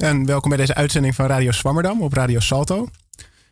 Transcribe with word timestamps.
En 0.00 0.26
welkom 0.26 0.48
bij 0.48 0.58
deze 0.58 0.74
uitzending 0.74 1.14
van 1.14 1.26
Radio 1.26 1.50
Swammerdam 1.50 2.02
op 2.02 2.12
Radio 2.12 2.40
Salto. 2.40 2.88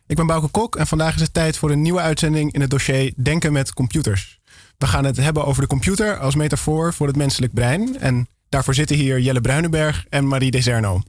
Ik 0.07 0.15
ben 0.15 0.27
Bouke 0.27 0.47
Kok 0.47 0.75
en 0.75 0.87
vandaag 0.87 1.15
is 1.15 1.21
het 1.21 1.33
tijd 1.33 1.57
voor 1.57 1.71
een 1.71 1.81
nieuwe 1.81 1.99
uitzending 1.99 2.53
in 2.53 2.61
het 2.61 2.69
dossier 2.69 3.13
Denken 3.15 3.53
met 3.53 3.73
computers. 3.73 4.39
We 4.77 4.87
gaan 4.87 5.05
het 5.05 5.17
hebben 5.17 5.45
over 5.45 5.61
de 5.61 5.67
computer 5.67 6.17
als 6.17 6.35
metafoor 6.35 6.93
voor 6.93 7.07
het 7.07 7.15
menselijk 7.15 7.53
brein. 7.53 7.99
En 7.99 8.27
daarvoor 8.49 8.73
zitten 8.73 8.95
hier 8.95 9.19
Jelle 9.19 9.41
Bruinenberg 9.41 10.05
en 10.09 10.27
Marie 10.27 10.51
Deserno. 10.51 11.01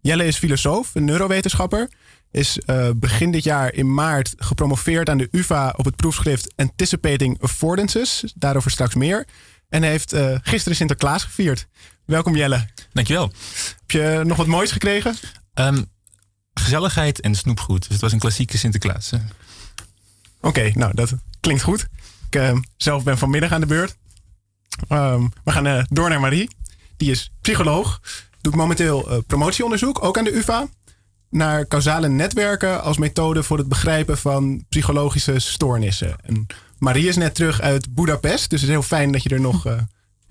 Jelle 0.00 0.26
is 0.26 0.38
filosoof, 0.38 0.94
een 0.94 1.04
neurowetenschapper. 1.04 1.90
Is 2.30 2.58
uh, 2.66 2.88
begin 2.96 3.30
dit 3.30 3.44
jaar 3.44 3.74
in 3.74 3.94
maart 3.94 4.34
gepromoveerd 4.36 5.08
aan 5.08 5.18
de 5.18 5.28
UvA 5.30 5.74
op 5.76 5.84
het 5.84 5.96
proefschrift 5.96 6.52
Anticipating 6.56 7.42
Affordances. 7.42 8.32
Daarover 8.36 8.70
straks 8.70 8.94
meer. 8.94 9.26
En 9.68 9.82
heeft 9.82 10.14
uh, 10.14 10.36
gisteren 10.42 10.76
Sinterklaas 10.76 11.24
gevierd. 11.24 11.66
Welkom 12.04 12.36
Jelle. 12.36 12.66
Dankjewel. 12.94 13.32
Heb 13.80 13.90
je 13.90 14.22
nog 14.24 14.36
wat 14.36 14.46
moois 14.46 14.72
gekregen? 14.72 15.16
Um, 15.54 15.86
gezelligheid 16.54 17.20
en 17.20 17.34
snoepgoed. 17.34 17.82
Dus 17.82 17.92
het 17.92 18.00
was 18.00 18.12
een 18.12 18.18
klassieke 18.18 18.58
Sinterklaas. 18.58 19.12
Oké, 19.12 19.22
okay, 20.40 20.72
nou 20.74 20.94
dat 20.94 21.14
klinkt 21.40 21.62
goed. 21.62 21.86
Ik 22.30 22.40
uh, 22.40 22.58
zelf 22.76 23.04
ben 23.04 23.18
vanmiddag 23.18 23.52
aan 23.52 23.60
de 23.60 23.66
beurt. 23.66 23.96
Um, 24.88 25.32
we 25.44 25.52
gaan 25.52 25.66
uh, 25.66 25.82
door 25.88 26.08
naar 26.08 26.20
Marie. 26.20 26.50
Die 26.96 27.10
is 27.10 27.32
psycholoog. 27.40 28.00
Doet 28.40 28.54
momenteel 28.54 29.12
uh, 29.12 29.18
promotieonderzoek, 29.26 30.04
ook 30.04 30.18
aan 30.18 30.24
de 30.24 30.36
UvA. 30.36 30.68
Naar 31.30 31.66
causale 31.66 32.08
netwerken 32.08 32.82
als 32.82 32.98
methode 32.98 33.42
voor 33.42 33.58
het 33.58 33.68
begrijpen 33.68 34.18
van 34.18 34.64
psychologische 34.68 35.38
stoornissen. 35.38 36.16
En 36.22 36.46
Marie 36.78 37.08
is 37.08 37.16
net 37.16 37.34
terug 37.34 37.60
uit 37.60 37.94
Budapest. 37.94 38.50
Dus 38.50 38.60
het 38.60 38.70
is 38.70 38.76
heel 38.76 38.82
fijn 38.82 39.12
dat 39.12 39.22
je 39.22 39.28
er 39.28 39.40
nog 39.40 39.66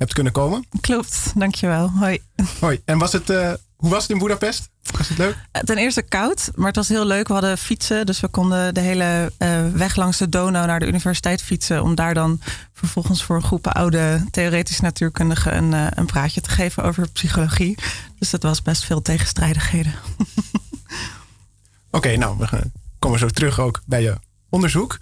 hebt 0.04 0.14
kunnen 0.14 0.34
komen. 0.34 0.66
Klopt, 0.82 1.32
dankjewel. 1.36 1.90
Hoi. 1.90 2.22
Hoi. 2.60 2.82
En 2.86 2.98
was 2.98 3.12
het, 3.12 3.28
hoe 3.76 3.90
was 3.90 4.02
het 4.02 4.12
in 4.12 4.18
Budapest? 4.18 4.70
Was 4.98 5.10
het 5.10 5.18
leuk? 5.18 5.36
Ten 5.52 5.78
eerste 5.78 6.02
koud, 6.02 6.52
maar 6.56 6.68
het 6.68 6.76
was 6.76 6.88
heel 6.88 7.06
leuk. 7.06 7.28
We 7.28 7.34
hadden 7.34 7.58
fietsen, 7.58 8.06
dus 8.06 8.20
we 8.20 8.28
konden 8.28 8.74
de 8.74 8.80
hele 8.80 9.32
uh, 9.40 9.68
weg 9.68 9.96
langs 9.96 10.18
de 10.18 10.30
Donau 10.30 10.68
naar 10.68 10.80
de 10.80 10.88
universiteit 10.88 11.42
fietsen. 11.42 11.84
Om 11.84 11.96
daar 11.96 12.14
dan 12.14 12.42
vervolgens 12.74 13.24
voor 13.24 13.36
een 13.36 13.44
groep 13.44 13.68
oude 13.68 14.26
theoretische 14.32 14.82
natuurkundigen 14.82 15.58
een, 15.58 15.72
uh, 15.72 15.88
een 15.90 16.06
praatje 16.06 16.42
te 16.42 16.50
geven 16.50 16.84
over 16.84 17.10
psychologie. 17.10 17.78
Dus 18.20 18.30
dat 18.30 18.44
was 18.44 18.62
best 18.62 18.86
veel 18.86 19.02
tegenstrijdigheden. 19.02 19.94
Oké, 20.18 22.08
okay, 22.08 22.16
nou, 22.16 22.38
we 22.38 22.72
komen 23.00 23.20
zo 23.20 23.28
terug 23.28 23.60
ook 23.60 23.82
bij 23.86 24.02
je 24.02 24.16
onderzoek. 24.50 24.98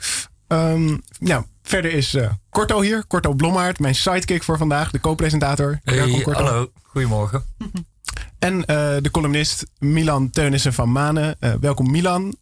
Um, 0.52 1.02
ja, 1.20 1.46
verder 1.64 1.94
is 1.94 2.14
uh, 2.14 2.30
Korto 2.50 2.82
hier, 2.82 3.06
Korto 3.08 3.34
Blommaert, 3.34 3.80
mijn 3.80 3.96
sidekick 3.96 4.44
voor 4.44 4.58
vandaag, 4.58 4.92
de 4.92 5.00
co-presentator. 5.00 5.80
Hey, 5.84 6.26
hallo, 6.32 6.72
goedemorgen. 6.84 7.44
En 8.40 8.56
uh, 8.56 8.66
de 9.02 9.10
columnist 9.12 9.66
Milan 9.80 10.30
Teunissen 10.30 10.74
van 10.74 10.92
Manen. 10.92 11.36
Uh, 11.40 11.54
welkom 11.60 11.92
Milan. 11.92 12.36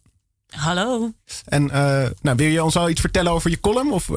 Hallo. 0.48 1.12
En 1.44 1.64
uh, 1.64 2.06
nou, 2.22 2.36
wil 2.36 2.46
je 2.46 2.64
ons 2.64 2.76
al 2.76 2.88
iets 2.88 3.00
vertellen 3.00 3.32
over 3.32 3.50
je 3.50 3.60
column? 3.60 3.92
Of, 3.92 4.08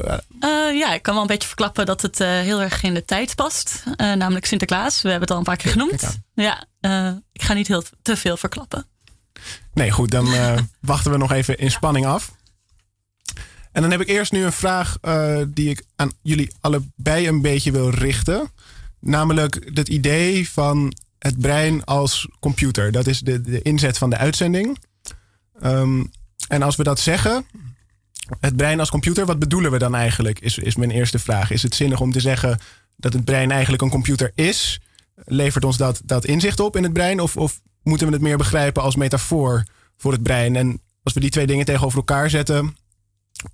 ja, 0.72 0.94
ik 0.94 1.02
kan 1.02 1.12
wel 1.12 1.22
een 1.22 1.28
beetje 1.28 1.48
verklappen 1.48 1.86
dat 1.86 2.02
het 2.02 2.18
heel 2.18 2.60
erg 2.60 2.82
in 2.82 2.94
de 2.94 3.04
tijd 3.04 3.34
past. 3.34 3.82
namelijk 3.96 4.46
Sinterklaas. 4.46 5.02
We 5.02 5.08
hebben 5.08 5.28
het 5.28 5.30
al 5.30 5.38
een 5.38 5.44
paar 5.44 5.56
keer 5.56 5.70
genoemd. 5.70 6.20
Ja, 6.34 6.64
ik 7.32 7.42
ga 7.42 7.52
niet 7.52 7.68
heel 7.68 7.82
te 8.02 8.16
veel 8.16 8.36
verklappen. 8.36 8.86
Nee, 9.74 9.90
goed. 9.90 10.10
Dan 10.10 10.28
wachten 10.80 11.10
we 11.10 11.16
nog 11.16 11.32
even 11.32 11.58
in 11.58 11.70
spanning 11.70 12.06
af. 12.06 12.32
En 13.74 13.82
dan 13.82 13.90
heb 13.90 14.00
ik 14.00 14.08
eerst 14.08 14.32
nu 14.32 14.44
een 14.44 14.52
vraag 14.52 14.96
die 15.48 15.70
ik 15.70 15.84
aan 15.96 16.12
jullie 16.22 16.52
allebei 16.60 17.28
een 17.28 17.42
beetje 17.42 17.72
wil 17.72 17.88
richten. 17.88 18.50
Namelijk 19.00 19.70
het 19.74 19.88
idee 19.88 20.50
van 20.50 20.94
het 21.18 21.38
brein 21.38 21.84
als 21.84 22.28
computer. 22.40 22.92
Dat 22.92 23.06
is 23.06 23.20
de, 23.20 23.40
de 23.40 23.62
inzet 23.62 23.98
van 23.98 24.10
de 24.10 24.16
uitzending. 24.16 24.78
Um, 25.62 26.10
en 26.48 26.62
als 26.62 26.76
we 26.76 26.82
dat 26.82 27.00
zeggen, 27.00 27.46
het 28.40 28.56
brein 28.56 28.80
als 28.80 28.90
computer, 28.90 29.26
wat 29.26 29.38
bedoelen 29.38 29.70
we 29.70 29.78
dan 29.78 29.94
eigenlijk? 29.94 30.40
Is, 30.40 30.58
is 30.58 30.76
mijn 30.76 30.90
eerste 30.90 31.18
vraag. 31.18 31.50
Is 31.50 31.62
het 31.62 31.74
zinnig 31.74 32.00
om 32.00 32.12
te 32.12 32.20
zeggen 32.20 32.58
dat 32.96 33.12
het 33.12 33.24
brein 33.24 33.50
eigenlijk 33.50 33.82
een 33.82 33.90
computer 33.90 34.32
is? 34.34 34.80
Levert 35.24 35.64
ons 35.64 35.76
dat, 35.76 36.00
dat 36.04 36.24
inzicht 36.24 36.60
op 36.60 36.76
in 36.76 36.82
het 36.82 36.92
brein? 36.92 37.20
Of, 37.20 37.36
of 37.36 37.60
moeten 37.82 38.06
we 38.06 38.12
het 38.12 38.22
meer 38.22 38.36
begrijpen 38.36 38.82
als 38.82 38.96
metafoor 38.96 39.64
voor 39.96 40.12
het 40.12 40.22
brein? 40.22 40.56
En 40.56 40.80
als 41.02 41.14
we 41.14 41.20
die 41.20 41.30
twee 41.30 41.46
dingen 41.46 41.64
tegenover 41.64 41.98
elkaar 41.98 42.30
zetten, 42.30 42.76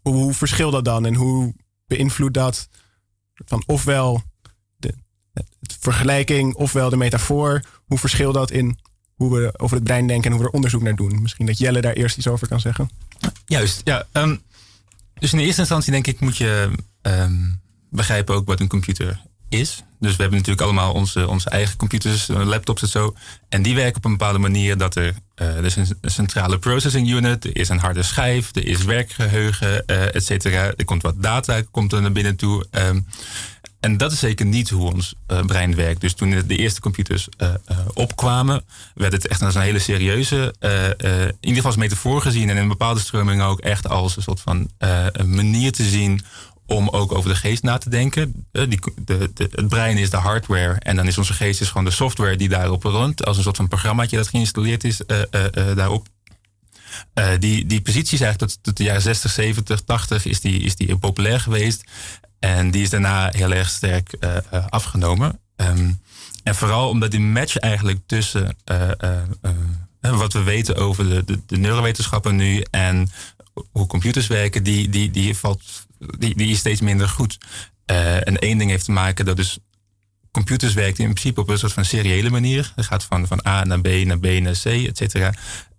hoe, 0.02 0.14
hoe 0.14 0.34
verschilt 0.34 0.72
dat 0.72 0.84
dan? 0.84 1.06
En 1.06 1.14
hoe 1.14 1.54
beïnvloedt 1.86 2.34
dat 2.34 2.68
van 3.34 3.62
ofwel 3.66 4.22
het 5.60 5.76
vergelijking 5.80 6.54
ofwel 6.54 6.90
de 6.90 6.96
metafoor. 6.96 7.64
Hoe 7.86 7.98
verschilt 7.98 8.34
dat 8.34 8.50
in 8.50 8.78
hoe 9.14 9.38
we 9.38 9.52
over 9.56 9.76
het 9.76 9.84
brein 9.84 10.06
denken 10.06 10.24
en 10.24 10.30
hoe 10.30 10.40
we 10.40 10.46
er 10.46 10.54
onderzoek 10.54 10.82
naar 10.82 10.94
doen? 10.94 11.22
Misschien 11.22 11.46
dat 11.46 11.58
Jelle 11.58 11.80
daar 11.80 11.92
eerst 11.92 12.16
iets 12.16 12.26
over 12.26 12.48
kan 12.48 12.60
zeggen. 12.60 12.90
Juist, 13.44 13.80
ja. 13.84 14.06
Um, 14.12 14.42
dus 15.18 15.32
in 15.32 15.38
de 15.38 15.44
eerste 15.44 15.60
instantie 15.60 15.92
denk 15.92 16.06
ik 16.06 16.20
moet 16.20 16.36
je 16.36 16.70
um, 17.02 17.60
begrijpen 17.90 18.34
ook 18.34 18.46
wat 18.46 18.60
een 18.60 18.68
computer 18.68 19.20
is. 19.48 19.84
Dus 19.98 20.16
we 20.16 20.22
hebben 20.22 20.38
natuurlijk 20.38 20.66
allemaal 20.66 20.92
onze, 20.92 21.28
onze 21.28 21.50
eigen 21.50 21.76
computers, 21.76 22.28
eh, 22.28 22.44
laptops 22.44 22.82
en 22.82 22.88
zo. 22.88 23.14
En 23.48 23.62
die 23.62 23.74
werken 23.74 23.96
op 23.96 24.04
een 24.04 24.10
bepaalde 24.10 24.38
manier 24.38 24.76
dat 24.76 24.96
er, 24.96 25.14
er 25.40 25.64
is 25.64 25.76
een, 25.76 25.96
centrale 26.02 26.58
processing 26.58 27.10
unit, 27.10 27.44
er 27.44 27.56
is 27.56 27.68
een 27.68 27.78
harde 27.78 28.02
schijf, 28.02 28.50
er 28.56 28.66
is 28.66 28.84
werkgeheugen, 28.84 29.84
uh, 29.86 30.14
et 30.14 30.24
cetera. 30.24 30.72
Er 30.76 30.84
komt 30.84 31.02
wat 31.02 31.22
data 31.22 31.62
komt 31.70 31.92
er 31.92 32.00
naar 32.00 32.12
binnen 32.12 32.36
toe. 32.36 32.66
Um, 32.70 33.06
en 33.80 33.96
dat 33.96 34.12
is 34.12 34.18
zeker 34.18 34.46
niet 34.46 34.70
hoe 34.70 34.92
ons 34.92 35.14
uh, 35.28 35.40
brein 35.44 35.74
werkt. 35.74 36.00
Dus 36.00 36.14
toen 36.14 36.42
de 36.46 36.56
eerste 36.56 36.80
computers 36.80 37.28
opkwamen, 37.94 38.64
werd 38.94 39.12
het 39.12 39.26
echt 39.26 39.42
als 39.42 39.54
een 39.54 39.60
hele 39.60 39.78
serieuze, 39.78 40.54
in 40.60 41.36
ieder 41.40 41.56
geval 41.56 41.64
als 41.64 41.76
metafoor 41.76 42.22
gezien 42.22 42.50
en 42.50 42.56
in 42.56 42.68
bepaalde 42.68 43.00
stromingen 43.00 43.46
ook 43.46 43.60
echt 43.60 43.88
als 43.88 44.16
een 44.16 44.22
soort 44.22 44.40
van 44.40 44.70
een 44.78 45.34
manier 45.34 45.72
te 45.72 45.84
zien 45.84 46.24
om 46.70 46.88
ook 46.88 47.12
over 47.12 47.30
de 47.30 47.36
geest 47.36 47.62
na 47.62 47.78
te 47.78 47.90
denken. 47.90 48.46
Die, 48.52 48.80
de, 49.04 49.30
het 49.34 49.68
brein 49.68 49.98
is 49.98 50.10
de 50.10 50.16
hardware 50.16 50.74
en 50.78 50.96
dan 50.96 51.06
is 51.06 51.18
onze 51.18 51.32
geest 51.32 51.60
is 51.60 51.68
gewoon 51.68 51.84
de 51.84 51.90
software 51.90 52.36
die 52.36 52.48
daarop 52.48 52.82
rond, 52.82 53.24
als 53.24 53.36
een 53.36 53.42
soort 53.42 53.56
van 53.56 53.68
programmaatje 53.68 54.16
dat 54.16 54.28
geïnstalleerd 54.28 54.84
is 54.84 55.00
daarop. 55.74 56.06
die, 57.38 57.66
die 57.66 57.80
positie 57.80 58.14
is 58.14 58.20
eigenlijk 58.20 58.58
tot, 58.62 58.76
de 58.76 58.84
jaren 58.84 59.02
60, 59.02 59.30
70, 59.30 59.80
80 59.80 60.24
is 60.24 60.40
die, 60.40 60.60
is 60.60 60.76
die 60.76 60.96
populair 60.96 61.40
geweest. 61.40 61.84
En 62.38 62.70
die 62.70 62.82
is 62.82 62.90
daarna 62.90 63.28
heel 63.32 63.52
erg 63.52 63.68
sterk 63.68 64.14
afgenomen. 64.68 65.40
Um, 65.56 66.00
en 66.42 66.54
vooral 66.54 66.88
omdat 66.88 67.10
die 67.10 67.20
match 67.20 67.56
eigenlijk 67.56 67.98
tussen 68.06 68.56
wat 70.00 70.32
we 70.32 70.42
weten 70.42 70.76
over 70.76 71.08
de, 71.08 71.24
de, 71.24 71.40
de, 71.46 71.56
neurowetenschappen 71.56 72.36
nu 72.36 72.64
en 72.70 73.10
hoe 73.72 73.86
computers 73.86 74.26
werken, 74.26 74.62
die, 74.62 74.88
die, 74.88 75.10
die, 75.10 75.36
valt, 75.36 75.86
die, 76.18 76.36
die 76.36 76.50
is 76.50 76.58
steeds 76.58 76.80
minder 76.80 77.08
goed. 77.08 77.38
en 77.84 78.38
één 78.38 78.58
ding 78.58 78.70
heeft 78.70 78.84
te 78.84 78.92
maken 78.92 79.24
dat 79.24 79.36
dus 79.36 79.58
computers 80.30 80.74
werken 80.74 81.04
in 81.04 81.10
principe 81.10 81.40
op 81.40 81.48
een 81.48 81.58
soort 81.58 81.72
van 81.72 81.84
seriële 81.84 82.30
manier. 82.30 82.72
Het 82.76 82.86
gaat 82.86 83.04
van, 83.04 83.26
van 83.26 83.46
A 83.46 83.64
naar 83.64 83.80
B 83.80 83.88
naar 83.88 84.18
B 84.18 84.26
naar 84.26 84.58
C, 84.62 84.64
et 84.64 84.96
cetera. 84.96 85.34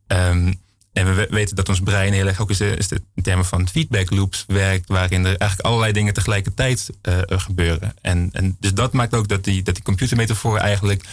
Um, 0.07 0.61
en 0.93 1.15
we 1.15 1.27
weten 1.29 1.55
dat 1.55 1.69
ons 1.69 1.79
brein 1.79 2.13
heel 2.13 2.27
erg 2.27 2.39
ook 2.39 2.49
is 2.49 2.61
in 2.61 3.23
termen 3.23 3.45
van 3.45 3.69
feedback 3.69 4.09
loops 4.09 4.43
werkt, 4.47 4.87
waarin 4.87 5.25
er 5.25 5.37
eigenlijk 5.37 5.61
allerlei 5.61 5.91
dingen 5.91 6.13
tegelijkertijd 6.13 6.90
uh, 7.09 7.17
gebeuren. 7.28 7.93
En, 8.01 8.29
en 8.31 8.57
dus 8.59 8.73
dat 8.73 8.93
maakt 8.93 9.13
ook 9.13 9.28
dat 9.28 9.43
die, 9.43 9.63
dat 9.63 9.75
die 9.75 9.84
computermetafoor 9.84 10.57
eigenlijk 10.57 11.03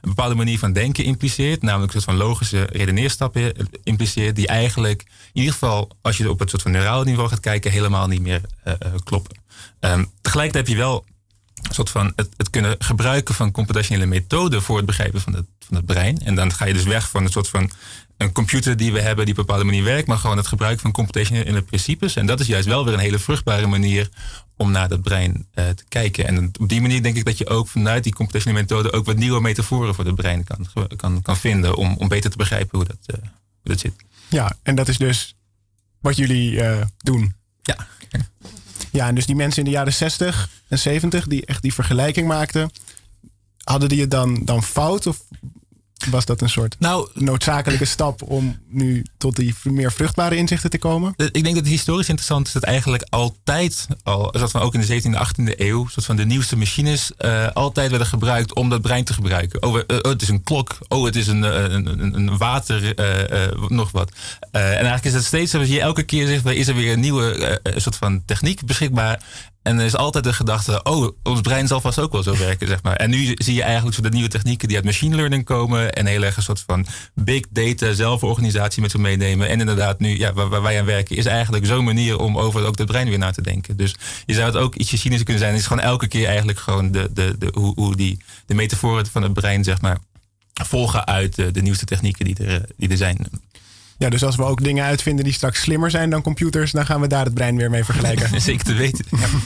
een 0.00 0.08
bepaalde 0.08 0.34
manier 0.34 0.58
van 0.58 0.72
denken 0.72 1.04
impliceert, 1.04 1.62
namelijk 1.62 1.94
een 1.94 2.00
soort 2.00 2.16
van 2.16 2.26
logische 2.26 2.62
redeneerstappen 2.72 3.52
impliceert, 3.82 4.36
die 4.36 4.46
eigenlijk 4.46 5.02
in 5.32 5.40
ieder 5.40 5.52
geval, 5.52 5.90
als 6.02 6.16
je 6.16 6.30
op 6.30 6.38
het 6.38 6.50
soort 6.50 6.62
van 6.62 6.70
neurale 6.70 7.04
niveau 7.04 7.28
gaat 7.28 7.40
kijken, 7.40 7.70
helemaal 7.70 8.06
niet 8.06 8.20
meer 8.20 8.40
uh, 8.66 8.74
kloppen. 9.04 9.36
Um, 9.80 10.10
tegelijkertijd 10.20 10.66
heb 10.66 10.76
je 10.76 10.82
wel 10.82 11.04
een 11.68 11.74
soort 11.74 11.90
van 11.90 12.12
het, 12.16 12.28
het, 12.36 12.50
kunnen 12.50 12.74
gebruiken 12.78 13.34
van 13.34 13.50
computationele 13.50 14.06
methoden 14.06 14.62
voor 14.62 14.76
het 14.76 14.86
begrijpen 14.86 15.20
van 15.20 15.34
het, 15.34 15.46
van 15.58 15.76
het 15.76 15.86
brein. 15.86 16.18
En 16.18 16.34
dan 16.34 16.52
ga 16.52 16.64
je 16.64 16.72
dus 16.72 16.84
weg 16.84 17.10
van 17.10 17.24
een 17.24 17.30
soort 17.30 17.48
van 17.48 17.70
een 18.16 18.32
computer 18.32 18.76
die 18.76 18.92
we 18.92 19.00
hebben 19.00 19.24
die 19.24 19.34
op 19.34 19.40
een 19.40 19.46
bepaalde 19.46 19.64
manier 19.64 19.84
werkt, 19.84 20.08
maar 20.08 20.18
gewoon 20.18 20.36
het 20.36 20.46
gebruik 20.46 20.80
van 20.80 20.92
computationele 20.92 21.62
principes. 21.62 22.16
En 22.16 22.26
dat 22.26 22.40
is 22.40 22.46
juist 22.46 22.66
wel 22.66 22.84
weer 22.84 22.94
een 22.94 23.00
hele 23.00 23.18
vruchtbare 23.18 23.66
manier 23.66 24.08
om 24.56 24.70
naar 24.70 24.88
dat 24.88 25.02
brein 25.02 25.46
uh, 25.54 25.68
te 25.68 25.84
kijken. 25.88 26.26
En 26.26 26.50
op 26.60 26.68
die 26.68 26.80
manier 26.80 27.02
denk 27.02 27.16
ik 27.16 27.24
dat 27.24 27.38
je 27.38 27.48
ook 27.48 27.68
vanuit 27.68 28.02
die 28.04 28.14
computationele 28.14 28.60
methode 28.60 28.92
ook 28.92 29.06
wat 29.06 29.16
nieuwe 29.16 29.40
metaforen 29.40 29.94
voor 29.94 30.04
het 30.04 30.14
brein 30.14 30.44
kan, 30.44 30.66
kan, 30.96 31.22
kan 31.22 31.36
vinden 31.36 31.76
om, 31.76 31.96
om 31.96 32.08
beter 32.08 32.30
te 32.30 32.36
begrijpen 32.36 32.78
hoe 32.78 32.86
dat, 32.86 33.16
uh, 33.16 33.22
hoe 33.22 33.30
dat 33.62 33.80
zit. 33.80 33.94
Ja, 34.28 34.56
en 34.62 34.74
dat 34.74 34.88
is 34.88 34.98
dus 34.98 35.36
wat 36.00 36.16
jullie 36.16 36.52
uh, 36.52 36.80
doen. 36.98 37.34
Ja. 37.62 37.76
Ja, 38.98 39.06
en 39.06 39.14
dus 39.14 39.26
die 39.26 39.36
mensen 39.36 39.58
in 39.58 39.64
de 39.64 39.76
jaren 39.76 39.92
60 39.92 40.48
en 40.68 40.78
70 40.78 41.26
die 41.26 41.46
echt 41.46 41.62
die 41.62 41.74
vergelijking 41.74 42.26
maakten, 42.26 42.70
hadden 43.62 43.88
die 43.88 44.00
het 44.00 44.10
dan, 44.10 44.44
dan 44.44 44.62
fout? 44.62 45.06
Of 45.06 45.24
was 46.10 46.24
dat 46.24 46.40
een 46.40 46.50
soort 46.50 46.76
nou, 46.78 47.08
noodzakelijke 47.14 47.84
stap 47.96 48.22
om 48.22 48.58
nu 48.68 49.04
tot 49.16 49.36
die 49.36 49.54
meer 49.62 49.92
vruchtbare 49.92 50.36
inzichten 50.36 50.70
te 50.70 50.78
komen? 50.78 51.14
Ik 51.16 51.32
denk 51.32 51.44
dat 51.44 51.54
het 51.54 51.66
historisch 51.66 52.08
interessant 52.08 52.46
is 52.46 52.52
dat 52.52 52.62
eigenlijk 52.62 53.06
altijd 53.08 53.86
al, 54.02 54.28
zoals 54.32 54.50
van 54.50 54.60
ook 54.60 54.74
in 54.74 54.80
de 54.80 55.02
17e, 55.02 55.26
18e 55.26 55.58
eeuw, 55.60 55.86
soort 55.86 56.06
van 56.06 56.16
de 56.16 56.24
nieuwste 56.24 56.56
machines 56.56 57.12
uh, 57.18 57.48
altijd 57.52 57.90
werden 57.90 58.08
gebruikt 58.08 58.54
om 58.54 58.68
dat 58.68 58.82
brein 58.82 59.04
te 59.04 59.12
gebruiken. 59.12 59.62
Oh, 59.62 59.76
uh, 59.76 59.82
oh 59.86 60.10
het 60.10 60.22
is 60.22 60.28
een 60.28 60.42
klok. 60.42 60.78
Oh, 60.88 61.04
het 61.04 61.16
is 61.16 61.26
een, 61.26 61.42
een, 61.42 62.14
een, 62.14 62.38
water, 62.38 62.94
nog 63.68 63.90
wat. 63.90 64.12
en 64.50 64.62
eigenlijk 64.62 65.04
is 65.04 65.14
het 65.14 65.24
steeds, 65.24 65.54
als 65.54 65.68
je 65.68 65.80
elke 65.80 66.02
keer 66.02 66.26
zegt, 66.26 66.46
is 66.46 66.68
er 66.68 66.74
weer 66.74 66.92
een 66.92 67.00
nieuwe 67.00 67.60
soort 67.76 67.96
van 67.96 68.22
techniek 68.24 68.66
beschikbaar. 68.66 69.22
En 69.68 69.78
er 69.78 69.84
is 69.84 69.96
altijd 69.96 70.24
de 70.24 70.32
gedachte, 70.32 70.82
oh, 70.82 71.08
ons 71.22 71.40
brein 71.40 71.66
zal 71.66 71.80
vast 71.80 71.98
ook 71.98 72.12
wel 72.12 72.22
zo 72.22 72.36
werken, 72.36 72.66
zeg 72.66 72.82
maar. 72.82 72.96
En 72.96 73.10
nu 73.10 73.34
zie 73.34 73.54
je 73.54 73.62
eigenlijk 73.62 73.96
zo 73.96 74.02
de 74.02 74.08
nieuwe 74.08 74.28
technieken 74.28 74.68
die 74.68 74.76
uit 74.76 74.86
machine 74.86 75.16
learning 75.16 75.44
komen 75.44 75.92
en 75.92 76.06
heel 76.06 76.22
erg 76.22 76.36
een 76.36 76.42
soort 76.42 76.64
van 76.66 76.86
big 77.14 77.44
data 77.50 77.92
zelforganisatie 77.92 78.82
met 78.82 78.90
zich 78.90 79.00
meenemen. 79.00 79.48
En 79.48 79.60
inderdaad, 79.60 80.00
nu, 80.00 80.18
ja, 80.18 80.32
waar, 80.32 80.62
wij 80.62 80.78
aan 80.78 80.84
werken, 80.84 81.16
is 81.16 81.26
eigenlijk 81.26 81.66
zo'n 81.66 81.84
manier 81.84 82.18
om 82.18 82.38
over 82.38 82.66
ook 82.66 82.78
het 82.78 82.86
brein 82.86 83.08
weer 83.08 83.18
na 83.18 83.30
te 83.30 83.42
denken. 83.42 83.76
Dus 83.76 83.96
je 84.26 84.34
zou 84.34 84.46
het 84.46 84.56
ook 84.56 84.74
ietsje 84.74 84.98
cynisch 84.98 85.22
kunnen 85.22 85.38
zijn. 85.38 85.52
Het 85.52 85.60
is 85.60 85.66
gewoon 85.66 85.84
elke 85.84 86.06
keer 86.06 86.26
eigenlijk 86.26 86.58
gewoon 86.58 86.90
de, 86.90 87.08
de, 87.12 87.38
de, 87.38 87.52
hoe, 87.54 87.72
hoe 87.74 87.96
die, 87.96 88.18
de 88.46 88.54
metaforen 88.54 89.06
van 89.06 89.22
het 89.22 89.32
brein, 89.32 89.64
zeg 89.64 89.80
maar, 89.80 89.98
volgen 90.52 91.06
uit 91.06 91.34
de, 91.34 91.50
de 91.50 91.62
nieuwste 91.62 91.84
technieken 91.84 92.24
die 92.24 92.44
er, 92.44 92.64
die 92.76 92.88
er 92.88 92.96
zijn. 92.96 93.26
Ja, 93.98 94.08
dus 94.08 94.24
als 94.24 94.36
we 94.36 94.42
ook 94.42 94.64
dingen 94.64 94.84
uitvinden 94.84 95.24
die 95.24 95.34
straks 95.34 95.60
slimmer 95.60 95.90
zijn 95.90 96.10
dan 96.10 96.22
computers, 96.22 96.72
dan 96.72 96.86
gaan 96.86 97.00
we 97.00 97.06
daar 97.06 97.24
het 97.24 97.34
brein 97.34 97.56
weer 97.56 97.70
mee 97.70 97.84
vergelijken. 97.84 98.40
Zeker 98.40 98.64
te 98.64 98.74
weten. 98.74 99.04
Ja. 99.10 99.26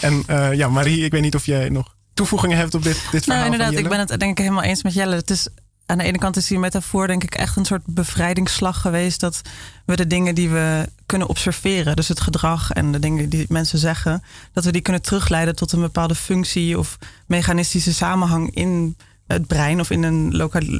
En 0.00 0.22
uh, 0.30 0.52
ja, 0.54 0.68
Marie, 0.68 1.04
ik 1.04 1.12
weet 1.12 1.22
niet 1.22 1.34
of 1.34 1.46
jij 1.46 1.68
nog 1.68 1.94
toevoegingen 2.14 2.56
hebt 2.56 2.74
op 2.74 2.82
dit, 2.82 3.00
dit 3.10 3.24
verhaal. 3.24 3.42
Nou, 3.42 3.52
inderdaad, 3.52 3.78
ik 3.78 3.88
ben 3.88 3.98
het 3.98 4.08
denk 4.08 4.30
ik 4.30 4.38
helemaal 4.38 4.62
eens 4.62 4.82
met 4.82 4.94
Jelle. 4.94 5.14
Het 5.14 5.30
is 5.30 5.48
aan 5.86 5.98
de 5.98 6.04
ene 6.04 6.18
kant 6.18 6.36
is 6.36 6.46
die 6.46 6.58
metafoor 6.58 7.06
denk 7.06 7.24
ik 7.24 7.34
echt 7.34 7.56
een 7.56 7.64
soort 7.64 7.82
bevrijdingsslag 7.86 8.80
geweest. 8.80 9.20
Dat 9.20 9.40
we 9.86 9.96
de 9.96 10.06
dingen 10.06 10.34
die 10.34 10.48
we 10.48 10.88
kunnen 11.06 11.28
observeren, 11.28 11.96
dus 11.96 12.08
het 12.08 12.20
gedrag 12.20 12.70
en 12.70 12.92
de 12.92 12.98
dingen 12.98 13.28
die 13.28 13.46
mensen 13.48 13.78
zeggen, 13.78 14.22
dat 14.52 14.64
we 14.64 14.72
die 14.72 14.82
kunnen 14.82 15.02
terugleiden 15.02 15.56
tot 15.56 15.72
een 15.72 15.80
bepaalde 15.80 16.14
functie 16.14 16.78
of 16.78 16.98
mechanistische 17.26 17.94
samenhang 17.94 18.54
in 18.54 18.96
het 19.26 19.46
brein 19.46 19.80
of 19.80 19.90
in 19.90 20.02
een 20.02 20.36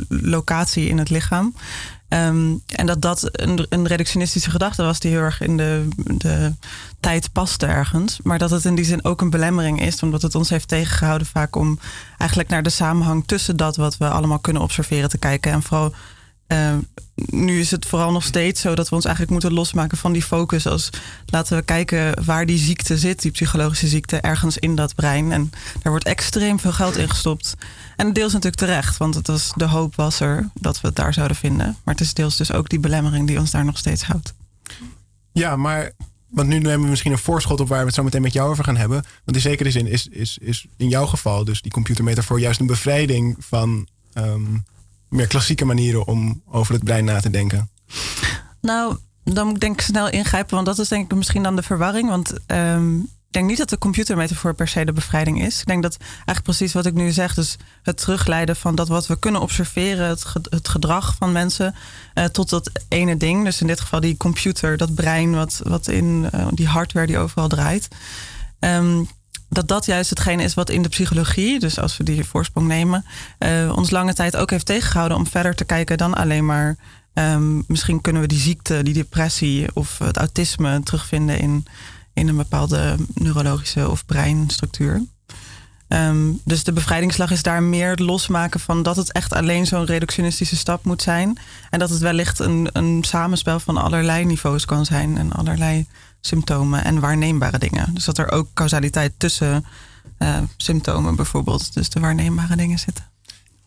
locatie 0.09 0.89
in 0.89 0.99
het 0.99 1.11
lichaam. 1.11 1.55
Ehm, 2.13 2.55
en 2.67 2.87
dat 2.87 3.03
dat 3.03 3.29
een, 3.33 3.67
een, 3.69 3.87
reductionistische 3.87 4.51
gedachte 4.51 4.83
was 4.83 5.01
die 5.01 5.11
heel 5.11 5.21
erg 5.21 5.41
in 5.41 5.57
de, 5.57 5.89
de 5.97 6.53
tijd 7.01 7.33
paste 7.33 7.67
ergens. 7.67 8.19
Maar 8.23 8.39
dat 8.39 8.51
het 8.51 8.65
in 8.65 8.75
die 8.75 8.85
zin 8.85 9.05
ook 9.05 9.21
een 9.21 9.31
belemmering 9.31 9.83
is, 9.83 10.03
omdat 10.03 10.23
het 10.23 10.35
ons 10.35 10.51
heeft 10.51 10.69
tegengehouden 10.69 11.27
vaak 11.27 11.57
om 11.57 11.79
eigenlijk 12.19 12.51
naar 12.51 12.63
de 12.63 12.71
samenhang 12.71 13.27
tussen 13.27 13.57
dat 13.57 13.77
wat 13.77 13.97
we 13.97 14.09
allemaal 14.09 14.39
kunnen 14.39 14.63
observeren 14.63 15.09
te 15.09 15.19
kijken. 15.19 15.53
En 15.53 15.63
vooral 15.63 15.93
uh, 16.53 16.75
nu 17.15 17.61
is 17.61 17.71
het 17.71 17.87
vooral 17.87 18.13
nog 18.13 18.25
steeds 18.25 18.61
zo 18.61 18.75
dat 18.75 18.89
we 18.89 18.95
ons 18.95 19.05
eigenlijk 19.05 19.33
moeten 19.35 19.59
losmaken 19.59 19.99
van 19.99 20.13
die 20.13 20.23
focus. 20.23 20.67
Als 20.67 20.91
laten 21.27 21.57
we 21.57 21.63
kijken 21.63 22.25
waar 22.25 22.47
die 22.47 22.59
ziekte 22.59 22.99
zit, 22.99 23.23
die 23.23 23.31
psychologische 23.31 23.89
ziekte, 23.89 24.17
ergens 24.17 24.59
in 24.59 24.75
dat 24.75 24.95
brein. 24.95 25.33
En 25.33 25.51
daar 25.83 25.93
wordt 25.93 26.05
extreem 26.05 26.61
veel 26.61 26.73
geld 26.73 26.97
in 26.97 27.09
gestopt. 27.09 27.55
En 27.97 28.13
deels 28.13 28.33
natuurlijk 28.33 28.63
terecht, 28.63 28.97
want 28.97 29.15
het 29.15 29.27
was, 29.27 29.53
de 29.55 29.67
hoop 29.67 29.97
was 29.97 30.21
er 30.21 30.51
dat 30.55 30.81
we 30.81 30.87
het 30.87 30.97
daar 30.97 31.15
zouden 31.15 31.37
vinden. 31.37 31.77
Maar 31.85 31.95
het 31.95 32.05
is 32.05 32.15
deels 32.15 32.37
dus 32.37 32.53
ook 32.53 32.69
die 32.69 32.81
belemmering 32.81 33.27
die 33.27 33.39
ons 33.39 33.51
daar 33.51 33.65
nog 33.65 33.79
steeds 33.79 34.03
houdt. 34.03 34.35
Ja, 35.33 35.57
maar 35.57 35.93
want 36.33 36.49
nu 36.49 36.59
nemen 36.59 36.83
we 36.83 36.91
misschien 36.91 37.13
een 37.13 37.19
voorschot 37.19 37.61
op 37.61 37.69
waar 37.69 37.81
we 37.81 37.87
het 37.87 37.95
zo 37.95 38.03
meteen 38.03 38.23
met 38.23 38.33
jou 38.33 38.51
over 38.51 38.65
gaan 38.65 38.77
hebben. 38.77 39.05
Want 39.25 39.37
in 39.37 39.43
zekere 39.43 39.71
zin 39.71 39.87
is, 39.87 40.07
is, 40.07 40.39
is 40.41 40.67
in 40.77 40.89
jouw 40.89 41.07
geval 41.07 41.45
dus 41.45 41.63
die 41.63 41.73
computermetafoor 41.73 42.41
juist 42.41 42.61
een 42.61 42.67
bevrijding 42.67 43.37
van 43.39 43.89
um, 44.15 44.65
meer 45.13 45.27
klassieke 45.27 45.65
manieren 45.65 46.07
om 46.07 46.43
over 46.51 46.75
het 46.75 46.85
brein 46.85 47.05
na 47.05 47.21
te 47.21 47.31
denken. 47.31 47.71
Nou, 48.61 48.97
dan 49.25 49.45
moet 49.47 49.55
ik 49.55 49.61
denk 49.61 49.81
ik 49.81 49.87
snel 49.87 50.11
ingrijpen, 50.11 50.55
want 50.55 50.67
dat 50.67 50.79
is 50.79 50.89
denk 50.89 51.11
ik 51.11 51.17
misschien 51.17 51.43
dan 51.43 51.57
de 51.57 51.63
verwarring. 51.63 52.09
Want 52.09 52.33
um, 52.47 53.01
ik 53.01 53.39
denk 53.39 53.49
niet 53.49 53.59
dat 53.59 53.69
de 53.69 53.79
computermetafoor 53.79 54.55
per 54.55 54.69
se 54.69 54.85
de 54.85 54.93
bevrijding 54.93 55.43
is. 55.43 55.61
Ik 55.61 55.67
denk 55.67 55.83
dat 55.83 55.97
eigenlijk 56.01 56.43
precies 56.43 56.73
wat 56.73 56.87
ik 56.87 56.95
nu 56.95 57.11
zeg, 57.11 57.35
dus 57.35 57.57
het 57.83 57.97
terugleiden 57.97 58.57
van 58.57 58.75
dat 58.75 58.89
wat 58.89 59.07
we 59.07 59.19
kunnen 59.19 59.41
observeren, 59.41 60.09
het, 60.09 60.25
het 60.51 60.69
gedrag 60.69 61.15
van 61.19 61.33
mensen, 61.33 61.75
uh, 62.15 62.25
tot 62.25 62.51
dat 62.51 62.71
ene 62.89 63.17
ding. 63.17 63.45
Dus 63.45 63.61
in 63.61 63.67
dit 63.67 63.81
geval 63.81 64.01
die 64.01 64.17
computer, 64.17 64.77
dat 64.77 64.95
brein, 64.95 65.35
wat, 65.35 65.61
wat 65.65 65.89
in 65.89 66.29
uh, 66.35 66.47
die 66.51 66.67
hardware 66.67 67.07
die 67.07 67.19
overal 67.19 67.49
draait. 67.49 67.89
Um, 68.61 69.09
dat 69.53 69.69
dat 69.69 69.87
juist 69.87 70.11
hetgene 70.11 70.43
is 70.43 70.55
wat 70.55 70.71
in 70.71 70.83
de 70.83 70.89
psychologie, 70.89 71.59
dus 71.59 71.79
als 71.79 71.97
we 71.97 72.05
die 72.05 72.25
voorsprong 72.25 72.67
nemen, 72.67 73.05
uh, 73.39 73.73
ons 73.77 73.91
lange 73.91 74.15
tijd 74.15 74.37
ook 74.37 74.51
heeft 74.51 74.67
tegengehouden 74.67 75.19
om 75.19 75.27
verder 75.27 75.55
te 75.55 75.65
kijken 75.65 75.99
dan 75.99 76.15
alleen 76.15 76.47
maar. 76.47 76.77
Um, 77.15 77.65
misschien 77.67 78.01
kunnen 78.01 78.23
we 78.23 78.29
die 78.29 78.39
ziekte, 78.39 78.83
die 78.83 78.95
depressie 78.95 79.69
of 79.75 79.99
het 79.99 80.17
autisme 80.17 80.81
terugvinden 80.83 81.39
in 81.39 81.67
in 82.15 82.29
een 82.29 82.37
bepaalde 82.37 82.97
neurologische 83.15 83.91
of 83.91 84.07
breinstructuur. 84.07 85.03
Um, 85.89 86.41
dus 86.45 86.65
de 86.65 86.73
bevrijdingsslag 86.73 87.31
is 87.31 87.43
daar 87.43 87.63
meer 87.63 87.91
het 87.91 87.99
losmaken 87.99 88.61
van 88.61 88.83
dat 88.83 88.97
het 88.97 89.13
echt 89.13 89.33
alleen 89.33 89.67
zo'n 89.67 89.85
reductionistische 89.85 90.57
stap 90.57 90.85
moet 90.85 91.03
zijn. 91.03 91.39
En 91.71 91.79
dat 91.79 91.91
het 91.91 91.99
wellicht 91.99 92.39
een, 92.39 92.69
een 92.73 93.05
samenspel 93.05 93.61
van 93.61 93.77
allerlei 93.77 94.25
niveaus 94.25 94.65
kan 94.65 94.85
zijn 94.85 95.19
en 95.19 95.33
allerlei 95.33 95.87
symptomen 96.23 96.85
en 96.85 97.01
waarneembare 97.01 97.59
dingen. 97.59 97.95
Dus 97.95 98.05
dat 98.05 98.19
er 98.19 98.31
ook 98.31 98.49
causaliteit 98.55 99.13
tussen 99.17 99.65
uh, 100.19 100.39
symptomen 100.57 101.17
bijvoorbeeld, 101.17 101.75
dus 101.75 101.91
de 101.91 102.01
waarneembare 102.01 102.57
dingen 102.57 102.79
zitten. 102.79 103.12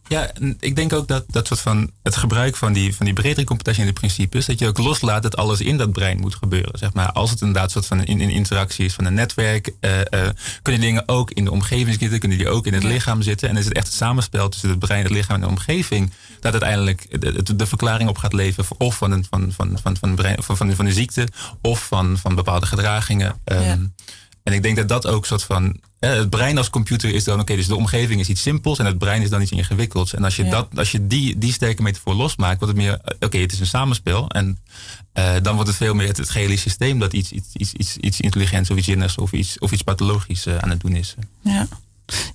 Ja, 0.08 0.32
ik 0.60 0.76
denk 0.76 0.94
ook 0.94 1.08
dat, 1.08 1.24
dat 1.28 1.48
soort 1.48 1.60
van 1.60 1.92
het 2.04 2.16
gebruik 2.16 2.56
van 2.56 2.74
die, 2.74 2.96
van 2.96 3.06
die 3.06 3.14
bredere 3.14 3.46
computationele 3.46 3.94
principes, 3.94 4.46
dat 4.46 4.60
je 4.60 4.68
ook 4.68 4.78
loslaat 4.78 5.24
dat 5.24 5.36
alles 5.36 5.62
in 5.62 5.78
dat 5.78 5.92
brein 5.92 6.20
moet 6.20 6.36
gebeuren. 6.36 6.80
Zeg 6.80 6.94
maar, 6.94 7.12
als 7.12 7.30
het 7.30 7.42
inderdaad 7.42 7.72
soort 7.72 7.86
van 7.86 8.04
in, 8.04 8.20
in 8.20 8.30
interactie 8.30 8.86
is 8.86 8.94
van 8.94 9.06
een 9.06 9.14
netwerk, 9.14 9.74
uh, 9.82 9.98
uh, 9.98 10.30
kunnen 10.62 10.82
dingen 10.82 11.08
ook 11.08 11.32
in 11.32 11.44
de 11.44 11.52
omgeving 11.52 11.98
zitten, 12.00 12.20
kunnen 12.20 12.38
die 12.38 12.50
ook 12.50 12.66
in 12.66 12.74
het 12.74 12.84
lichaam 12.84 13.22
zitten. 13.22 13.50
En 13.50 13.58
is 13.58 13.66
het 13.66 13.74
echt 13.74 13.86
het 13.86 13.96
samenspel 13.96 14.50
tussen 14.50 14.70
het 14.70 14.80
brein, 14.80 15.04
het 15.04 15.12
lichaam 15.12 15.36
en 15.36 15.42
de 15.42 15.48
omgeving, 15.48 16.14
dat 16.40 16.52
uiteindelijk 16.52 17.22
de, 17.22 17.56
de 17.56 17.66
verklaring 17.66 18.10
op 18.10 18.18
gaat 18.18 18.34
leveren, 18.34 18.66
of 18.78 18.98
van, 18.98 19.12
een, 19.12 19.26
van, 19.30 19.52
van, 19.56 19.80
van, 19.82 19.98
van, 19.98 20.16
brein, 20.16 20.44
van, 20.44 20.58
van, 20.58 20.76
van 20.76 20.86
de 20.86 20.94
ziekte, 20.94 21.28
of 21.62 21.88
van, 21.88 22.18
van 22.18 22.36
bepaalde 22.36 22.66
gedragingen. 22.66 23.42
Um, 23.46 23.62
ja. 23.62 23.78
En 24.46 24.54
ik 24.54 24.64
denk 24.64 24.76
dat 24.76 24.88
dat 24.88 25.08
ook 25.08 25.26
soort 25.26 25.44
van. 25.44 25.80
het 26.00 26.30
brein 26.30 26.58
als 26.58 26.70
computer 26.70 27.14
is 27.14 27.24
dan 27.24 27.40
oké, 27.40 27.56
dus 27.56 27.68
de 27.68 27.76
omgeving 27.76 28.20
is 28.20 28.30
iets 28.30 28.42
simpels 28.42 28.80
en 28.80 28.86
het 28.86 28.98
brein 28.98 29.22
is 29.22 29.30
dan 29.30 29.42
iets 29.42 29.52
ingewikkelds. 29.52 30.14
En 30.14 30.24
als 30.24 30.36
je, 30.36 30.50
dat, 30.50 30.68
als 30.76 30.92
je 30.92 31.08
die, 31.08 31.38
die 31.38 31.54
sterke 31.54 31.82
metafoor 31.82 32.14
losmaakt, 32.14 32.60
wordt 32.60 32.76
het 32.76 32.86
meer. 32.86 33.00
Oké, 33.20 33.38
het 33.38 33.52
is 33.52 33.60
een 33.60 33.66
samenspel. 33.66 34.30
En 34.30 34.60
uh, 35.14 35.34
dan 35.42 35.54
wordt 35.54 35.70
het 35.70 35.78
veel 35.78 35.94
meer 35.94 36.08
het, 36.08 36.18
het 36.18 36.30
gehele 36.30 36.58
systeem 36.58 37.00
dat 37.00 37.14
iets, 37.14 37.32
iets, 37.32 37.48
iets, 37.54 37.74
iets, 37.74 37.98
iets 37.98 38.20
intelligents 38.20 38.70
of 38.70 38.78
iets 38.78 38.88
zinnigs 38.88 39.18
of 39.18 39.32
iets, 39.32 39.60
of 39.60 39.72
iets 39.72 39.82
pathologisch 39.82 40.48
uh, 40.48 40.58
aan 40.58 40.70
het 40.70 40.80
doen 40.80 40.96
is. 40.96 41.16
Ja. 41.42 41.68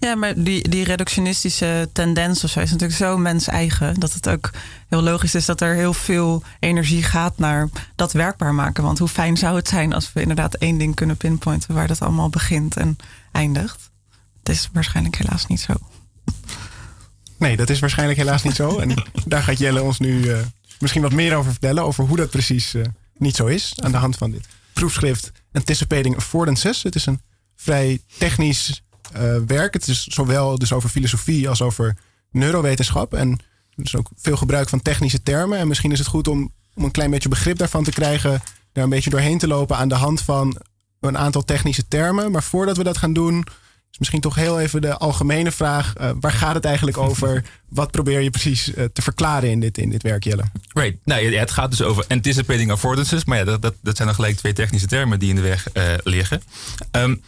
Ja, 0.00 0.15
maar 0.15 0.43
die, 0.43 0.69
die 0.69 0.85
reductionistische 0.85 1.89
tendens 1.93 2.45
of 2.45 2.50
zo 2.50 2.61
is 2.61 2.71
natuurlijk 2.71 2.99
zo 2.99 3.19
mens-eigen. 3.19 4.00
Dat 4.00 4.12
het 4.12 4.29
ook 4.29 4.50
heel 4.89 5.03
logisch 5.03 5.35
is 5.35 5.45
dat 5.45 5.61
er 5.61 5.75
heel 5.75 5.95
veel 5.95 6.43
energie 6.59 7.03
gaat 7.03 7.39
naar 7.39 7.69
dat 7.97 8.12
werkbaar 8.12 8.55
maken. 8.55 8.83
Want 8.83 8.99
hoe 8.99 9.09
fijn 9.09 9.37
zou 9.37 9.57
het 9.57 9.69
zijn 9.69 9.93
als 9.93 10.12
we 10.12 10.21
inderdaad 10.21 10.55
één 10.55 10.79
ding 10.79 10.95
kunnen 10.95 11.17
pinpointen 11.17 11.75
waar 11.75 11.87
dat 11.87 12.00
allemaal 12.00 12.29
begint 12.29 12.77
en 12.77 12.97
eindigt. 13.33 13.91
Het 14.39 14.49
is 14.49 14.69
waarschijnlijk 14.73 15.17
helaas 15.17 15.47
niet 15.47 15.61
zo. 15.61 15.75
Nee, 17.39 17.57
dat 17.57 17.71
is 17.71 17.79
waarschijnlijk 17.79 18.19
helaas 18.19 18.43
niet 18.43 18.55
zo. 18.55 18.79
En 18.79 19.05
daar 19.25 19.43
gaat 19.43 19.59
Jelle 19.59 19.83
ons 19.83 19.99
nu 19.99 20.23
uh, 20.23 20.39
misschien 20.79 21.03
wat 21.03 21.12
meer 21.12 21.37
over 21.37 21.50
vertellen. 21.50 21.85
Over 21.85 22.05
hoe 22.05 22.17
dat 22.17 22.31
precies 22.31 22.75
uh, 22.75 22.85
niet 23.17 23.37
zo 23.37 23.47
is. 23.47 23.73
Aan 23.77 23.93
de 23.93 23.97
hand 23.97 24.17
van 24.17 24.31
dit 24.31 24.47
proefschrift 24.73 25.33
Anticipating 25.53 26.17
Affordances. 26.17 26.83
Het 26.83 26.95
is 26.95 27.07
een 27.07 27.21
vrij 27.57 28.00
technisch 28.19 28.83
werk. 29.47 29.73
Het 29.73 29.87
is 29.87 30.05
zowel 30.05 30.59
dus 30.59 30.73
over 30.73 30.88
filosofie 30.88 31.49
als 31.49 31.62
over 31.62 31.97
neurowetenschap. 32.31 33.14
En 33.14 33.38
dus 33.75 33.97
ook 33.97 34.09
veel 34.17 34.37
gebruik 34.37 34.69
van 34.69 34.83
technische 34.83 35.23
termen. 35.23 35.59
En 35.59 35.69
misschien 35.69 35.93
is 35.93 35.99
het 35.99 36.09
goed 36.09 36.29
om, 36.29 36.52
om 36.75 36.85
een 36.85 36.90
klein 36.90 37.11
beetje 37.11 37.29
begrip 37.29 37.59
daarvan 37.59 37.85
te 37.85 37.90
krijgen. 37.90 38.43
Daar 38.73 38.85
een 38.85 38.90
beetje 38.90 39.11
doorheen 39.11 39.38
te 39.38 39.47
lopen 39.47 39.76
aan 39.76 39.88
de 39.88 39.95
hand 39.95 40.21
van 40.21 40.61
een 41.00 41.19
aantal 41.19 41.45
technische 41.45 41.88
termen. 41.88 42.31
Maar 42.31 42.43
voordat 42.43 42.76
we 42.76 42.85
dat 42.85 42.99
gaan 42.99 43.12
doen, 43.12 43.45
is 43.90 43.99
misschien 43.99 44.21
toch 44.21 44.35
heel 44.35 44.61
even 44.61 44.81
de 44.81 44.97
algemene 44.97 45.50
vraag. 45.50 45.95
Uh, 46.00 46.11
waar 46.21 46.33
gaat 46.33 46.55
het 46.55 46.64
eigenlijk 46.64 46.97
over? 47.09 47.45
Wat 47.69 47.90
probeer 47.90 48.21
je 48.21 48.31
precies 48.31 48.69
uh, 48.69 48.85
te 48.93 49.02
verklaren 49.02 49.50
in 49.50 49.61
dit, 49.61 49.79
in 49.79 49.90
dit 49.90 50.02
werk, 50.02 50.25
Jelle? 50.25 50.45
Right. 50.73 50.97
Nou, 51.05 51.31
ja, 51.31 51.40
het 51.40 51.50
gaat 51.50 51.71
dus 51.71 51.83
over 51.83 52.05
anticipating 52.09 52.71
affordances. 52.71 53.25
Maar 53.25 53.38
ja, 53.38 53.45
dat, 53.45 53.62
dat, 53.62 53.75
dat 53.81 53.97
zijn 53.97 54.09
dan 54.09 54.17
gelijk 54.17 54.37
twee 54.37 54.52
technische 54.52 54.87
termen 54.87 55.19
die 55.19 55.29
in 55.29 55.35
de 55.35 55.40
weg 55.40 55.67
uh, 55.75 55.83
liggen. 56.02 56.43
Um, 56.93 57.23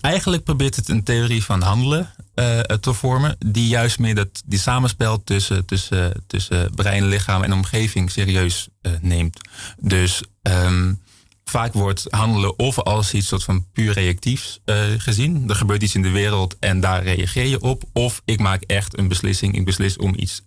eigenlijk 0.00 0.44
probeert 0.44 0.76
het 0.76 0.88
een 0.88 1.02
theorie 1.02 1.44
van 1.44 1.62
handelen 1.62 2.10
uh, 2.34 2.58
te 2.60 2.92
vormen, 2.92 3.36
die 3.46 3.68
juist 3.68 3.98
meer 3.98 4.14
dat, 4.14 4.42
die 4.46 4.58
samenspel 4.58 5.24
tussen, 5.24 5.64
tussen, 5.66 6.24
tussen 6.26 6.74
brein, 6.74 7.06
lichaam 7.06 7.42
en 7.42 7.52
omgeving 7.52 8.10
serieus 8.10 8.68
uh, 8.82 8.92
neemt. 9.00 9.40
Dus 9.78 10.22
um, 10.42 11.00
vaak 11.44 11.72
wordt 11.72 12.06
handelen 12.10 12.58
of 12.58 12.78
als 12.78 13.14
iets 13.14 13.26
soort 13.26 13.44
van 13.44 13.66
puur 13.72 13.92
reactiefs 13.92 14.60
uh, 14.64 14.76
gezien. 14.98 15.48
Er 15.48 15.54
gebeurt 15.54 15.82
iets 15.82 15.94
in 15.94 16.02
de 16.02 16.10
wereld 16.10 16.56
en 16.58 16.80
daar 16.80 17.02
reageer 17.02 17.46
je 17.46 17.60
op. 17.60 17.82
Of 17.92 18.22
ik 18.24 18.40
maak 18.40 18.62
echt 18.62 18.98
een 18.98 19.08
beslissing, 19.08 19.56
ik 19.56 19.64
beslis 19.64 19.96
om 19.96 20.14
iets 20.16 20.42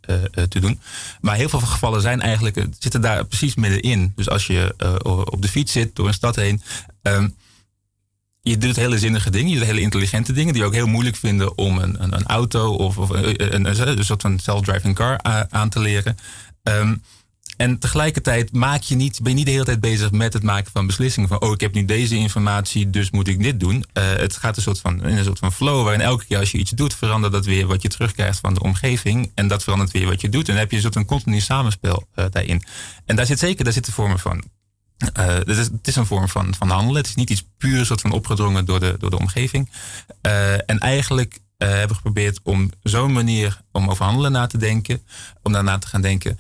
te 0.50 0.60
doen. 0.60 0.80
Maar 1.22 1.36
heel 1.36 1.50
veel 1.50 1.60
gevallen 1.60 2.02
zijn 2.02 2.22
eigenlijk, 2.22 2.66
zitten 2.80 3.02
daar 3.02 3.26
precies 3.26 3.56
middenin. 3.56 4.12
Dus 4.16 4.30
als 4.30 4.48
je 4.48 4.76
op 5.32 5.42
de 5.42 5.48
fiets 5.48 5.72
zit 5.72 5.96
door 5.96 6.08
een 6.08 6.14
stad 6.14 6.36
heen. 6.36 6.62
Um, 7.02 7.36
je 8.44 8.58
doet 8.58 8.76
hele 8.76 9.00
zinnige 9.00 9.30
dingen, 9.30 9.50
je 9.50 9.58
doet 9.58 9.66
hele 9.66 9.82
intelligente 9.82 10.34
dingen, 10.34 10.54
die 10.54 10.64
ook 10.64 10.74
heel 10.74 10.88
moeilijk 10.88 11.16
vinden 11.16 11.58
om 11.58 11.78
een, 11.78 12.04
een, 12.04 12.14
een 12.14 12.26
auto 12.26 12.74
of, 12.74 12.98
of 12.98 13.10
een, 13.10 13.56
een, 13.56 13.98
een, 13.98 14.06
soort 14.06 14.22
van 14.22 14.40
self-driving 14.40 14.96
car 14.96 15.20
aan 15.50 15.70
te 15.70 15.80
leren. 15.80 16.18
Um, 16.64 17.02
en 17.58 17.80
tegelijkertijd 17.80 18.54
maak 18.54 18.82
je 18.82 18.96
niet, 18.96 19.20
ben 19.22 19.32
je 19.32 19.38
niet 19.38 19.46
de 19.46 19.52
hele 19.52 19.64
tijd 19.64 19.80
bezig 19.80 20.12
met 20.12 20.34
het 20.34 20.44
maken 20.44 20.72
van 20.72 20.88
beslissingen. 20.88 21.30
Van, 21.30 21.42
oh, 21.42 21.52
ik 21.52 21.62
heb 21.62 21.74
nu 21.74 21.86
deze 21.86 22.16
informatie, 22.16 22.90
dus 22.90 23.12
moet 23.12 23.28
ik 23.28 23.44
dit 23.44 23.60
doen. 23.60 23.86
Het 23.94 24.38
gaat 24.38 24.56
een 24.58 24.62
soort 24.62 24.80
van, 24.80 25.04
in 25.04 25.18
een 25.18 25.24
soort 25.24 25.40
van 25.40 25.54
flow, 25.54 25.84
waarin 25.84 26.02
elke 26.02 26.26
keer 26.26 26.38
als 26.38 26.52
je 26.52 26.58
iets 26.58 26.72
doet, 26.72 26.96
verandert 26.96 27.34
dat 27.34 27.46
weer 27.46 27.68
wat 27.68 27.82
je 27.82 27.88
terugkrijgt 27.88 28.40
van 28.40 28.54
de 28.54 28.62
omgeving. 28.62 29.32
En 29.36 29.48
dat 29.48 29.64
verandert 29.64 29.92
weer 29.92 30.06
wat 30.06 30.22
je 30.22 30.30
doet. 30.30 30.48
En 30.48 30.54
dan 30.54 30.62
heb 30.62 30.70
je 30.70 30.76
een 30.76 30.82
soort 30.82 30.94
van 30.94 31.06
continu 31.06 31.40
samenspel 31.40 32.08
daarin. 32.30 32.64
En 33.06 33.16
daar 33.16 33.26
zit 33.26 33.40
zeker, 33.40 33.64
daar 33.64 33.74
zitten 33.74 33.94
vormen 33.94 34.20
van. 34.20 34.44
Uh, 35.20 35.26
het, 35.26 35.88
is, 35.88 35.96
een 35.96 36.06
vorm 36.06 36.30
van, 36.30 36.56
van 36.56 36.70
handelen. 36.70 37.02
Het 37.02 37.10
is 37.10 37.16
niet 37.16 37.30
iets 37.30 37.48
puur 37.58 37.86
soort 37.86 38.02
van 38.02 38.12
opgedrongen 38.12 38.66
door 38.66 38.80
de, 38.80 38.96
door 39.00 39.10
de 39.10 39.20
omgeving. 39.20 39.70
en 40.66 40.80
eigenlijk 40.80 41.40
hebben 41.58 41.88
we 41.88 41.96
geprobeerd 41.96 42.40
om 42.44 42.72
zo'n 42.82 43.12
manier 43.12 43.62
om 43.72 43.90
over 43.90 44.06
handelen 44.06 44.32
na 44.32 44.48
te 44.48 44.58
denken, 44.58 45.06
om 45.42 45.52
daarna 45.52 45.78
te 45.78 45.88
gaan 45.88 46.02
denken 46.02 46.40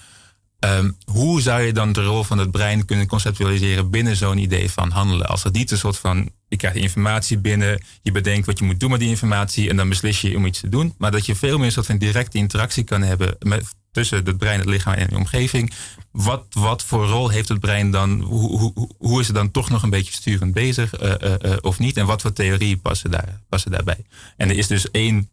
Um, 0.65 0.97
hoe 1.05 1.41
zou 1.41 1.61
je 1.61 1.73
dan 1.73 1.93
de 1.93 2.03
rol 2.03 2.23
van 2.23 2.37
het 2.37 2.51
brein 2.51 2.85
kunnen 2.85 3.07
conceptualiseren 3.07 3.89
binnen 3.89 4.15
zo'n 4.15 4.37
idee 4.37 4.71
van 4.71 4.91
handelen? 4.91 5.27
Als 5.27 5.43
het 5.43 5.53
niet 5.53 5.71
een 5.71 5.77
soort 5.77 5.97
van, 5.97 6.29
je 6.47 6.57
krijgt 6.57 6.77
informatie 6.77 7.37
binnen, 7.37 7.83
je 8.01 8.11
bedenkt 8.11 8.45
wat 8.45 8.59
je 8.59 8.65
moet 8.65 8.79
doen 8.79 8.91
met 8.91 8.99
die 8.99 9.09
informatie 9.09 9.69
en 9.69 9.75
dan 9.75 9.89
beslis 9.89 10.21
je 10.21 10.37
om 10.37 10.45
iets 10.45 10.59
te 10.59 10.69
doen. 10.69 10.93
Maar 10.97 11.11
dat 11.11 11.25
je 11.25 11.35
veel 11.35 11.57
meer 11.57 11.65
een 11.65 11.71
soort 11.71 11.85
van 11.85 11.97
directe 11.97 12.37
interactie 12.37 12.83
kan 12.83 13.01
hebben 13.01 13.35
met, 13.39 13.65
tussen 13.91 14.25
het 14.25 14.37
brein, 14.37 14.59
het 14.59 14.69
lichaam 14.69 14.93
en 14.93 15.07
de 15.07 15.15
omgeving. 15.15 15.73
Wat, 16.13 16.45
wat 16.49 16.83
voor 16.83 17.05
rol 17.05 17.29
heeft 17.29 17.49
het 17.49 17.59
brein 17.59 17.91
dan? 17.91 18.21
Hoe, 18.21 18.59
hoe, 18.59 18.89
hoe 18.97 19.19
is 19.19 19.27
het 19.27 19.35
dan 19.35 19.51
toch 19.51 19.69
nog 19.69 19.83
een 19.83 19.89
beetje 19.89 20.13
sturend 20.13 20.53
bezig 20.53 21.01
uh, 21.01 21.13
uh, 21.21 21.33
uh, 21.41 21.57
of 21.61 21.79
niet? 21.79 21.97
En 21.97 22.05
wat 22.05 22.21
voor 22.21 22.33
theorieën 22.33 22.81
passen, 22.81 23.11
daar, 23.11 23.39
passen 23.49 23.71
daarbij? 23.71 24.05
En 24.37 24.49
er 24.49 24.57
is 24.57 24.67
dus 24.67 24.91
één 24.91 25.29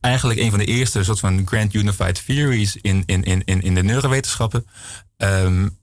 eigenlijk 0.00 0.40
een 0.40 0.50
van 0.50 0.58
de 0.58 0.64
eerste 0.64 1.04
soort 1.04 1.20
van 1.20 1.46
Grand 1.46 1.74
Unified 1.74 2.24
Theories 2.26 2.76
in, 2.76 3.02
in, 3.06 3.24
in, 3.24 3.44
in 3.44 3.74
de 3.74 3.82
neurowetenschappen. 3.82 4.66
Um, 5.16 5.78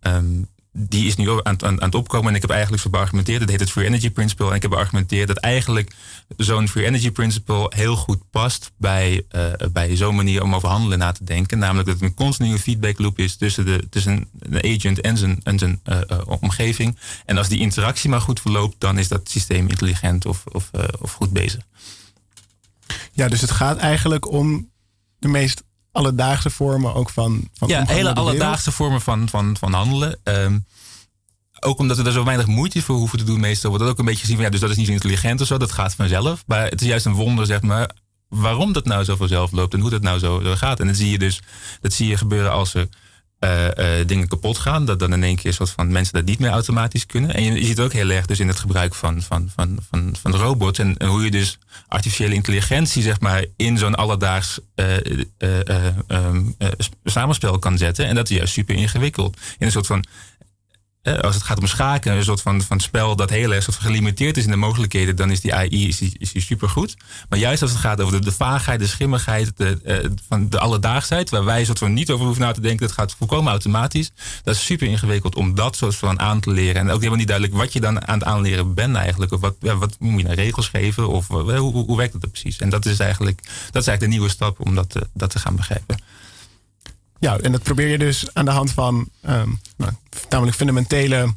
die 0.79 1.05
is 1.05 1.15
nu 1.15 1.29
aan, 1.29 1.41
aan, 1.43 1.63
aan 1.63 1.77
het 1.79 1.95
opkomen. 1.95 2.29
En 2.29 2.35
ik 2.35 2.41
heb 2.41 2.49
eigenlijk 2.49 2.81
zo 2.81 2.89
beargumenteerd, 2.89 3.39
dat 3.39 3.49
heet 3.49 3.59
het 3.59 3.71
Free 3.71 3.85
Energy 3.85 4.09
Principle. 4.09 4.49
En 4.49 4.55
ik 4.55 4.61
heb 4.61 4.71
beargumenteerd 4.71 5.27
dat 5.27 5.37
eigenlijk 5.37 5.95
zo'n 6.37 6.67
Free 6.67 6.85
Energy 6.85 7.11
Principle 7.11 7.71
heel 7.75 7.95
goed 7.95 8.21
past 8.29 8.71
bij, 8.77 9.23
uh, 9.31 9.51
bij 9.71 9.95
zo'n 9.95 10.15
manier 10.15 10.43
om 10.43 10.55
over 10.55 10.69
handelen 10.69 10.97
na 10.97 11.11
te 11.11 11.23
denken. 11.23 11.57
Namelijk 11.57 11.87
dat 11.87 11.99
het 11.99 12.09
een 12.09 12.15
continue 12.15 12.59
feedback 12.59 12.99
loop 12.99 13.19
is 13.19 13.35
tussen, 13.35 13.65
de, 13.65 13.87
tussen 13.89 14.27
de 14.31 14.75
agent 14.75 15.01
en 15.01 15.17
zijn, 15.17 15.39
en 15.43 15.59
zijn 15.59 15.81
uh, 15.85 16.21
omgeving. 16.25 16.97
En 17.25 17.37
als 17.37 17.47
die 17.47 17.59
interactie 17.59 18.09
maar 18.09 18.21
goed 18.21 18.39
verloopt, 18.39 18.75
dan 18.77 18.97
is 18.97 19.07
dat 19.07 19.29
systeem 19.29 19.67
intelligent 19.67 20.25
of, 20.25 20.43
of, 20.45 20.71
of 20.99 21.11
goed 21.11 21.31
bezig. 21.31 21.61
Ja, 23.11 23.27
dus 23.27 23.41
het 23.41 23.51
gaat 23.51 23.77
eigenlijk 23.77 24.31
om 24.31 24.69
de 25.19 25.27
meest 25.27 25.63
alledaagse 25.91 26.49
vormen 26.49 26.93
ook 26.93 27.09
van. 27.09 27.49
van 27.53 27.67
ja, 27.67 27.85
hele 27.85 28.15
alledaagse 28.15 28.71
vormen 28.71 29.01
van, 29.01 29.29
van, 29.29 29.57
van 29.57 29.73
handelen. 29.73 30.19
Um, 30.23 30.65
ook 31.59 31.79
omdat 31.79 31.97
we 31.97 32.03
er 32.03 32.11
zo 32.11 32.23
weinig 32.23 32.47
moeite 32.47 32.81
voor 32.81 32.95
hoeven 32.95 33.17
te 33.17 33.23
doen, 33.23 33.39
meestal 33.39 33.69
wordt 33.69 33.85
dat 33.85 33.93
ook 33.93 33.99
een 33.99 34.05
beetje 34.05 34.21
gezien 34.21 34.35
van 34.35 34.45
ja, 34.45 34.51
dus 34.51 34.59
dat 34.59 34.69
is 34.69 34.75
niet 34.77 34.85
zo 34.85 34.91
intelligent 34.91 35.41
of 35.41 35.47
zo, 35.47 35.57
dat 35.57 35.71
gaat 35.71 35.95
vanzelf. 35.95 36.43
Maar 36.47 36.67
het 36.67 36.81
is 36.81 36.87
juist 36.87 37.05
een 37.05 37.13
wonder, 37.13 37.45
zeg 37.45 37.61
maar, 37.61 37.91
waarom 38.29 38.73
dat 38.73 38.85
nou 38.85 39.03
zo 39.03 39.15
vanzelf 39.15 39.51
loopt 39.51 39.73
en 39.73 39.79
hoe 39.79 39.89
dat 39.89 40.01
nou 40.01 40.19
zo, 40.19 40.41
zo 40.43 40.55
gaat. 40.55 40.79
En 40.79 40.87
dat 40.87 40.95
zie 40.95 41.11
je 41.11 41.19
dus, 41.19 41.41
dat 41.81 41.93
zie 41.93 42.07
je 42.07 42.17
gebeuren 42.17 42.51
als 42.51 42.73
er 42.73 42.87
uh, 43.39 43.65
uh, 43.65 44.07
dingen 44.07 44.27
kapot 44.27 44.57
gaan. 44.57 44.85
Dat 44.85 44.99
dan 44.99 45.13
in 45.13 45.23
één 45.23 45.35
keer 45.35 45.55
wat 45.57 45.69
van 45.69 45.91
mensen 45.91 46.13
dat 46.13 46.25
niet 46.25 46.39
meer 46.39 46.49
automatisch 46.49 47.05
kunnen. 47.05 47.33
En 47.33 47.43
je, 47.43 47.65
ziet 47.65 47.79
ook 47.79 47.93
heel 47.93 48.09
erg 48.09 48.25
dus 48.25 48.39
in 48.39 48.47
het 48.47 48.59
gebruik 48.59 48.95
van, 48.95 49.21
van, 49.21 49.49
van, 49.55 49.79
van, 49.89 50.15
van 50.21 50.35
robots. 50.35 50.79
En, 50.79 51.03
hoe 51.05 51.23
je 51.23 51.31
dus 51.31 51.57
artificiële 51.87 52.33
intelligentie, 52.33 53.01
zeg 53.01 53.19
maar, 53.19 53.45
in 53.55 53.77
zo'n 53.77 53.95
alledaags 53.95 54.59
uh, 54.75 54.85
samenspel 57.03 57.59
kan 57.59 57.77
zetten. 57.77 58.05
En 58.05 58.15
dat 58.15 58.29
is 58.29 58.37
juist 58.37 58.53
super 58.53 58.75
ingewikkeld. 58.75 59.37
In 59.57 59.65
een 59.65 59.71
soort 59.71 59.87
van 59.87 60.05
als 61.15 61.35
het 61.35 61.43
gaat 61.43 61.59
om 61.59 61.67
schaken, 61.67 62.15
een 62.15 62.23
soort 62.23 62.41
van, 62.41 62.61
van 62.61 62.79
spel 62.79 63.15
dat 63.15 63.29
heel 63.29 63.53
erg 63.53 63.63
soort 63.63 63.77
gelimiteerd 63.77 64.37
is 64.37 64.43
in 64.43 64.51
de 64.51 64.57
mogelijkheden, 64.57 65.15
dan 65.15 65.31
is 65.31 65.41
die 65.41 65.53
AI 65.53 65.87
is 65.87 66.01
is 66.01 66.31
die 66.31 66.41
supergoed. 66.41 66.95
Maar 67.29 67.39
juist 67.39 67.61
als 67.61 67.71
het 67.71 67.79
gaat 67.79 68.01
over 68.01 68.23
de, 68.23 68.31
vaagheid, 68.31 68.79
de 68.79 68.87
schimmigheid, 68.87 69.51
de, 69.55 69.79
uh, 69.85 70.09
van 70.27 70.49
de 70.49 70.59
alledaagsheid, 70.59 71.29
waar 71.29 71.45
wij 71.45 71.65
soort 71.65 71.77
van 71.77 71.93
niet 71.93 72.11
over 72.11 72.25
hoeven 72.25 72.43
na 72.43 72.51
te 72.51 72.61
denken, 72.61 72.87
dat 72.87 72.95
gaat 72.95 73.15
volkomen 73.17 73.51
automatisch. 73.51 74.11
Dat 74.43 74.55
is 74.55 74.65
super 74.65 74.87
ingewikkeld 74.87 75.35
om 75.35 75.55
dat 75.55 75.75
soort 75.75 75.95
van 75.95 76.19
aan 76.19 76.39
te 76.39 76.51
leren. 76.51 76.81
En 76.81 76.89
ook 76.89 76.97
helemaal 76.97 77.17
niet 77.17 77.27
duidelijk 77.27 77.57
wat 77.57 77.73
je 77.73 77.79
dan 77.79 78.07
aan 78.07 78.19
het 78.19 78.27
aanleren 78.27 78.73
bent 78.73 78.95
eigenlijk. 78.95 79.31
Of 79.31 79.39
wat, 79.39 79.55
ja, 79.59 79.75
wat 79.75 79.95
moet 79.99 80.19
je 80.19 80.27
naar 80.27 80.35
nou 80.35 80.47
regels 80.47 80.67
geven? 80.67 81.07
Of 81.09 81.27
hoe, 81.27 81.53
hoe, 81.53 81.85
hoe 81.85 81.97
werkt 81.97 82.21
dat 82.21 82.31
precies? 82.31 82.57
En 82.57 82.69
dat 82.69 82.85
is 82.85 82.99
eigenlijk, 82.99 83.41
dat 83.43 83.81
is 83.81 83.87
eigenlijk 83.87 83.99
de 83.99 84.07
nieuwe 84.07 84.29
stap 84.29 84.59
om 84.59 84.75
dat, 84.75 84.95
dat 85.13 85.29
te 85.29 85.39
gaan 85.39 85.55
begrijpen. 85.55 85.97
Ja, 87.19 87.37
en 87.37 87.51
dat 87.51 87.63
probeer 87.63 87.87
je 87.87 87.97
dus 87.97 88.33
aan 88.33 88.45
de 88.45 88.51
hand 88.51 88.71
van 88.71 89.09
um, 89.29 89.59
nou, 89.77 89.91
namelijk 90.29 90.57
fundamentele 90.57 91.33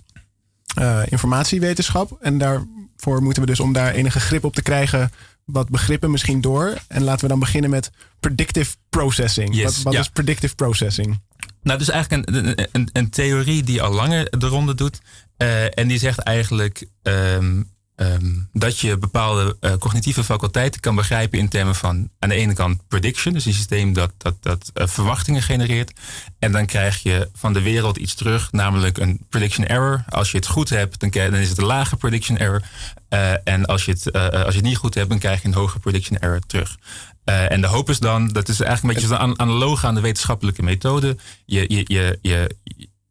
uh, 0.79 1.03
informatiewetenschap. 1.09 2.19
En 2.21 2.39
daarvoor 2.39 3.23
moeten 3.23 3.43
we 3.43 3.49
dus 3.49 3.61
om 3.61 3.73
daar 3.73 3.93
enige 3.93 4.21
grip 4.21 4.45
op 4.45 4.55
te 4.55 4.63
krijgen, 4.63 5.11
wat 5.45 5.69
begrippen 5.69 6.11
misschien 6.11 6.41
door. 6.41 6.79
En 6.89 7.03
laten 7.03 7.21
we 7.21 7.29
dan 7.29 7.39
beginnen 7.39 7.71
met 7.71 7.91
predictive 8.21 8.77
processing. 8.89 9.55
Yes, 9.55 9.65
wat 9.65 9.83
wat 9.83 9.93
ja. 9.93 10.01
is 10.01 10.09
predictive 10.09 10.55
processing? 10.55 11.21
Nou, 11.63 11.79
dus 11.79 11.89
eigenlijk 11.89 12.29
een, 12.29 12.69
een, 12.73 12.89
een, 12.93 13.11
theorie 13.11 13.63
die 13.63 13.83
al 13.83 13.93
langer 13.93 14.39
de 14.39 14.47
ronde 14.47 14.75
doet. 14.75 15.01
Uh, 15.39 15.79
en 15.79 15.89
die 15.89 15.99
zegt 15.99 16.19
eigenlijk 16.19 16.87
um, 17.03 17.71
Um, 18.03 18.49
dat 18.53 18.79
je 18.79 18.99
bepaalde 18.99 19.57
uh, 19.61 19.73
cognitieve 19.73 20.25
faculteiten 20.25 20.81
kan 20.81 20.95
begrijpen 20.95 21.39
in 21.39 21.49
termen 21.49 21.75
van 21.75 22.11
aan 22.19 22.29
de 22.29 22.35
ene 22.35 22.55
kant 22.55 22.89
prediction, 22.89 23.35
dus 23.35 23.45
een 23.45 23.53
systeem 23.53 23.93
dat, 23.93 24.13
dat, 24.17 24.35
dat 24.41 24.71
uh, 24.75 24.87
verwachtingen 24.87 25.43
genereert. 25.43 25.93
En 26.39 26.53
dan 26.53 26.67
krijg 26.67 27.03
je 27.03 27.29
van 27.35 27.53
de 27.53 27.63
wereld 27.63 27.97
iets 27.97 28.15
terug, 28.15 28.53
namelijk 28.53 28.99
een 28.99 29.21
prediction 29.29 29.67
error. 29.67 30.05
Als 30.09 30.31
je 30.31 30.37
het 30.37 30.47
goed 30.47 30.69
hebt, 30.69 31.01
dan, 31.01 31.11
dan 31.11 31.35
is 31.35 31.49
het 31.49 31.59
een 31.59 31.65
lage 31.65 31.97
prediction 31.97 32.39
error. 32.39 32.63
Uh, 33.11 33.49
en 33.49 33.67
als 33.67 33.85
je, 33.85 33.91
het, 33.91 34.13
als 34.13 34.55
je 34.55 34.61
het 34.61 34.69
niet 34.69 34.77
goed 34.77 34.95
hebt, 34.95 35.09
dan 35.09 35.19
krijg 35.19 35.43
je 35.43 35.49
een 35.49 35.55
hoge 35.55 35.79
prediction 35.79 36.19
error 36.19 36.41
terug. 36.47 36.77
en 37.25 37.61
de 37.61 37.67
hoop 37.67 37.91
is 37.91 37.99
dan, 37.99 38.29
dat 38.29 38.49
is 38.49 38.61
eigenlijk 38.61 38.99
een 38.99 39.09
beetje 39.09 39.25
een 39.25 39.39
analoog 39.39 39.85
aan 39.85 39.95
de 39.95 40.01
wetenschappelijke 40.01 40.63
methode. 40.63 41.17
Je, 41.47 41.65
je, 41.69 41.85
je, 41.87 42.19
je, 42.23 42.57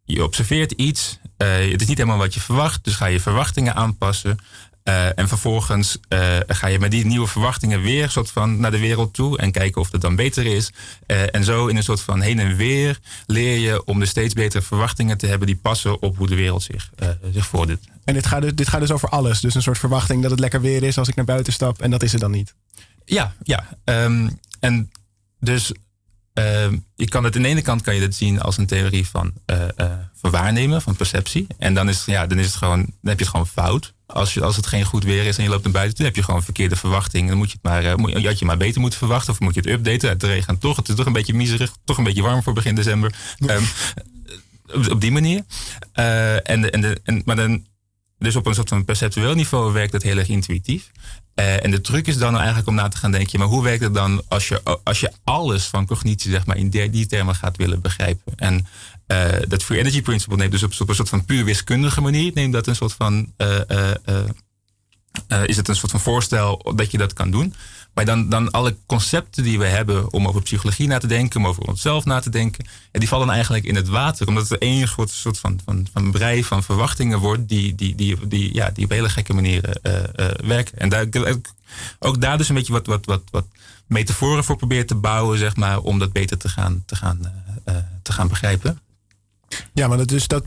je 0.03 0.23
observeert 0.23 0.71
iets, 0.71 1.19
het 1.37 1.81
is 1.81 1.87
niet 1.87 1.97
helemaal 1.97 2.17
wat 2.17 2.33
je 2.33 2.39
verwacht, 2.39 2.83
dus 2.83 2.95
ga 2.95 3.05
je 3.05 3.19
verwachtingen 3.19 3.75
aanpassen. 3.75 4.37
Uh, 4.89 5.19
en 5.19 5.27
vervolgens 5.27 5.97
uh, 6.09 6.37
ga 6.47 6.67
je 6.67 6.79
met 6.79 6.91
die 6.91 7.05
nieuwe 7.05 7.27
verwachtingen 7.27 7.81
weer 7.81 8.09
soort 8.09 8.31
van 8.31 8.59
naar 8.59 8.71
de 8.71 8.79
wereld 8.79 9.13
toe 9.13 9.37
en 9.37 9.51
kijken 9.51 9.81
of 9.81 9.91
het 9.91 10.01
dan 10.01 10.15
beter 10.15 10.45
is. 10.45 10.71
Uh, 11.07 11.35
en 11.35 11.43
zo 11.43 11.67
in 11.67 11.75
een 11.77 11.83
soort 11.83 12.01
van 12.01 12.21
heen 12.21 12.39
en 12.39 12.55
weer 12.55 12.99
leer 13.25 13.57
je 13.57 13.85
om 13.85 13.99
de 13.99 14.05
steeds 14.05 14.33
betere 14.33 14.61
verwachtingen 14.61 15.17
te 15.17 15.27
hebben 15.27 15.47
die 15.47 15.55
passen 15.55 16.01
op 16.01 16.17
hoe 16.17 16.27
de 16.27 16.35
wereld 16.35 16.63
zich, 16.63 16.89
zich 17.33 17.45
voordoet. 17.45 17.79
En 18.03 18.13
dit 18.13 18.27
gaat, 18.27 18.41
dus, 18.41 18.55
dit 18.55 18.67
gaat 18.67 18.79
dus 18.79 18.91
over 18.91 19.09
alles. 19.09 19.39
Dus 19.39 19.55
een 19.55 19.61
soort 19.61 19.77
verwachting 19.77 20.21
dat 20.21 20.31
het 20.31 20.39
lekker 20.39 20.61
weer 20.61 20.83
is 20.83 20.97
als 20.97 21.07
ik 21.07 21.15
naar 21.15 21.25
buiten 21.25 21.53
stap 21.53 21.81
en 21.81 21.91
dat 21.91 22.03
is 22.03 22.11
het 22.11 22.21
dan 22.21 22.31
niet. 22.31 22.55
Ja, 23.05 23.33
ja. 23.43 23.67
Um, 23.83 24.39
en 24.59 24.91
dus 25.39 25.71
uh, 26.33 26.71
je 26.95 27.09
kan 27.09 27.23
het 27.23 27.35
aan 27.35 27.41
de 27.41 27.47
ene 27.47 27.61
kant 27.61 27.81
kan 27.81 27.95
je 27.95 28.01
dat 28.01 28.13
zien 28.13 28.41
als 28.41 28.57
een 28.57 28.67
theorie 28.67 29.07
van, 29.07 29.33
uh, 29.45 29.61
uh, 29.77 29.91
van 30.13 30.31
waarnemen, 30.31 30.81
van 30.81 30.95
perceptie. 30.95 31.47
En 31.57 31.73
dan 31.73 31.89
is, 31.89 32.05
ja, 32.05 32.27
dan 32.27 32.39
is 32.39 32.45
het 32.45 32.55
gewoon, 32.55 32.79
dan 32.79 33.09
heb 33.09 33.17
je 33.17 33.25
het 33.25 33.33
gewoon 33.33 33.47
fout. 33.47 33.93
Als, 34.13 34.33
je, 34.33 34.43
als 34.43 34.55
het 34.55 34.67
geen 34.67 34.85
goed 34.85 35.03
weer 35.03 35.25
is 35.25 35.37
en 35.37 35.43
je 35.43 35.49
loopt 35.49 35.63
naar 35.63 35.71
buiten 35.71 35.95
toe, 35.95 36.05
heb 36.05 36.15
je 36.15 36.23
gewoon 36.23 36.43
verkeerde 36.43 36.75
verwachting. 36.75 37.27
Dan 37.27 37.37
moet 37.37 37.51
je 37.51 37.57
het 37.61 37.71
maar, 37.71 37.83
uh, 37.83 37.95
moet, 37.95 38.11
je 38.11 38.27
had 38.27 38.39
je 38.39 38.45
maar 38.45 38.57
beter 38.57 38.81
moeten 38.81 38.99
verwachten 38.99 39.33
of 39.33 39.39
moet 39.39 39.53
je 39.53 39.59
het 39.59 39.69
updaten. 39.69 40.09
Het 40.09 40.23
regent 40.23 40.59
toch, 40.59 40.75
het 40.75 40.89
is 40.89 40.95
toch 40.95 41.05
een 41.05 41.13
beetje 41.13 41.33
miserig, 41.33 41.71
toch 41.85 41.97
een 41.97 42.03
beetje 42.03 42.21
warm 42.21 42.43
voor 42.43 42.53
begin 42.53 42.75
december. 42.75 43.15
Um, 43.39 43.67
op, 44.73 44.89
op, 44.91 45.01
die 45.01 45.11
manier. 45.11 45.43
Uh, 45.95 46.49
en, 46.49 46.71
en, 46.71 46.81
de, 46.81 47.01
en, 47.03 47.21
maar 47.25 47.35
dan, 47.35 47.65
dus 48.17 48.35
op 48.35 48.45
een 48.45 48.55
soort 48.55 48.69
van 48.69 48.85
perceptueel 48.85 49.33
niveau 49.33 49.73
werkt 49.73 49.93
het 49.93 50.03
heel 50.03 50.17
erg 50.17 50.27
intuïtief. 50.27 50.91
Uh, 51.35 51.63
en 51.63 51.71
de 51.71 51.81
truc 51.81 52.07
is 52.07 52.17
dan 52.17 52.37
eigenlijk 52.37 52.67
om 52.67 52.75
na 52.75 52.87
te 52.87 52.97
gaan 52.97 53.11
denken, 53.11 53.39
maar 53.39 53.47
hoe 53.47 53.63
werkt 53.63 53.83
het 53.83 53.93
dan 53.93 54.21
als 54.27 54.47
je, 54.47 54.61
als 54.83 54.99
je 54.99 55.11
alles 55.23 55.65
van 55.65 55.85
cognitie 55.85 56.31
zeg 56.31 56.45
maar, 56.45 56.57
in 56.57 56.69
die, 56.69 56.89
die 56.89 57.05
termen 57.05 57.35
gaat 57.35 57.57
willen 57.57 57.81
begrijpen? 57.81 58.33
En 58.35 58.67
uh, 59.11 59.27
dat 59.47 59.63
Free 59.63 59.79
Energy 59.79 60.01
Principle 60.01 60.35
neemt 60.35 60.51
dus 60.51 60.63
op, 60.63 60.89
een 60.89 60.95
soort 60.95 61.09
van 61.09 61.25
puur 61.25 61.45
wiskundige 61.45 62.01
manier, 62.01 62.31
neemt 62.33 62.53
dat 62.53 62.67
een 62.67 62.75
soort 62.75 62.93
van, 62.93 63.33
uh, 63.37 63.91
is 65.45 65.57
het 65.57 65.67
een 65.67 65.75
soort 65.75 65.91
van 65.91 65.99
voorstel 65.99 66.73
dat 66.75 66.91
je 66.91 66.97
dat 66.97 67.13
kan 67.13 67.31
doen. 67.31 67.53
Maar 67.93 68.05
dan, 68.05 68.29
dan 68.29 68.51
alle 68.51 68.75
concepten 68.85 69.43
die 69.43 69.59
we 69.59 69.65
hebben 69.65 70.13
om 70.13 70.27
over 70.27 70.41
psychologie 70.41 70.87
na 70.87 70.97
te 70.97 71.07
denken, 71.07 71.39
om 71.39 71.47
over 71.47 71.63
onszelf 71.63 72.05
na 72.05 72.19
te 72.19 72.29
denken, 72.29 72.65
die 72.91 73.07
vallen 73.07 73.29
eigenlijk 73.29 73.65
in 73.65 73.75
het 73.75 73.87
water. 73.87 74.27
Omdat 74.27 74.49
het 74.49 74.59
één 74.59 74.87
soort, 74.87 75.09
soort 75.09 75.39
van, 75.39 75.59
van, 75.65 75.87
van 75.93 76.11
brei 76.11 76.43
van 76.43 76.63
verwachtingen 76.63 77.19
wordt 77.19 77.49
die, 77.49 77.75
die, 77.75 77.95
die, 77.95 78.27
die, 78.27 78.53
ja, 78.53 78.69
die 78.69 78.85
op 78.85 78.91
hele 78.91 79.09
gekke 79.09 79.33
manieren 79.33 79.79
werken. 80.45 80.79
En 80.79 80.89
daar, 80.89 81.05
ook 81.99 82.21
daar 82.21 82.37
dus 82.37 82.49
een 82.49 82.55
beetje 82.55 82.73
wat, 82.73 82.85
wat, 82.85 83.05
wat, 83.05 83.21
wat 83.31 83.45
metaforen 83.87 84.43
voor 84.43 84.55
probeert 84.55 84.87
te 84.87 84.95
bouwen, 84.95 85.37
zeg 85.37 85.55
maar, 85.55 85.79
om 85.79 85.99
dat 85.99 86.11
beter 86.11 86.37
te 86.37 86.49
gaan, 86.49 86.83
te 86.85 86.95
gaan, 86.95 87.19
te 88.01 88.11
gaan 88.11 88.27
begrijpen. 88.27 88.79
Ja, 89.73 89.87
maar 89.87 89.97
dat, 89.97 90.07
dus 90.07 90.27
dat 90.27 90.45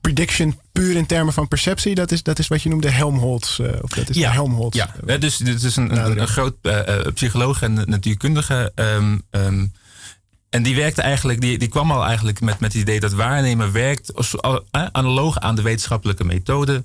prediction 0.00 0.60
puur 0.72 0.96
in 0.96 1.06
termen 1.06 1.32
van 1.32 1.48
perceptie, 1.48 1.94
dat 1.94 2.12
is, 2.12 2.22
dat 2.22 2.38
is 2.38 2.48
wat 2.48 2.62
je 2.62 2.68
noemde 2.68 2.90
Helmholtz. 2.90 3.58
Uh, 3.58 3.70
of 3.80 3.90
dat 3.90 4.10
is 4.10 4.16
ja, 4.16 4.32
Helmholtz. 4.32 4.76
Ja, 4.76 4.94
ja 5.06 5.18
dus 5.18 5.36
dit 5.36 5.62
is 5.62 5.76
een, 5.76 6.04
een, 6.04 6.20
een 6.20 6.28
groot 6.28 6.56
uh, 6.62 6.82
psycholoog 7.14 7.62
en 7.62 7.74
natuurkundige. 7.86 8.72
Um, 8.74 9.22
um, 9.30 9.72
en 10.50 10.62
die 10.62 10.74
werkte 10.74 11.02
eigenlijk, 11.02 11.40
die, 11.40 11.58
die 11.58 11.68
kwam 11.68 11.90
al 11.90 12.04
eigenlijk 12.04 12.40
met, 12.40 12.60
met 12.60 12.72
het 12.72 12.82
idee 12.82 13.00
dat 13.00 13.12
waarnemen 13.12 13.72
werkt 13.72 14.14
als, 14.14 14.34
analoog 14.70 15.38
aan 15.40 15.54
de 15.54 15.62
wetenschappelijke 15.62 16.24
methode. 16.24 16.84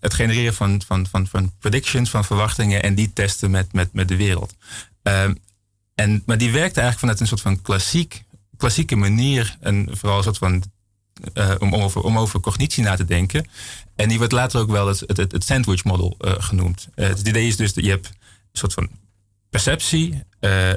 Het 0.00 0.14
genereren 0.14 0.54
van, 0.54 0.82
van, 0.86 1.06
van, 1.06 1.26
van 1.26 1.52
predictions, 1.58 2.10
van 2.10 2.24
verwachtingen 2.24 2.82
en 2.82 2.94
die 2.94 3.12
testen 3.12 3.50
met, 3.50 3.72
met, 3.72 3.92
met 3.92 4.08
de 4.08 4.16
wereld. 4.16 4.54
Um, 5.02 5.38
en, 5.94 6.22
maar 6.26 6.38
die 6.38 6.52
werkte 6.52 6.80
eigenlijk 6.80 6.98
vanuit 6.98 7.20
een 7.20 7.26
soort 7.26 7.40
van 7.40 7.62
klassiek 7.62 8.24
klassieke 8.64 8.96
manier 8.96 9.56
en 9.60 9.88
vooral 9.90 10.16
een 10.16 10.24
soort 10.24 10.38
van 10.38 10.62
uh, 11.34 11.54
om, 12.02 12.16
over, 12.18 12.40
cognitie 12.40 12.82
na 12.82 12.96
te 12.96 13.04
denken. 13.04 13.46
En 13.96 14.08
die 14.08 14.18
wordt 14.18 14.32
later 14.32 14.60
ook 14.60 14.70
wel 14.70 14.86
het, 14.88 15.00
het, 15.06 15.32
het 15.32 15.44
sandwich 15.44 15.84
model 15.84 16.16
uh, 16.20 16.32
genoemd. 16.38 16.88
Uh, 16.94 17.08
het 17.08 17.28
idee 17.28 17.46
is 17.46 17.56
dus 17.56 17.72
dat 17.72 17.84
je 17.84 17.90
hebt 17.90 18.06
een 18.06 18.14
soort 18.52 18.72
van 18.72 18.88
perceptie. 19.50 20.22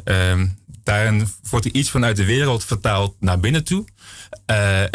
Um, 0.04 0.58
daarin 0.84 1.28
wordt 1.50 1.66
er 1.66 1.74
iets 1.74 1.90
vanuit 1.90 2.16
de 2.16 2.26
wereld 2.26 2.66
vertaald 2.66 3.16
naar 3.20 3.40
binnen 3.40 3.64
toe. 3.64 3.86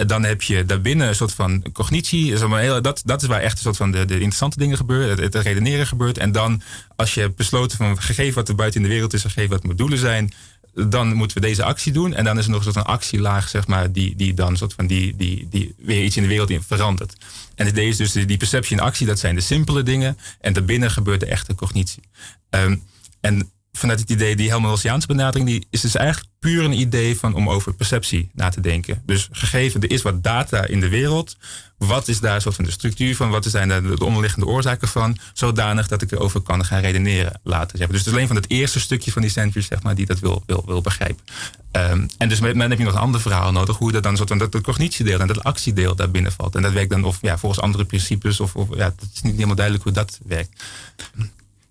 dan 0.07 0.25
heb 0.25 0.43
je 0.43 0.65
daarbinnen 0.65 1.09
een 1.09 1.15
soort 1.15 1.33
van 1.33 1.65
cognitie. 1.73 2.39
Dat, 2.81 3.03
dat 3.05 3.23
is 3.23 3.29
waar 3.29 3.41
echt 3.41 3.57
een 3.57 3.63
soort 3.63 3.77
van 3.77 3.91
de, 3.91 4.05
de 4.05 4.15
interessante 4.15 4.59
dingen 4.59 4.77
gebeuren. 4.77 5.21
Het, 5.21 5.35
redeneren 5.35 5.87
gebeurt. 5.87 6.19
En 6.19 6.33
dan 6.33 6.63
als 6.97 7.15
je 7.15 7.31
besloten 7.31 7.77
van 7.77 8.03
gegeven 8.03 8.35
wat 8.35 8.49
er 8.49 8.55
buiten 8.55 8.81
in 8.81 8.87
de 8.87 8.93
wereld 8.93 9.13
is. 9.13 9.23
Gegeven 9.23 9.51
wat 9.51 9.65
mijn 9.65 9.77
doelen 9.77 9.99
zijn 9.99 10.33
dan 10.75 11.15
moeten 11.15 11.41
we 11.41 11.47
deze 11.47 11.65
actie 11.65 11.93
doen. 11.93 12.15
En 12.15 12.25
dan 12.25 12.39
is 12.39 12.45
er 12.45 12.51
nog 12.51 12.59
een 12.59 12.73
soort 12.73 12.87
van 12.87 12.95
actielaag, 12.95 13.49
zeg 13.49 13.67
maar, 13.67 13.93
die, 13.93 14.17
die 14.17 14.35
dan 14.35 14.57
soort 14.57 14.75
van 14.75 14.87
die, 14.87 15.17
die, 15.17 15.49
die 15.51 15.75
weer 15.79 16.05
iets 16.05 16.17
in 16.17 16.23
de 16.23 16.29
wereld 16.29 16.51
in 16.51 16.63
verandert. 16.63 17.17
En 17.55 17.67
het 17.67 17.75
idee 17.75 17.89
is 17.89 17.97
dus 17.97 18.13
die 18.13 18.37
perceptie 18.37 18.77
en 18.77 18.85
actie, 18.85 19.07
dat 19.07 19.19
zijn 19.19 19.35
de 19.35 19.41
simpele 19.41 19.83
dingen. 19.83 20.19
En 20.41 20.53
daarbinnen 20.53 20.91
gebeurt 20.91 21.21
de 21.21 21.27
echte 21.27 21.55
cognitie. 21.55 22.03
Um, 22.51 22.83
en 23.21 23.53
vanuit 23.83 24.01
het 24.01 24.11
idee, 24.11 24.37
die 24.37 24.49
Helmholtziaanse 24.49 25.07
benadering, 25.07 25.49
die 25.49 25.67
is 25.71 25.81
dus 25.81 25.95
eigenlijk 25.95 26.31
puur 26.39 26.65
een 26.65 26.81
idee 26.81 27.19
van 27.19 27.35
om 27.35 27.49
over 27.49 27.75
perceptie 27.75 28.31
na 28.35 28.49
te 28.49 28.61
denken. 28.61 29.03
Dus 29.07 29.29
gegeven, 29.33 29.81
er 29.81 29.91
is 29.91 30.03
wat 30.03 30.23
data 30.23 30.67
in 30.67 30.81
de 30.81 30.89
wereld. 30.89 31.37
Wat 31.79 32.09
is 32.09 32.21
daar 32.21 32.41
soort 32.41 32.55
van 32.55 32.65
de 32.65 32.71
structuur 32.71 33.17
van? 33.17 33.31
Wat 33.31 33.45
zijn 33.45 33.69
daar 33.69 33.83
de 33.83 34.05
onderliggende 34.05 34.47
oorzaken 34.47 34.89
van? 34.89 35.19
Zodanig 35.33 35.89
dat 35.89 36.03
ik 36.03 36.13
erover 36.13 36.41
kan 36.41 36.65
gaan 36.65 36.81
redeneren 36.81 37.41
laten. 37.43 37.79
Zeggen. 37.79 37.89
Dus 37.89 37.99
het 37.99 38.07
is 38.07 38.13
alleen 38.13 38.27
van 38.27 38.37
het 38.37 38.51
eerste 38.51 38.81
stukje 38.81 39.13
van 39.13 39.23
die 39.23 39.31
sandwich, 39.31 39.65
zeg 39.65 39.83
maar, 39.83 39.95
die 39.95 40.07
dat 40.07 40.19
wil, 40.19 40.43
wil, 40.47 40.63
wil 40.67 40.81
begrijpen. 40.81 41.25
Um, 41.73 42.07
en 42.19 42.29
dus 42.29 42.41
dan 42.41 42.61
heb 42.61 42.79
je 42.79 42.85
nog 42.85 42.95
een 42.95 43.01
ander 43.01 43.21
verhaal 43.21 43.53
nodig, 43.53 43.77
hoe 43.77 43.93
dat 43.93 44.03
dan 44.03 44.17
soort 44.17 44.29
van 44.29 44.39
dat, 44.39 44.53
dat 44.53 44.63
cognitiedeel 44.63 45.21
en 45.21 45.27
dat 45.27 45.45
actiedeel 45.45 45.95
daar 45.95 46.11
binnen 46.11 46.33
valt. 46.33 46.55
En 46.55 46.63
dat 46.63 46.73
werkt 46.73 46.91
dan 46.91 47.05
of 47.05 47.19
ja, 47.21 47.39
volgens 47.39 47.61
andere 47.61 47.85
principes, 47.85 48.41
of, 48.41 48.57
of 48.57 48.69
ja, 48.77 48.85
het 48.85 49.09
is 49.15 49.23
niet 49.23 49.35
helemaal 49.35 49.55
duidelijk 49.55 49.85
hoe 49.85 49.93
dat 49.93 50.19
werkt. 50.27 50.63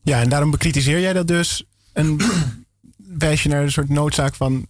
Ja, 0.04 0.22
en 0.22 0.30
daarom 0.30 0.52
bekritiseer 0.52 1.00
jij 1.00 1.14
dat 1.14 1.28
dus 1.28 1.64
en 1.94 2.18
wijs 3.18 3.44
je 3.44 3.50
naar 3.50 3.64
een 3.64 3.72
soort 3.72 3.90
noodzaak 3.90 4.36
van 4.36 4.68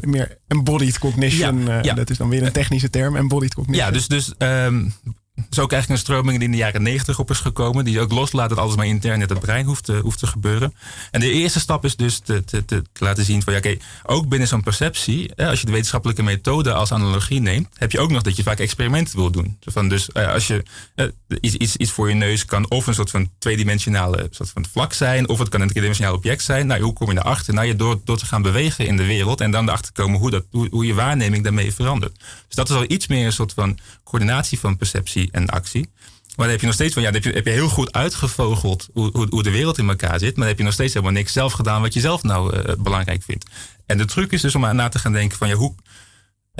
meer 0.00 0.38
embodied 0.46 0.98
cognition. 0.98 1.64
Ja, 1.64 1.84
uh, 1.84 1.94
Dat 1.94 2.10
is 2.10 2.16
dan 2.16 2.28
weer 2.28 2.42
een 2.42 2.52
technische 2.52 2.90
term, 2.90 3.16
embodied 3.16 3.54
cognition. 3.54 3.86
Ja, 3.86 3.92
dus, 3.92 4.08
dus 4.08 4.34
um, 4.38 4.92
is 5.34 5.58
ook 5.58 5.72
eigenlijk 5.72 5.88
een 5.90 6.06
stroming 6.06 6.38
die 6.38 6.46
in 6.46 6.50
de 6.50 6.56
jaren 6.56 6.82
negentig 6.82 7.18
op 7.18 7.30
is 7.30 7.38
gekomen. 7.38 7.84
Die 7.84 8.00
ook 8.00 8.12
loslaat 8.12 8.48
dat 8.48 8.58
alles 8.58 8.76
maar 8.76 8.86
intern 8.86 9.20
in 9.20 9.28
het 9.28 9.40
brein 9.40 9.66
hoeft 9.66 9.84
te, 9.84 9.92
hoeft 9.92 10.18
te 10.18 10.26
gebeuren. 10.26 10.74
En 11.10 11.20
de 11.20 11.30
eerste 11.30 11.60
stap 11.60 11.84
is 11.84 11.96
dus 11.96 12.18
te, 12.18 12.44
te, 12.44 12.64
te 12.64 12.82
laten 12.92 13.24
zien 13.24 13.42
van 13.42 13.52
ja, 13.52 13.58
oké, 13.58 13.76
ook 14.02 14.28
binnen 14.28 14.48
zo'n 14.48 14.62
perceptie, 14.62 15.34
als 15.34 15.60
je 15.60 15.66
de 15.66 15.72
wetenschappelijke 15.72 16.22
methode 16.22 16.72
als 16.72 16.92
analogie 16.92 17.40
neemt, 17.40 17.68
heb 17.74 17.92
je 17.92 18.00
ook 18.00 18.10
nog 18.10 18.22
dat 18.22 18.36
je 18.36 18.42
vaak 18.42 18.58
experimenten 18.58 19.16
wil 19.16 19.30
doen. 19.30 19.58
Van 19.60 19.88
dus 19.88 20.12
eh, 20.12 20.32
als 20.32 20.46
je 20.46 20.62
uh, 20.96 21.06
iets, 21.40 21.54
iets, 21.54 21.76
iets 21.76 21.90
voor 21.90 22.08
je 22.08 22.14
neus 22.14 22.44
kan 22.44 22.70
of 22.70 22.86
een 22.86 22.94
soort 22.94 23.10
van 23.10 23.30
tweedimensionale 23.38 24.28
soort 24.30 24.50
van 24.50 24.66
vlak 24.72 24.92
zijn, 24.92 25.28
of 25.28 25.38
het 25.38 25.48
kan 25.48 25.60
een 25.60 25.68
driedimensionaal 25.68 26.14
object 26.14 26.42
zijn. 26.42 26.66
Nou, 26.66 26.82
hoe 26.82 26.92
kom 26.92 27.10
je 27.10 27.18
erachter? 27.18 27.54
Nou, 27.54 27.66
je 27.66 27.76
door, 27.76 28.00
door 28.04 28.18
te 28.18 28.26
gaan 28.26 28.42
bewegen 28.42 28.86
in 28.86 28.96
de 28.96 29.06
wereld 29.06 29.40
en 29.40 29.50
dan 29.50 29.68
erachter 29.68 29.92
komen 29.92 30.20
hoe, 30.20 30.30
dat, 30.30 30.44
hoe, 30.50 30.68
hoe 30.70 30.86
je 30.86 30.94
waarneming 30.94 31.44
daarmee 31.44 31.74
verandert. 31.74 32.18
Dus 32.46 32.56
dat 32.56 32.70
is 32.70 32.76
al 32.76 32.84
iets 32.88 33.06
meer 33.06 33.26
een 33.26 33.32
soort 33.32 33.52
van 33.52 33.78
coördinatie 34.04 34.58
van 34.58 34.76
perceptie 34.76 35.23
en 35.32 35.46
actie. 35.46 35.88
Maar 36.36 36.46
dan 36.46 36.48
heb 36.48 36.60
je 36.60 36.66
nog 36.66 36.74
steeds 36.74 36.94
van, 36.94 37.02
ja, 37.02 37.10
dan 37.10 37.22
heb 37.22 37.30
je, 37.30 37.36
heb 37.36 37.46
je 37.46 37.52
heel 37.52 37.68
goed 37.68 37.92
uitgevogeld 37.92 38.88
hoe, 38.92 39.26
hoe, 39.30 39.42
de 39.42 39.50
wereld 39.50 39.78
in 39.78 39.88
elkaar 39.88 40.18
zit. 40.18 40.30
Maar 40.30 40.38
dan 40.38 40.46
heb 40.46 40.58
je 40.58 40.64
nog 40.64 40.72
steeds 40.72 40.94
helemaal 40.94 41.14
niks 41.14 41.32
zelf 41.32 41.52
gedaan 41.52 41.80
wat 41.80 41.94
je 41.94 42.00
zelf 42.00 42.22
nou 42.22 42.56
uh, 42.56 42.74
belangrijk 42.78 43.22
vindt. 43.22 43.46
En 43.86 43.98
de 43.98 44.04
truc 44.04 44.32
is 44.32 44.40
dus 44.40 44.54
om 44.54 44.74
na 44.74 44.88
te 44.88 44.98
gaan 44.98 45.12
denken 45.12 45.38
van, 45.38 45.48
ja, 45.48 45.54
hoe, 45.54 45.74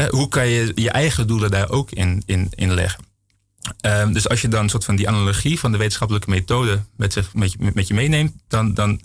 hoe 0.08 0.28
kan 0.28 0.48
je 0.48 0.72
je 0.74 0.90
eigen 0.90 1.26
doelen 1.26 1.50
daar 1.50 1.70
ook 1.70 1.90
in, 1.90 2.22
in, 2.26 2.48
in 2.54 2.74
leggen? 2.74 3.04
Um, 3.86 4.12
dus 4.12 4.28
als 4.28 4.40
je 4.40 4.48
dan 4.48 4.62
een 4.62 4.68
soort 4.68 4.84
van 4.84 4.96
die 4.96 5.08
analogie 5.08 5.58
van 5.58 5.72
de 5.72 5.78
wetenschappelijke 5.78 6.30
methode 6.30 6.82
met, 6.96 7.12
zich, 7.12 7.34
met, 7.34 7.52
je, 7.52 7.70
met 7.74 7.88
je 7.88 7.94
meeneemt, 7.94 8.32
dan, 8.48 8.74
dan 8.74 9.00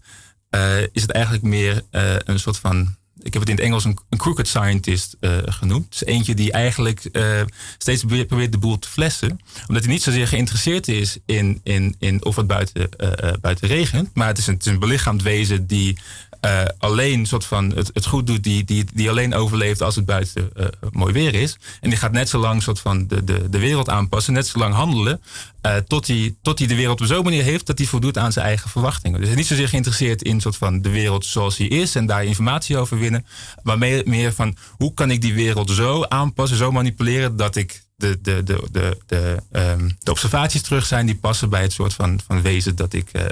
uh, 0.55 0.81
is 0.81 1.01
het 1.01 1.11
eigenlijk 1.11 1.43
meer 1.43 1.81
een 2.23 2.39
soort 2.39 2.57
van 2.57 2.97
ik 3.21 3.33
heb 3.33 3.41
het 3.41 3.49
in 3.49 3.55
het 3.55 3.65
Engels 3.65 3.83
een, 3.83 3.97
crooked 4.17 4.47
scientist 4.47 5.15
uh, 5.19 5.37
genoemd. 5.45 5.89
Dus 5.89 6.05
eentje 6.05 6.33
die 6.35 6.51
eigenlijk 6.51 7.09
uh, 7.11 7.41
steeds 7.77 8.03
probeert 8.03 8.51
de 8.51 8.57
boel 8.57 8.79
te 8.79 8.89
flessen. 8.89 9.39
Omdat 9.67 9.83
hij 9.83 9.93
niet 9.93 10.03
zozeer 10.03 10.27
geïnteresseerd 10.27 10.87
is 10.87 11.17
in, 11.25 11.59
in, 11.63 11.95
in 11.99 12.25
of 12.25 12.35
het 12.35 12.47
buiten, 12.47 12.89
uh, 12.97 13.33
buiten 13.41 13.67
regent. 13.67 14.09
Maar 14.13 14.27
het 14.27 14.37
is, 14.37 14.47
een, 14.47 14.53
het 14.53 14.65
is 14.65 14.71
een 14.71 14.79
belichaamd 14.79 15.21
wezen 15.21 15.67
die 15.67 15.97
uh, 16.45 16.61
alleen 16.77 17.25
soort 17.25 17.45
van 17.45 17.71
het, 17.75 17.89
het 17.93 18.05
goed 18.05 18.27
doet, 18.27 18.43
die, 18.43 18.63
die, 18.63 18.85
die 18.93 19.09
alleen 19.09 19.33
overleeft 19.33 19.81
als 19.81 19.95
het 19.95 20.05
buiten 20.05 20.49
uh, 20.57 20.65
mooi 20.91 21.13
weer 21.13 21.33
is. 21.33 21.57
En 21.81 21.89
die 21.89 21.99
gaat 21.99 22.11
net 22.11 22.29
zo 22.29 22.39
lang 22.39 22.63
soort 22.63 22.79
van 22.79 23.07
de, 23.07 23.23
de, 23.23 23.49
de 23.49 23.59
wereld 23.59 23.89
aanpassen, 23.89 24.33
net 24.33 24.47
zo 24.47 24.59
lang 24.59 24.73
handelen, 24.73 25.21
uh, 25.65 25.75
tot 25.75 26.07
hij 26.07 26.35
tot 26.41 26.59
hij 26.59 26.67
de 26.67 26.75
wereld 26.75 27.01
op 27.01 27.07
zo'n 27.07 27.23
manier 27.23 27.43
heeft 27.43 27.65
dat 27.65 27.77
hij 27.77 27.87
voldoet 27.87 28.17
aan 28.17 28.31
zijn 28.31 28.45
eigen 28.45 28.69
verwachtingen. 28.69 29.19
Dus 29.19 29.27
hij 29.27 29.37
is 29.37 29.41
niet 29.41 29.51
zozeer 29.51 29.69
geïnteresseerd 29.69 30.21
in 30.21 30.41
soort 30.41 30.57
van 30.57 30.81
de 30.81 30.89
wereld 30.89 31.25
zoals 31.25 31.55
die 31.55 31.69
is 31.69 31.95
en 31.95 32.05
daar 32.05 32.23
informatie 32.23 32.77
over 32.77 32.99
winnen, 32.99 33.25
maar 33.63 33.77
meer, 33.77 34.01
meer 34.05 34.33
van 34.33 34.55
hoe 34.77 34.93
kan 34.93 35.11
ik 35.11 35.21
die 35.21 35.33
wereld 35.33 35.71
zo 35.71 36.03
aanpassen, 36.03 36.57
zo 36.57 36.71
manipuleren 36.71 37.37
dat 37.37 37.55
ik 37.55 37.81
de, 37.99 38.19
de, 38.21 38.43
de, 38.43 38.67
de, 38.71 38.97
de, 39.05 39.37
um, 39.51 39.97
de 39.99 40.11
observaties 40.11 40.61
terug 40.61 40.85
zijn 40.85 41.05
die 41.05 41.15
passen 41.15 41.49
bij 41.49 41.61
het 41.61 41.73
soort 41.73 41.93
van, 41.93 42.19
van 42.27 42.41
wezen 42.41 42.75
dat 42.75 42.93
ik, 42.93 43.09
uh, 43.13 43.23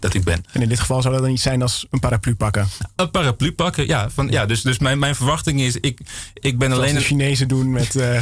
dat 0.00 0.14
ik 0.14 0.24
ben. 0.24 0.44
En 0.52 0.62
in 0.62 0.68
dit 0.68 0.80
geval 0.80 1.02
zou 1.02 1.14
dat 1.14 1.22
dan 1.22 1.32
iets 1.32 1.42
zijn 1.42 1.62
als 1.62 1.86
een 1.90 2.00
paraplu 2.00 2.34
pakken? 2.34 2.68
Een 2.96 3.10
paraplu 3.10 3.52
pakken, 3.52 3.86
ja. 3.86 4.10
Van, 4.10 4.28
ja 4.28 4.46
dus 4.46 4.62
dus 4.62 4.78
mijn, 4.78 4.98
mijn 4.98 5.14
verwachting 5.14 5.60
is, 5.60 5.76
ik, 5.76 6.00
ik 6.34 6.58
ben 6.58 6.68
Zoals 6.68 6.82
alleen... 6.82 6.94
de 6.94 7.00
Chinezen 7.00 7.48
doen 7.48 7.70
met 7.70 7.94
uh, 7.94 8.14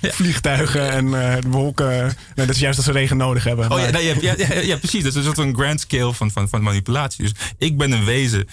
ja. 0.00 0.10
vliegtuigen 0.10 0.90
en 0.90 1.06
uh, 1.06 1.36
wolken. 1.46 2.02
Nee, 2.34 2.46
dat 2.46 2.54
is 2.54 2.60
juist 2.60 2.76
als 2.76 2.86
ze 2.86 2.92
regen 2.92 3.16
nodig 3.16 3.44
hebben. 3.44 3.70
Oh 3.70 3.78
ja, 3.78 3.90
nee, 3.90 4.22
ja, 4.22 4.34
ja, 4.36 4.54
ja, 4.60 4.76
precies. 4.76 5.02
Dat 5.02 5.12
is 5.12 5.18
een 5.18 5.24
soort 5.24 5.36
van 5.36 5.54
grand 5.54 5.80
scale 5.80 6.14
van, 6.14 6.30
van, 6.30 6.48
van 6.48 6.62
manipulatie. 6.62 7.24
Dus 7.24 7.34
ik 7.58 7.76
ben 7.76 7.92
een 7.92 8.04
wezen 8.04 8.48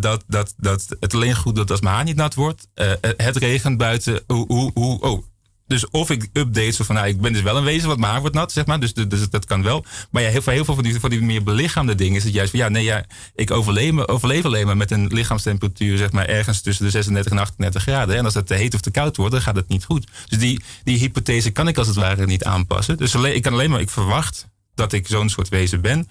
dat, 0.00 0.24
dat, 0.26 0.54
dat 0.56 0.86
het 1.00 1.14
alleen 1.14 1.36
goed 1.36 1.54
doet 1.54 1.70
als 1.70 1.80
mijn 1.80 1.94
haar 1.94 2.04
niet 2.04 2.16
nat 2.16 2.34
wordt. 2.34 2.68
het 3.16 3.36
regent 3.36 3.78
buiten. 3.78 4.22
Hoe, 4.26 4.44
hoe, 4.46 4.70
hoe, 4.74 5.00
oh, 5.00 5.24
dus 5.68 5.90
of 5.90 6.10
ik 6.10 6.28
update 6.32 6.70
zo 6.70 6.84
van, 6.84 6.94
nou, 6.94 7.08
ik 7.08 7.20
ben 7.20 7.32
dus 7.32 7.42
wel 7.42 7.56
een 7.56 7.64
wezen, 7.64 7.88
wat 7.88 7.98
mijn 7.98 8.12
haar 8.12 8.20
wordt 8.20 8.36
nat, 8.36 8.52
zeg 8.52 8.66
maar. 8.66 8.80
Dus, 8.80 8.92
dus 8.94 9.30
dat 9.30 9.44
kan 9.44 9.62
wel. 9.62 9.84
Maar 10.10 10.22
ja, 10.22 10.28
heel, 10.28 10.42
veel, 10.42 10.52
heel 10.52 10.64
veel 10.64 10.74
van 10.74 10.84
die, 10.84 11.00
van 11.00 11.10
die 11.10 11.22
meer 11.22 11.42
belichaamde 11.42 11.94
dingen 11.94 12.16
is 12.16 12.24
het 12.24 12.32
juist 12.32 12.50
van, 12.50 12.60
ja, 12.60 12.68
nee, 12.68 12.84
ja, 12.84 13.04
ik 13.34 13.50
overleef, 13.50 14.06
overleef 14.06 14.44
alleen 14.44 14.66
maar 14.66 14.76
met 14.76 14.90
een 14.90 15.06
lichaamstemperatuur, 15.06 15.96
zeg 15.96 16.12
maar, 16.12 16.26
ergens 16.26 16.60
tussen 16.60 16.84
de 16.84 16.90
36 16.90 17.32
en 17.32 17.38
38 17.38 17.82
graden. 17.82 18.16
En 18.16 18.24
als 18.24 18.34
het 18.34 18.46
te 18.46 18.54
heet 18.54 18.74
of 18.74 18.80
te 18.80 18.90
koud 18.90 19.16
wordt, 19.16 19.32
dan 19.32 19.42
gaat 19.42 19.56
het 19.56 19.68
niet 19.68 19.84
goed. 19.84 20.06
Dus 20.28 20.38
die, 20.38 20.60
die 20.84 20.98
hypothese 20.98 21.50
kan 21.50 21.68
ik 21.68 21.78
als 21.78 21.86
het 21.86 21.96
ware 21.96 22.26
niet 22.26 22.44
aanpassen. 22.44 22.96
Dus 22.96 23.16
alleen, 23.16 23.34
ik 23.34 23.42
kan 23.42 23.52
alleen 23.52 23.70
maar, 23.70 23.80
ik 23.80 23.90
verwacht 23.90 24.46
dat 24.78 24.92
ik 24.92 25.06
zo'n 25.06 25.28
soort 25.28 25.48
wezen 25.48 25.80
ben. 25.80 26.08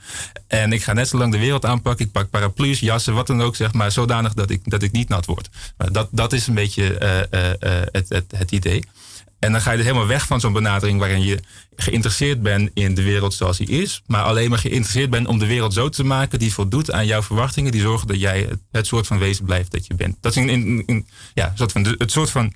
En 0.47 0.73
ik 0.73 0.83
ga 0.83 0.93
net 0.93 1.07
zo 1.07 1.17
lang 1.17 1.31
de 1.31 1.37
wereld 1.37 1.65
aanpakken. 1.65 2.05
Ik 2.05 2.11
pak 2.11 2.29
paraplu's, 2.29 2.79
jassen, 2.79 3.13
wat 3.13 3.27
dan 3.27 3.41
ook, 3.41 3.55
zeg 3.55 3.73
maar, 3.73 3.91
zodanig 3.91 4.33
dat 4.33 4.49
ik, 4.49 4.61
dat 4.63 4.83
ik 4.83 4.91
niet 4.91 5.09
nat 5.09 5.25
word. 5.25 5.49
Maar 5.77 5.91
dat, 5.91 6.07
dat 6.11 6.33
is 6.33 6.47
een 6.47 6.53
beetje 6.53 6.99
uh, 7.01 7.39
uh, 7.41 7.49
uh, 7.49 7.85
het, 7.91 8.09
het, 8.09 8.25
het 8.35 8.51
idee. 8.51 8.83
En 9.39 9.51
dan 9.51 9.61
ga 9.61 9.71
je 9.71 9.77
dus 9.77 9.85
helemaal 9.85 10.07
weg 10.07 10.27
van 10.27 10.39
zo'n 10.39 10.53
benadering 10.53 10.99
waarin 10.99 11.21
je 11.21 11.39
geïnteresseerd 11.75 12.41
bent 12.41 12.69
in 12.73 12.95
de 12.95 13.03
wereld 13.03 13.33
zoals 13.33 13.57
die 13.57 13.67
is, 13.67 14.01
maar 14.05 14.23
alleen 14.23 14.49
maar 14.49 14.59
geïnteresseerd 14.59 15.09
bent 15.09 15.27
om 15.27 15.39
de 15.39 15.45
wereld 15.45 15.73
zo 15.73 15.89
te 15.89 16.03
maken 16.03 16.39
die 16.39 16.53
voldoet 16.53 16.91
aan 16.91 17.05
jouw 17.05 17.21
verwachtingen, 17.21 17.71
die 17.71 17.81
zorgen 17.81 18.07
dat 18.07 18.19
jij 18.19 18.39
het, 18.49 18.59
het 18.71 18.87
soort 18.87 19.07
van 19.07 19.17
wezen 19.17 19.45
blijft 19.45 19.71
dat 19.71 19.87
je 19.87 19.93
bent. 19.93 20.17
Dat 20.21 20.31
is 20.31 20.37
een, 20.37 20.49
een, 20.49 20.83
een 20.85 21.07
ja, 21.33 21.51
soort 21.55 21.71
van, 21.71 21.95
het 21.97 22.11
soort 22.11 22.29
van 22.29 22.53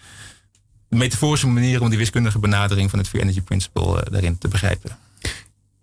metaforische 0.90 1.48
manier 1.48 1.82
om 1.82 1.90
die 1.90 1.98
wiskundige 1.98 2.40
benadering 2.40 2.90
van 2.90 3.00
het 3.00 3.08
Free 3.08 3.22
Energy 3.22 3.42
Principle 3.42 3.96
uh, 3.96 4.02
daarin 4.12 4.38
te 4.38 4.48
begrijpen. 4.48 4.98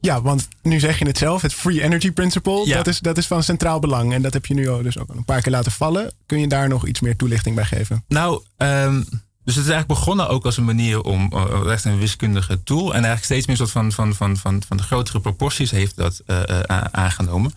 Ja, 0.00 0.22
want 0.22 0.48
nu 0.62 0.80
zeg 0.80 0.98
je 0.98 1.06
het 1.06 1.18
zelf, 1.18 1.42
het 1.42 1.54
Free 1.54 1.82
Energy 1.82 2.10
Principle, 2.10 2.66
Ja. 2.66 2.76
dat, 2.76 2.86
is, 2.86 2.98
dat 2.98 3.18
is 3.18 3.26
van 3.26 3.42
centraal 3.42 3.78
belang. 3.80 4.12
En 4.12 4.22
dat 4.22 4.32
heb 4.32 4.46
je 4.46 4.54
nu 4.54 4.68
al 4.68 4.82
dus 4.82 4.98
ook 4.98 5.08
al 5.10 5.16
een 5.16 5.24
paar 5.24 5.40
keer 5.42 5.52
laten 5.52 5.72
vallen. 5.72 6.12
Kun 6.26 6.40
je 6.40 6.48
daar 6.48 6.68
nog 6.68 6.86
iets 6.86 7.00
meer 7.00 7.16
toelichting 7.16 7.54
bij 7.54 7.64
geven? 7.64 8.04
Nou, 8.08 8.42
ehm, 8.56 9.02
dus 9.48 9.56
het 9.56 9.66
is 9.66 9.72
eigenlijk 9.72 10.00
begonnen 10.00 10.28
ook 10.28 10.44
als 10.44 10.56
een 10.56 10.64
manier 10.64 11.02
om 11.02 11.32
uh, 11.34 11.72
echt 11.72 11.84
een 11.84 11.98
wiskundige 11.98 12.62
tool. 12.62 12.86
En 12.86 12.92
eigenlijk 12.92 13.24
steeds 13.24 13.46
meer 13.46 13.56
soort 13.56 13.70
van, 13.70 13.92
van, 13.92 14.14
van, 14.14 14.36
van, 14.36 14.62
van 14.66 14.76
de 14.76 14.82
grotere 14.82 15.20
proporties 15.20 15.70
heeft 15.70 15.96
dat 15.96 16.22
uh, 16.26 16.60
aangenomen. 16.90 17.52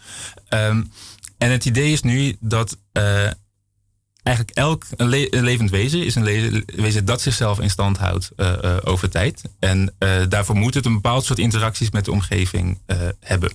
Um, 0.49 0.91
en 1.37 1.51
het 1.51 1.65
idee 1.65 1.91
is 1.91 2.01
nu 2.01 2.37
dat 2.39 2.77
eigenlijk 4.23 4.57
elk 4.57 4.85
een, 4.95 5.07
le 5.07 5.35
een, 5.35 5.43
levend 5.43 5.69
wezen 5.69 6.05
is 6.05 6.15
een 6.15 6.63
wezen 6.75 7.05
dat 7.05 7.21
zichzelf 7.21 7.59
in 7.59 7.69
stand 7.69 7.97
houdt 7.97 8.31
over 8.83 9.09
tijd. 9.09 9.41
En 9.59 9.93
daarvoor 10.29 10.55
moet 10.55 10.73
het 10.73 10.85
een 10.85 10.93
bepaald 10.93 11.25
soort 11.25 11.39
interacties 11.39 11.91
met 11.91 12.05
de 12.05 12.11
omgeving 12.11 12.81
hebben. 13.19 13.51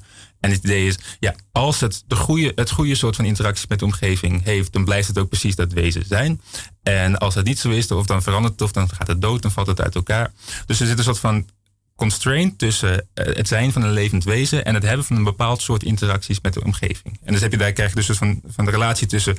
En 0.46 0.52
het 0.52 0.64
idee 0.64 0.86
is, 0.86 0.98
ja, 1.18 1.34
als 1.52 1.80
het 1.80 2.02
de 2.06 2.16
goede, 2.16 2.52
het 2.54 2.70
goede 2.70 2.94
soort 2.94 3.16
van 3.16 3.24
interacties 3.24 3.66
met 3.66 3.78
de 3.78 3.84
omgeving 3.84 4.44
heeft, 4.44 4.72
dan 4.72 4.84
blijft 4.84 5.08
het 5.08 5.18
ook 5.18 5.28
precies 5.28 5.54
dat 5.54 5.72
wezen 5.72 6.04
zijn. 6.06 6.40
En 6.82 7.18
als 7.18 7.34
het 7.34 7.46
niet 7.46 7.58
zo 7.58 7.70
is, 7.70 7.90
of 7.90 8.06
dan 8.06 8.22
verandert 8.22 8.52
het, 8.52 8.62
of 8.62 8.72
dan 8.72 8.88
gaat 8.88 9.06
het 9.06 9.20
dood, 9.20 9.42
dan 9.42 9.50
valt 9.50 9.66
het 9.66 9.80
uit 9.80 9.94
elkaar. 9.94 10.32
Dus 10.66 10.80
er 10.80 10.86
zit 10.86 10.98
een 10.98 11.04
soort 11.04 11.18
van 11.18 11.48
constraint 11.96 12.58
tussen 12.58 13.08
het 13.14 13.48
zijn 13.48 13.72
van 13.72 13.82
een 13.82 13.92
levend 13.92 14.24
wezen 14.24 14.64
en 14.64 14.74
het 14.74 14.82
hebben 14.82 15.06
van 15.06 15.16
een 15.16 15.24
bepaald 15.24 15.62
soort 15.62 15.82
interacties 15.82 16.40
met 16.40 16.54
de 16.54 16.64
omgeving. 16.64 17.20
En 17.22 17.32
dus 17.32 17.42
heb 17.42 17.52
je 17.52 17.58
daar 17.58 17.72
krijg 17.72 17.94
je 17.94 17.96
dus 17.96 18.18
van, 18.18 18.40
van 18.46 18.64
de 18.64 18.70
relatie 18.70 19.06
tussen 19.06 19.36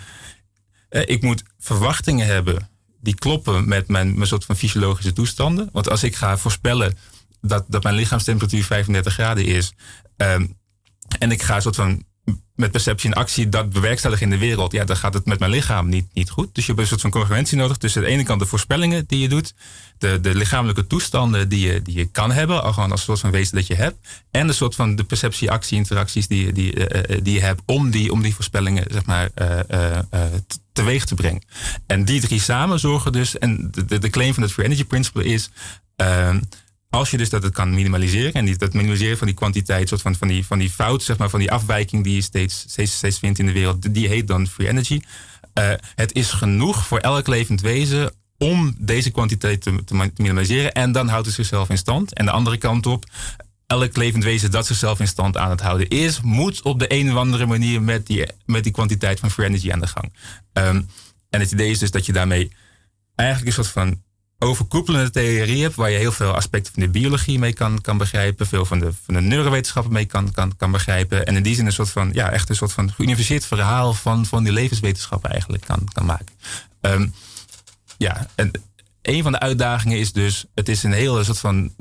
eh, 0.90 1.02
ik 1.06 1.22
moet 1.22 1.44
verwachtingen 1.60 2.26
hebben 2.26 2.70
die 3.02 3.16
kloppen 3.16 3.68
met 3.68 3.88
mijn, 3.88 4.14
mijn 4.16 4.28
soort 4.28 4.46
van 4.46 4.56
fysiologische 4.56 5.14
toestanden. 5.14 5.70
Want 5.72 5.90
als 5.90 6.04
ik 6.04 6.16
ga 6.16 6.38
voorspellen 6.38 6.98
dat, 7.42 7.66
dat 7.68 7.84
mijn 7.84 7.96
lichaamstemperatuur 7.96 8.64
35 8.64 9.14
graden 9.14 9.46
is. 9.46 9.74
Um, 10.18 10.58
en 11.20 11.32
ik 11.32 11.42
ga 11.42 11.60
soort 11.60 11.76
van 11.76 12.04
met 12.56 12.72
perceptie 12.72 13.10
en 13.10 13.18
actie 13.18 13.50
dat 13.50 13.70
bewerkstelligen 13.70 14.24
in 14.24 14.30
de 14.30 14.38
wereld. 14.38 14.72
Ja, 14.72 14.86
dan 14.86 14.98
gaat 14.98 15.14
het 15.14 15.26
met 15.26 15.40
mijn 15.40 15.52
lichaam 15.52 15.90
niet, 15.90 16.06
niet 16.14 16.30
goed. 16.30 16.56
Dus 16.56 16.66
je 16.66 16.72
hebt 16.72 16.82
een 16.82 16.88
soort 16.88 17.02
van 17.02 17.10
congruentie 17.10 17.58
nodig 17.58 17.78
tussen 17.78 18.02
aan 18.02 18.08
de 18.08 18.14
ene 18.14 18.24
kant 18.24 18.40
de 18.40 18.46
voorspellingen 18.46 19.04
die 19.08 19.20
je 19.20 19.30
doet. 19.30 19.54
De, 19.98 20.20
de 20.20 20.36
lichamelijke 20.36 20.88
toestanden 20.88 21.50
die 21.50 21.68
je, 21.68 21.82
die 21.82 21.98
je 21.98 22.06
kan 22.06 22.32
hebben. 22.32 22.64
Al 22.64 22.74
gewoon 22.74 22.92
als 22.92 23.04
soort 23.04 23.20
van 23.20 23.32
wezen 23.32 23.56
dat 23.56 23.68
je 23.68 23.76
hebt. 23.76 24.08
En 24.32 24.48
de 24.48 24.54
soort 24.54 24.76
van 24.76 24.96
de 24.96 25.04
perceptie, 25.04 25.52
actie, 25.52 25.78
interacties 25.78 26.28
die, 26.28 26.52
die, 26.52 26.76
uh, 26.76 27.18
die 27.24 27.34
je 27.34 27.42
hebt 27.42 27.62
om 27.66 27.90
die, 27.90 28.12
om 28.12 28.22
die 28.22 28.36
voorspellingen 28.36 28.86
zeg 28.92 29.06
maar, 29.06 29.30
uh, 29.36 30.24
teweeg 30.74 31.06
te 31.06 31.16
brengen. 31.16 31.42
En 31.88 32.06
die 32.06 32.22
drie 32.22 32.42
samen 32.42 32.80
zorgen 32.80 33.12
dus. 33.12 33.38
En 33.38 33.72
de, 33.72 34.00
de 34.00 34.10
claim 34.10 34.34
van 34.34 34.44
het 34.44 34.52
Free 34.52 34.66
Energy 34.66 34.86
Principle 34.86 35.24
is. 35.24 35.50
Ehm, 36.90 37.00
als 37.00 37.12
je 37.12 37.18
dus 37.18 37.30
dat 37.30 37.44
het 37.44 37.54
kan 37.54 37.74
minimaliseren 37.74 38.34
en 38.34 38.46
die, 38.46 38.58
dat 38.58 38.74
minimaliseren 38.74 39.18
van 39.18 39.28
die 39.28 39.36
kwantiteit, 39.36 39.88
soort 39.88 40.02
van, 40.02 40.16
van, 40.16 40.28
die, 40.28 40.46
van 40.46 40.60
die 40.60 40.70
fout, 40.70 41.04
zeg 41.04 41.18
maar, 41.18 41.30
van 41.30 41.40
die 41.40 41.52
afwijking 41.52 42.04
die 42.04 42.16
je 42.16 42.22
steeds, 42.22 42.66
steeds, 42.68 42.96
steeds 42.96 43.20
vindt 43.20 43.40
in 43.40 43.46
de 43.46 43.52
wereld, 43.52 43.94
die 43.94 44.08
heet 44.08 44.28
dan 44.28 44.48
free 44.48 44.68
energy. 44.68 45.02
Uh, 45.60 45.74
het 45.96 46.14
is 46.14 46.32
genoeg 46.32 46.86
voor 46.86 47.00
elk 47.00 47.28
levend 47.28 47.62
wezen 47.62 48.12
om 48.38 48.76
deze 48.80 49.12
kwantiteit 49.12 49.62
te, 49.62 49.84
te, 49.84 50.12
minimaliseren 50.16 50.74
en 50.74 50.92
dan 50.92 51.08
houdt 51.08 51.26
het 51.26 51.36
zichzelf 51.36 51.70
in 51.70 51.78
stand. 51.78 52.14
En 52.14 52.26
de 52.26 52.32
andere 52.32 52.58
kant 52.58 52.86
op, 52.86 53.06
elk 53.68 53.98
levend 53.98 54.24
wezen 54.24 54.52
dat 54.52 54.66
zichzelf 54.66 55.00
in 55.00 55.08
stand 55.08 55.38
aan 55.38 55.50
het 55.50 55.62
houden 55.62 55.88
is, 55.88 56.22
moet 56.22 56.62
op 56.62 56.80
de 56.80 56.94
een 56.94 57.12
of 57.12 57.16
andere 57.16 57.46
manier 57.46 57.82
met 57.82 58.08
die, 58.08 58.26
met 58.46 58.64
die 58.64 58.72
kwantiteit 58.72 59.20
van 59.20 59.32
free 59.32 59.48
energy 59.48 59.72
aan 59.72 59.80
de 59.80 59.88
gang. 59.88 60.14
Um, 60.54 60.90
en 61.30 61.40
het 61.40 61.52
idee 61.52 61.70
is 61.70 61.80
dus 61.80 61.92
dat 61.92 62.06
je 62.06 62.14
daarmee 62.14 62.52
eigenlijk 63.16 63.48
een 63.48 63.64
soort 63.64 63.74
van 63.74 64.02
overkoepelende 64.40 65.10
theorie 65.10 65.62
hebt, 65.62 65.76
waar 65.76 65.90
je 65.90 65.98
heel 65.98 66.12
veel 66.12 66.32
aspecten 66.32 66.74
van 66.74 66.84
de 66.84 66.90
biologie 66.90 67.40
mee 67.40 67.54
kan, 67.54 67.82
kan 67.82 67.98
begrijpen, 67.98 68.48
veel 68.48 68.66
van 68.66 68.80
de, 68.80 68.92
van 69.06 69.14
de 69.14 69.22
neurowetenschappen 69.22 69.94
mee 69.94 70.06
kan, 70.06 70.32
kan, 70.32 70.56
kan 70.58 70.72
begrijpen. 70.72 71.26
En 71.26 71.36
in 71.36 71.44
die 71.44 71.56
zin 71.56 71.66
een 71.66 71.72
soort 71.72 71.90
van, 71.90 72.10
ja, 72.14 72.30
echt 72.32 72.50
een 72.50 72.56
soort 72.56 72.74
van 72.74 72.92
geuniverseerd 72.92 73.46
verhaal 73.46 73.94
van, 73.94 74.26
van 74.26 74.44
die 74.44 74.54
levenswetenschappen 74.54 75.32
eigenlijk 75.32 75.66
kan, 75.66 75.88
kan 75.94 76.06
maken. 76.06 76.36
Um, 76.82 77.14
ja, 77.98 78.28
en 78.36 78.52
een 79.02 79.24
van 79.24 79.32
de 79.32 79.40
uitdagingen 79.40 80.00
is 80.00 80.12
dus, 80.12 80.46
het 80.56 80.70
is 80.70 80.84
een 80.84 80.92
hele 80.92 81.24
soort 81.24 81.40
van 81.40 81.74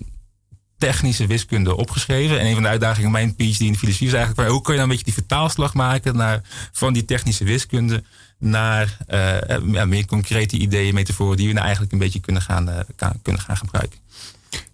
technische 0.78 1.26
wiskunde 1.26 1.76
opgeschreven. 1.76 2.40
En 2.40 2.46
een 2.46 2.54
van 2.54 2.62
de 2.62 2.68
uitdagingen 2.68 3.06
in 3.06 3.12
mijn 3.12 3.34
PhD 3.34 3.60
in 3.60 3.76
filosofie 3.76 4.06
is 4.06 4.12
eigenlijk, 4.12 4.48
hoe 4.48 4.62
kun 4.62 4.72
je 4.72 4.78
nou 4.78 4.90
een 4.90 4.96
beetje 4.96 5.12
die 5.12 5.22
vertaalslag 5.22 5.74
maken 5.74 6.16
naar, 6.16 6.40
van 6.72 6.92
die 6.92 7.04
technische 7.04 7.44
wiskunde 7.44 8.04
naar 8.38 8.96
uh, 9.08 9.72
ja, 9.72 9.84
meer 9.84 10.06
concrete 10.06 10.56
ideeën, 10.56 10.94
metaforen 10.94 11.36
die 11.36 11.46
we 11.46 11.52
nou 11.52 11.64
eigenlijk 11.64 11.92
een 11.92 11.98
beetje 11.98 12.20
kunnen 12.20 12.42
gaan, 12.42 12.68
uh, 12.68 12.78
kan, 12.96 13.12
kunnen 13.22 13.42
gaan 13.42 13.56
gebruiken. 13.56 13.98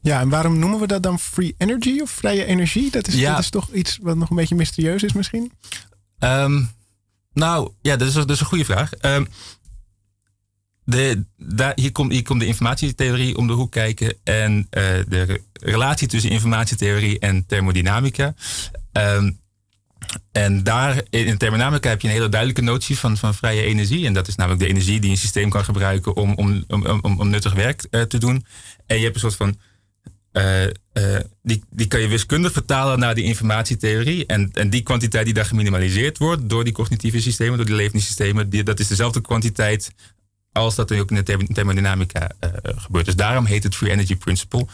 Ja, 0.01 0.21
en 0.21 0.29
waarom 0.29 0.59
noemen 0.59 0.81
we 0.81 0.87
dat 0.87 1.03
dan 1.03 1.19
free 1.19 1.55
energy 1.59 2.01
of 2.01 2.11
vrije 2.11 2.45
energie? 2.45 2.91
Dat 2.91 3.09
is, 3.09 3.15
ja. 3.15 3.31
dat 3.31 3.41
is 3.41 3.51
toch 3.51 3.73
iets 3.73 3.99
wat 4.03 4.17
nog 4.17 4.31
een 4.31 4.37
beetje 4.37 4.55
mysterieus 4.55 5.03
is 5.03 5.13
misschien? 5.13 5.53
Um, 6.19 6.71
nou, 7.33 7.73
ja, 7.83 7.97
dat 7.97 8.09
is, 8.09 8.15
dat 8.15 8.31
is 8.31 8.41
een 8.41 8.47
goede 8.47 8.65
vraag. 8.65 8.91
Um, 9.01 9.29
de, 10.85 11.25
daar, 11.37 11.73
hier, 11.75 11.93
komt, 11.93 12.13
hier 12.13 12.23
komt 12.23 12.41
de 12.41 12.47
informatietheorie 12.47 13.37
om 13.37 13.47
de 13.47 13.53
hoek 13.53 13.71
kijken 13.71 14.17
en 14.25 14.57
uh, 14.59 14.67
de 15.09 15.41
relatie 15.53 16.09
tussen 16.09 16.31
informatietheorie 16.31 17.19
en 17.19 17.47
thermodynamica. 17.47 18.35
Um, 18.93 19.41
en 20.33 20.63
daar 20.63 21.03
in 21.11 21.39
thermodynamica 21.39 21.89
heb 21.89 22.01
je 22.01 22.09
een 22.09 22.15
hele 22.15 22.29
duidelijke 22.29 22.63
notie 22.63 22.99
van, 22.99 23.17
van 23.17 23.35
vrije 23.35 23.63
energie. 23.63 24.07
En 24.07 24.13
dat 24.13 24.29
is 24.29 24.37
namelijk 24.37 24.63
de 24.63 24.69
energie 24.69 25.01
die 25.01 25.11
een 25.11 25.17
systeem 25.17 25.51
kan 25.51 25.65
gebruiken 25.65 26.17
om, 26.17 26.35
om, 26.35 26.65
om, 26.69 27.01
om, 27.19 27.29
nuttig 27.29 27.53
werk 27.53 27.87
uh, 27.91 28.03
te 28.03 28.19
doen. 28.19 28.47
En 28.87 28.97
je 28.97 29.03
hebt 29.03 29.15
een 29.15 29.21
soort 29.21 29.37
van. 29.37 29.57
Uh, 30.33 30.63
uh, 30.63 30.71
die, 31.43 31.65
die 31.71 31.87
kan 31.87 32.01
je 32.01 32.09
wiskundig 32.09 32.53
vertalen 32.53 32.99
naar 32.99 33.15
die 33.15 33.25
informatietheorie. 33.25 34.27
En, 34.27 34.51
en 34.53 34.71
die 34.71 34.83
kwantiteit 34.83 35.25
die 35.25 35.35
daar 35.35 35.45
geminimaliseerd 35.45 36.19
wordt 36.19 36.49
door 36.49 36.65
die 36.65 36.73
cognitieve 36.73 37.21
systemen, 37.21 37.57
door 37.57 37.67
die 37.67 37.75
levende 37.75 38.03
systemen, 38.03 38.51
die, 38.51 38.63
dat 38.63 38.81
is 38.81 38.89
dezelfde 38.89 39.21
kwantiteit 39.21 39.93
als 40.53 40.75
dat 40.75 40.91
er 40.91 41.01
ook 41.01 41.11
in 41.11 41.25
de 41.25 41.47
thermodynamica 41.53 42.31
gebeurt. 42.65 43.05
Dus 43.05 43.17
daarom 43.17 43.45
heet 43.45 43.63
het 43.63 43.75
Free 43.75 43.91
Energy 43.91 44.17
Principle. 44.17 44.67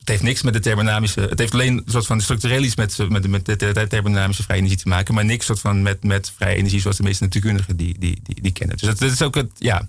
Het 0.00 0.08
heeft 0.08 0.22
niks 0.22 0.42
met 0.42 0.52
de 0.52 0.60
thermodynamische. 0.60 1.20
Het 1.20 1.38
heeft 1.38 1.52
alleen 1.52 1.76
een 1.76 1.82
soort 1.86 2.06
van 2.06 2.20
structureel 2.20 2.62
iets 2.62 2.76
met, 2.76 3.08
met, 3.08 3.28
met 3.28 3.44
de, 3.44 3.86
thermodynamische 3.88 4.42
vrije 4.42 4.58
energie 4.58 4.78
te 4.78 4.88
maken. 4.88 5.14
Maar 5.14 5.24
niks 5.24 5.46
soort 5.46 5.60
van 5.60 5.82
met, 5.82 6.04
met 6.04 6.32
vrije 6.36 6.56
energie 6.56 6.80
zoals 6.80 6.96
de 6.96 7.02
meeste 7.02 7.22
natuurkundigen 7.22 7.76
die, 7.76 7.98
die, 7.98 8.20
die, 8.22 8.42
die 8.42 8.52
kennen. 8.52 8.76
Dus 8.76 8.88
het 8.88 9.02
is 9.02 9.22
ook 9.22 9.34
het, 9.34 9.50
ja, 9.58 9.88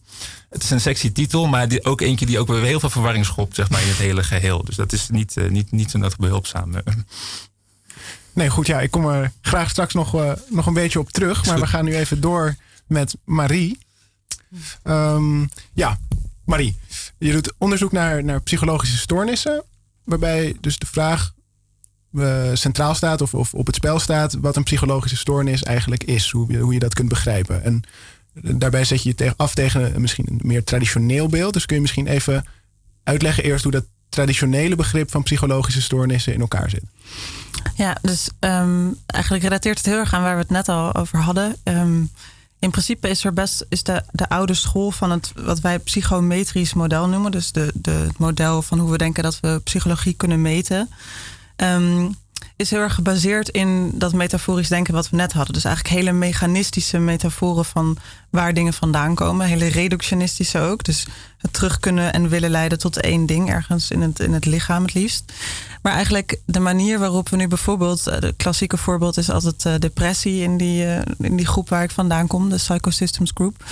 het 0.49 0.63
is 0.63 0.69
een 0.69 0.81
sexy 0.81 1.11
titel, 1.11 1.47
maar 1.47 1.67
die, 1.67 1.83
ook 1.83 2.01
eentje 2.01 2.25
die 2.25 2.39
ook 2.39 2.47
weer 2.47 2.61
heel 2.61 2.79
veel 2.79 2.89
verwarring 2.89 3.25
schopt 3.25 3.55
zeg 3.55 3.69
maar, 3.69 3.81
in 3.81 3.87
het 3.87 3.97
hele 3.97 4.23
geheel. 4.23 4.63
Dus 4.65 4.75
dat 4.75 4.93
is 4.93 5.09
niet, 5.09 5.35
uh, 5.37 5.49
niet, 5.49 5.71
niet 5.71 5.91
zo 5.91 5.97
nodig 5.97 6.17
behulpzaam. 6.17 6.71
Nee, 8.33 8.49
goed, 8.49 8.67
ja, 8.67 8.81
ik 8.81 8.91
kom 8.91 9.05
er 9.05 9.31
graag 9.41 9.69
straks 9.69 9.93
nog, 9.93 10.15
uh, 10.15 10.31
nog 10.49 10.65
een 10.65 10.73
beetje 10.73 10.99
op 10.99 11.11
terug. 11.11 11.45
Maar 11.45 11.59
we 11.59 11.67
gaan 11.67 11.85
nu 11.85 11.95
even 11.95 12.21
door 12.21 12.55
met 12.87 13.15
Marie. 13.25 13.77
Um, 14.83 15.49
ja, 15.73 15.99
Marie, 16.45 16.77
je 17.17 17.31
doet 17.31 17.53
onderzoek 17.57 17.91
naar, 17.91 18.23
naar 18.23 18.41
psychologische 18.41 18.97
stoornissen 18.97 19.63
waarbij 20.03 20.55
dus 20.59 20.77
de 20.77 20.85
vraag 20.85 21.33
uh, 22.13 22.49
centraal 22.53 22.95
staat 22.95 23.21
of, 23.21 23.33
of 23.33 23.53
op 23.53 23.65
het 23.65 23.75
spel 23.75 23.99
staat 23.99 24.33
wat 24.33 24.55
een 24.55 24.63
psychologische 24.63 25.17
stoornis 25.17 25.63
eigenlijk 25.63 26.03
is, 26.03 26.31
hoe 26.31 26.51
je, 26.51 26.57
hoe 26.57 26.73
je 26.73 26.79
dat 26.79 26.93
kunt 26.93 27.09
begrijpen. 27.09 27.63
En 27.63 27.81
daarbij 28.33 28.85
zet 28.85 29.03
je 29.03 29.13
je 29.15 29.33
af 29.37 29.53
tegen 29.53 30.01
misschien 30.01 30.25
een 30.29 30.39
meer 30.43 30.63
traditioneel 30.63 31.27
beeld. 31.27 31.53
Dus 31.53 31.65
kun 31.65 31.75
je 31.75 31.81
misschien 31.81 32.07
even 32.07 32.45
uitleggen 33.03 33.43
eerst 33.43 33.63
hoe 33.63 33.71
dat 33.71 33.85
traditionele 34.09 34.75
begrip 34.75 35.11
van 35.11 35.23
psychologische 35.23 35.81
stoornissen 35.81 36.33
in 36.33 36.41
elkaar 36.41 36.69
zit. 36.69 36.83
Ja, 37.75 37.97
dus 38.01 38.29
um, 38.39 38.97
eigenlijk 39.05 39.43
relateert 39.43 39.77
het 39.77 39.85
heel 39.85 39.97
erg 39.97 40.13
aan 40.13 40.21
waar 40.21 40.35
we 40.35 40.41
het 40.41 40.49
net 40.49 40.69
al 40.69 40.95
over 40.95 41.19
hadden. 41.19 41.55
Um, 41.63 42.11
in 42.61 42.71
principe 42.71 43.09
is 43.09 43.23
er 43.23 43.33
best 43.33 43.65
is 43.69 43.83
de, 43.83 44.03
de 44.11 44.29
oude 44.29 44.53
school 44.53 44.91
van 44.91 45.11
het 45.11 45.31
wat 45.35 45.59
wij 45.59 45.79
psychometrisch 45.79 46.73
model 46.73 47.07
noemen. 47.07 47.31
Dus 47.31 47.51
de, 47.51 47.71
de, 47.73 47.91
het 47.91 48.17
model 48.17 48.61
van 48.61 48.79
hoe 48.79 48.91
we 48.91 48.97
denken 48.97 49.23
dat 49.23 49.39
we 49.39 49.61
psychologie 49.63 50.13
kunnen 50.13 50.41
meten. 50.41 50.89
Um, 51.55 52.15
is 52.55 52.69
heel 52.69 52.79
erg 52.79 52.93
gebaseerd 52.93 53.49
in 53.49 53.91
dat 53.93 54.13
metaforisch 54.13 54.67
denken 54.67 54.93
wat 54.93 55.09
we 55.09 55.15
net 55.15 55.33
hadden. 55.33 55.53
Dus 55.53 55.63
eigenlijk 55.63 55.95
hele 55.95 56.11
mechanistische 56.11 56.97
metaforen 56.97 57.65
van 57.65 57.97
waar 58.29 58.53
dingen 58.53 58.73
vandaan 58.73 59.15
komen. 59.15 59.47
Hele 59.47 59.67
reductionistische 59.67 60.59
ook. 60.59 60.83
Dus 60.83 61.07
het 61.37 61.53
terug 61.53 61.79
kunnen 61.79 62.13
en 62.13 62.29
willen 62.29 62.49
leiden 62.49 62.79
tot 62.79 63.01
één 63.01 63.25
ding, 63.25 63.49
ergens 63.49 63.91
in 63.91 64.01
het, 64.01 64.19
in 64.19 64.33
het 64.33 64.45
lichaam 64.45 64.83
het 64.83 64.93
liefst. 64.93 65.33
Maar 65.81 65.93
eigenlijk 65.93 66.39
de 66.45 66.59
manier 66.59 66.99
waarop 66.99 67.29
we 67.29 67.35
nu 67.35 67.47
bijvoorbeeld, 67.47 68.05
het 68.05 68.33
klassieke 68.37 68.77
voorbeeld 68.77 69.17
is 69.17 69.29
altijd 69.29 69.81
depressie 69.81 70.41
in 70.41 70.57
die, 70.57 70.85
in 71.17 71.35
die 71.35 71.47
groep 71.47 71.69
waar 71.69 71.83
ik 71.83 71.91
vandaan 71.91 72.27
kom, 72.27 72.49
de 72.49 72.55
Psychosystems 72.55 73.31
Group. 73.33 73.63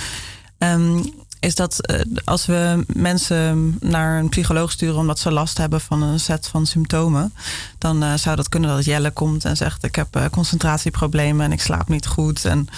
Um, 0.58 1.02
is 1.40 1.54
dat 1.54 1.90
uh, 1.90 2.00
als 2.24 2.46
we 2.46 2.84
mensen 2.86 3.76
naar 3.80 4.18
een 4.18 4.28
psycholoog 4.28 4.70
sturen 4.70 4.96
omdat 4.96 5.18
ze 5.18 5.32
last 5.32 5.58
hebben 5.58 5.80
van 5.80 6.02
een 6.02 6.20
set 6.20 6.46
van 6.46 6.66
symptomen, 6.66 7.34
dan 7.78 8.04
uh, 8.04 8.14
zou 8.14 8.36
dat 8.36 8.48
kunnen 8.48 8.70
dat 8.70 8.84
Jelle 8.84 9.10
komt 9.10 9.44
en 9.44 9.56
zegt: 9.56 9.84
Ik 9.84 9.94
heb 9.94 10.16
uh, 10.16 10.24
concentratieproblemen 10.30 11.44
en 11.44 11.52
ik 11.52 11.60
slaap 11.60 11.88
niet 11.88 12.06
goed 12.06 12.44
en 12.44 12.68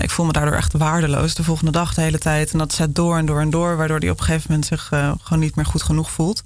ik 0.00 0.10
voel 0.10 0.26
me 0.26 0.32
daardoor 0.32 0.54
echt 0.54 0.72
waardeloos 0.72 1.34
de 1.34 1.44
volgende 1.44 1.72
dag 1.72 1.94
de 1.94 2.00
hele 2.00 2.18
tijd. 2.18 2.52
En 2.52 2.58
dat 2.58 2.72
zet 2.72 2.94
door 2.94 3.16
en 3.16 3.26
door 3.26 3.40
en 3.40 3.50
door, 3.50 3.76
waardoor 3.76 3.98
hij 3.98 4.10
op 4.10 4.18
een 4.18 4.24
gegeven 4.24 4.46
moment 4.48 4.66
zich 4.66 4.82
gewoon 5.22 5.38
niet 5.38 5.56
meer 5.56 5.66
goed 5.66 5.82
genoeg 5.82 6.10
voelt. 6.10 6.42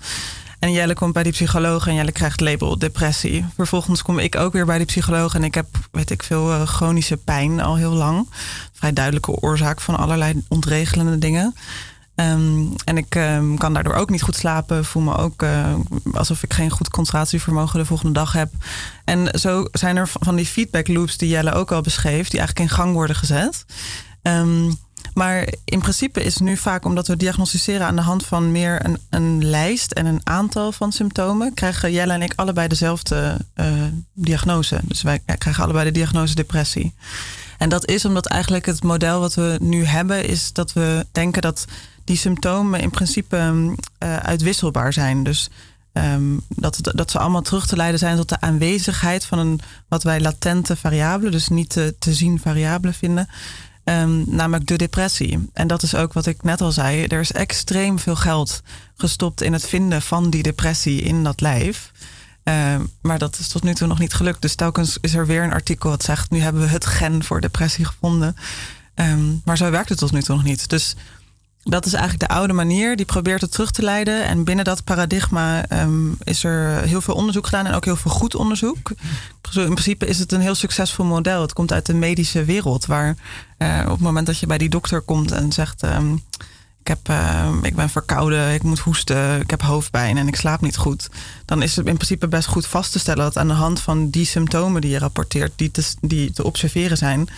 En 0.66 0.72
Jelle 0.72 0.94
komt 0.94 1.12
bij 1.12 1.22
die 1.22 1.32
psycholoog 1.32 1.86
en 1.86 1.94
Jelle 1.94 2.12
krijgt 2.12 2.40
label 2.40 2.78
depressie. 2.78 3.44
Vervolgens 3.54 4.02
kom 4.02 4.18
ik 4.18 4.36
ook 4.36 4.52
weer 4.52 4.66
bij 4.66 4.76
die 4.76 4.86
psycholoog 4.86 5.34
en 5.34 5.44
ik 5.44 5.54
heb, 5.54 5.66
weet 5.90 6.10
ik 6.10 6.22
veel, 6.22 6.50
uh, 6.50 6.62
chronische 6.62 7.16
pijn 7.16 7.60
al 7.60 7.76
heel 7.76 7.92
lang. 7.92 8.28
Vrij 8.72 8.92
duidelijke 8.92 9.30
oorzaak 9.30 9.80
van 9.80 9.96
allerlei 9.96 10.42
ontregelende 10.48 11.18
dingen. 11.18 11.54
Ehm, 12.14 12.64
en 12.84 12.96
ik 12.96 13.14
um, 13.14 13.58
kan 13.58 13.74
daardoor 13.74 13.94
ook 13.94 14.10
niet 14.10 14.22
goed 14.22 14.36
slapen. 14.36 14.84
Voel 14.84 15.02
me 15.02 15.16
ook 15.16 15.42
uh, 15.42 15.74
alsof 16.12 16.42
ik 16.42 16.52
geen 16.52 16.70
goed 16.70 16.90
concentratievermogen 16.90 17.78
de 17.78 17.86
volgende 17.86 18.12
dag 18.12 18.32
heb. 18.32 18.50
En 19.04 19.38
zo 19.38 19.68
zijn 19.72 19.96
er 19.96 20.08
van 20.08 20.36
die 20.36 20.46
feedback 20.46 20.88
loops 20.88 21.16
die 21.16 21.28
Jelle 21.28 21.52
ook 21.52 21.72
al 21.72 21.80
beschreef, 21.80 22.28
die 22.28 22.38
eigenlijk 22.38 22.70
in 22.70 22.76
gang 22.76 22.92
worden 22.92 23.16
gezet. 23.16 23.64
Um, 24.22 24.76
maar 25.16 25.48
in 25.64 25.78
principe 25.78 26.22
is 26.22 26.38
nu 26.38 26.56
vaak 26.56 26.84
omdat 26.84 27.06
we 27.06 27.16
diagnosticeren 27.16 27.86
aan 27.86 27.96
de 27.96 28.02
hand 28.02 28.26
van 28.26 28.52
meer 28.52 28.84
een, 28.84 28.98
een 29.10 29.44
lijst 29.44 29.92
en 29.92 30.06
een 30.06 30.20
aantal 30.24 30.72
van 30.72 30.92
symptomen, 30.92 31.54
krijgen 31.54 31.92
Jelle 31.92 32.12
en 32.12 32.22
ik 32.22 32.32
allebei 32.36 32.68
dezelfde 32.68 33.36
uh, 33.54 33.66
diagnose. 34.12 34.80
Dus 34.84 35.02
wij 35.02 35.20
krijgen 35.38 35.64
allebei 35.64 35.84
de 35.84 35.90
diagnose 35.90 36.34
depressie. 36.34 36.94
En 37.58 37.68
dat 37.68 37.88
is 37.88 38.04
omdat 38.04 38.26
eigenlijk 38.26 38.66
het 38.66 38.82
model 38.82 39.20
wat 39.20 39.34
we 39.34 39.58
nu 39.62 39.84
hebben, 39.84 40.24
is 40.24 40.52
dat 40.52 40.72
we 40.72 41.06
denken 41.12 41.42
dat 41.42 41.64
die 42.04 42.16
symptomen 42.16 42.80
in 42.80 42.90
principe 42.90 43.36
uh, 43.36 44.16
uitwisselbaar 44.16 44.92
zijn. 44.92 45.22
Dus 45.22 45.50
um, 45.92 46.40
dat, 46.48 46.78
dat 46.82 47.10
ze 47.10 47.18
allemaal 47.18 47.42
terug 47.42 47.66
te 47.66 47.76
leiden 47.76 47.98
zijn 47.98 48.16
tot 48.16 48.28
de 48.28 48.40
aanwezigheid 48.40 49.24
van 49.24 49.38
een 49.38 49.60
wat 49.88 50.02
wij 50.02 50.20
latente 50.20 50.76
variabele, 50.76 51.30
dus 51.30 51.48
niet 51.48 51.70
te, 51.70 51.94
te 51.98 52.14
zien 52.14 52.40
variabele 52.40 52.92
vinden. 52.92 53.28
Um, 53.88 54.24
namelijk 54.26 54.66
de 54.66 54.76
depressie. 54.76 55.48
En 55.52 55.66
dat 55.66 55.82
is 55.82 55.94
ook 55.94 56.12
wat 56.12 56.26
ik 56.26 56.42
net 56.42 56.60
al 56.60 56.72
zei. 56.72 57.04
Er 57.04 57.20
is 57.20 57.32
extreem 57.32 57.98
veel 57.98 58.16
geld 58.16 58.62
gestopt 58.96 59.42
in 59.42 59.52
het 59.52 59.66
vinden 59.66 60.02
van 60.02 60.30
die 60.30 60.42
depressie 60.42 61.02
in 61.02 61.24
dat 61.24 61.40
lijf. 61.40 61.92
Uh, 62.44 62.74
maar 63.00 63.18
dat 63.18 63.38
is 63.38 63.48
tot 63.48 63.62
nu 63.62 63.74
toe 63.74 63.86
nog 63.86 63.98
niet 63.98 64.14
gelukt. 64.14 64.42
Dus 64.42 64.54
telkens 64.54 64.98
is 65.00 65.14
er 65.14 65.26
weer 65.26 65.42
een 65.42 65.52
artikel 65.52 65.90
dat 65.90 66.02
zegt: 66.02 66.30
nu 66.30 66.40
hebben 66.40 66.62
we 66.62 66.68
het 66.68 66.86
gen 66.86 67.24
voor 67.24 67.40
depressie 67.40 67.84
gevonden. 67.84 68.36
Um, 68.94 69.40
maar 69.44 69.56
zo 69.56 69.70
werkt 69.70 69.88
het 69.88 69.98
tot 69.98 70.12
nu 70.12 70.22
toe 70.22 70.36
nog 70.36 70.44
niet. 70.44 70.68
Dus 70.68 70.94
dat 71.68 71.86
is 71.86 71.92
eigenlijk 71.92 72.28
de 72.28 72.36
oude 72.36 72.52
manier. 72.52 72.96
Die 72.96 73.06
probeert 73.06 73.40
het 73.40 73.52
terug 73.52 73.70
te 73.70 73.82
leiden. 73.82 74.24
En 74.24 74.44
binnen 74.44 74.64
dat 74.64 74.84
paradigma 74.84 75.70
um, 75.82 76.16
is 76.24 76.44
er 76.44 76.82
heel 76.82 77.00
veel 77.00 77.14
onderzoek 77.14 77.44
gedaan 77.44 77.66
en 77.66 77.74
ook 77.74 77.84
heel 77.84 77.96
veel 77.96 78.10
goed 78.10 78.34
onderzoek. 78.34 78.90
In 79.54 79.64
principe 79.64 80.06
is 80.06 80.18
het 80.18 80.32
een 80.32 80.40
heel 80.40 80.54
succesvol 80.54 81.04
model. 81.04 81.40
Het 81.40 81.52
komt 81.52 81.72
uit 81.72 81.86
de 81.86 81.94
medische 81.94 82.44
wereld, 82.44 82.86
waar 82.86 83.16
uh, 83.58 83.82
op 83.84 83.90
het 83.90 84.00
moment 84.00 84.26
dat 84.26 84.38
je 84.38 84.46
bij 84.46 84.58
die 84.58 84.68
dokter 84.68 85.00
komt 85.00 85.30
en 85.32 85.52
zegt. 85.52 85.82
Um, 85.82 86.22
ik, 86.80 86.88
heb, 86.88 87.08
uh, 87.08 87.52
ik 87.62 87.76
ben 87.76 87.90
verkouden, 87.90 88.54
ik 88.54 88.62
moet 88.62 88.78
hoesten, 88.78 89.40
ik 89.40 89.50
heb 89.50 89.62
hoofdpijn 89.62 90.16
en 90.16 90.28
ik 90.28 90.36
slaap 90.36 90.60
niet 90.60 90.76
goed. 90.76 91.08
Dan 91.44 91.62
is 91.62 91.76
het 91.76 91.86
in 91.86 91.94
principe 91.94 92.28
best 92.28 92.48
goed 92.48 92.66
vast 92.66 92.92
te 92.92 92.98
stellen 92.98 93.24
dat 93.24 93.36
aan 93.36 93.48
de 93.48 93.54
hand 93.54 93.80
van 93.80 94.10
die 94.10 94.26
symptomen 94.26 94.80
die 94.80 94.90
je 94.90 94.98
rapporteert, 94.98 95.52
die 95.56 95.70
te, 95.70 95.84
die 96.00 96.44
observeren 96.44 96.96
zijn, 96.96 97.28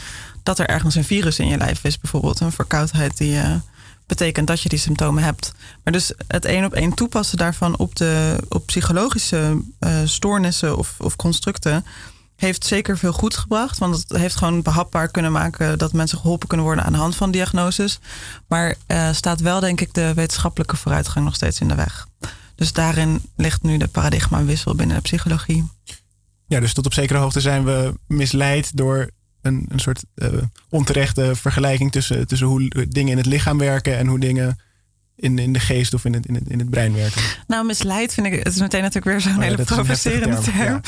dat 0.43 0.59
er 0.59 0.67
ergens 0.67 0.95
een 0.95 1.05
virus 1.05 1.39
in 1.39 1.49
je 1.49 1.57
lijf 1.57 1.85
is, 1.85 1.99
bijvoorbeeld 1.99 2.41
een 2.41 2.53
verkoudheid 2.53 3.17
die. 3.17 3.33
Uh, 3.33 3.55
betekent 4.09 4.47
dat 4.47 4.63
je 4.63 4.69
die 4.69 4.79
symptomen 4.79 5.23
hebt. 5.23 5.53
Maar 5.85 5.93
dus 5.93 6.13
het 6.27 6.45
één 6.45 6.65
op 6.65 6.73
één 6.73 6.95
toepassen 6.95 7.39
daarvan 7.39 7.79
op, 7.79 7.97
de, 7.97 8.37
op 8.49 8.67
psychologische 8.67 9.63
uh, 9.81 10.01
stoornissen 10.05 10.79
of, 10.79 10.95
of 10.99 11.17
constructen 11.17 11.85
heeft 12.37 12.67
zeker 12.67 12.99
veel 12.99 13.13
goed 13.13 13.37
gebracht. 13.37 13.79
Want 13.79 13.97
het 13.97 14.19
heeft 14.19 14.37
gewoon 14.37 14.63
behapbaar 14.63 15.09
kunnen 15.09 15.33
maken 15.33 15.79
dat 15.79 15.93
mensen 15.93 16.19
geholpen 16.19 16.49
kunnen 16.49 16.67
worden 16.67 16.85
aan 16.85 16.93
de 16.93 16.99
hand 16.99 17.17
van 17.17 17.31
diagnoses. 17.31 17.99
Maar 18.47 18.75
uh, 18.87 19.13
staat 19.13 19.41
wel, 19.41 19.61
denk 19.61 19.81
ik, 19.81 19.95
de 19.95 20.15
wetenschappelijke 20.15 20.77
vooruitgang 20.77 21.25
nog 21.25 21.35
steeds 21.35 21.61
in 21.61 21.69
de 21.69 21.75
weg. 21.75 22.07
Dus 22.55 22.73
daarin 22.73 23.23
ligt 23.37 23.63
nu 23.63 23.77
de 23.77 23.89
paradigma-wissel 23.89 24.75
binnen 24.75 24.97
de 24.97 25.03
psychologie. 25.03 25.69
Ja, 26.47 26.61
dus 26.61 26.73
tot 26.73 26.87
op 26.87 26.95
zekere 26.95 27.19
hoogte 27.19 27.41
zijn 27.41 27.65
we 27.65 27.95
misleid 28.07 28.77
door 28.77 29.11
een, 29.43 29.67
een 29.69 29.79
soort 29.79 30.05
uh, 30.15 30.29
onterechte 30.69 31.37
vergelijking 31.37 31.93
tussen, 31.93 32.27
tussen 32.27 32.47
hoe 32.47 32.89
dingen 32.89 33.11
in 33.11 33.17
het 33.17 33.27
lichaam 33.27 33.59
werken 33.59 33.97
en 33.97 34.07
hoe 34.07 34.21
dingen 34.21 34.59
in, 35.19 35.39
in 35.39 35.53
de 35.53 35.61
geest 35.61 35.95
of 35.95 36.05
in 36.05 36.13
het, 36.13 36.27
in, 36.27 36.35
het, 36.35 36.49
in 36.49 36.59
het 36.59 36.71
brein 36.71 36.95
werken. 36.95 37.23
Nou, 37.47 37.67
misleid 37.67 38.15
vind 38.15 38.27
ik, 38.27 38.33
het 38.33 38.55
is 38.55 38.61
meteen 38.61 38.83
natuurlijk 38.83 39.07
weer 39.07 39.21
zo'n 39.21 39.33
oh, 39.33 39.43
ja, 39.43 39.51
hele 39.51 39.65
provocerende 39.65 40.39
term. 40.41 40.57
term. 40.57 40.81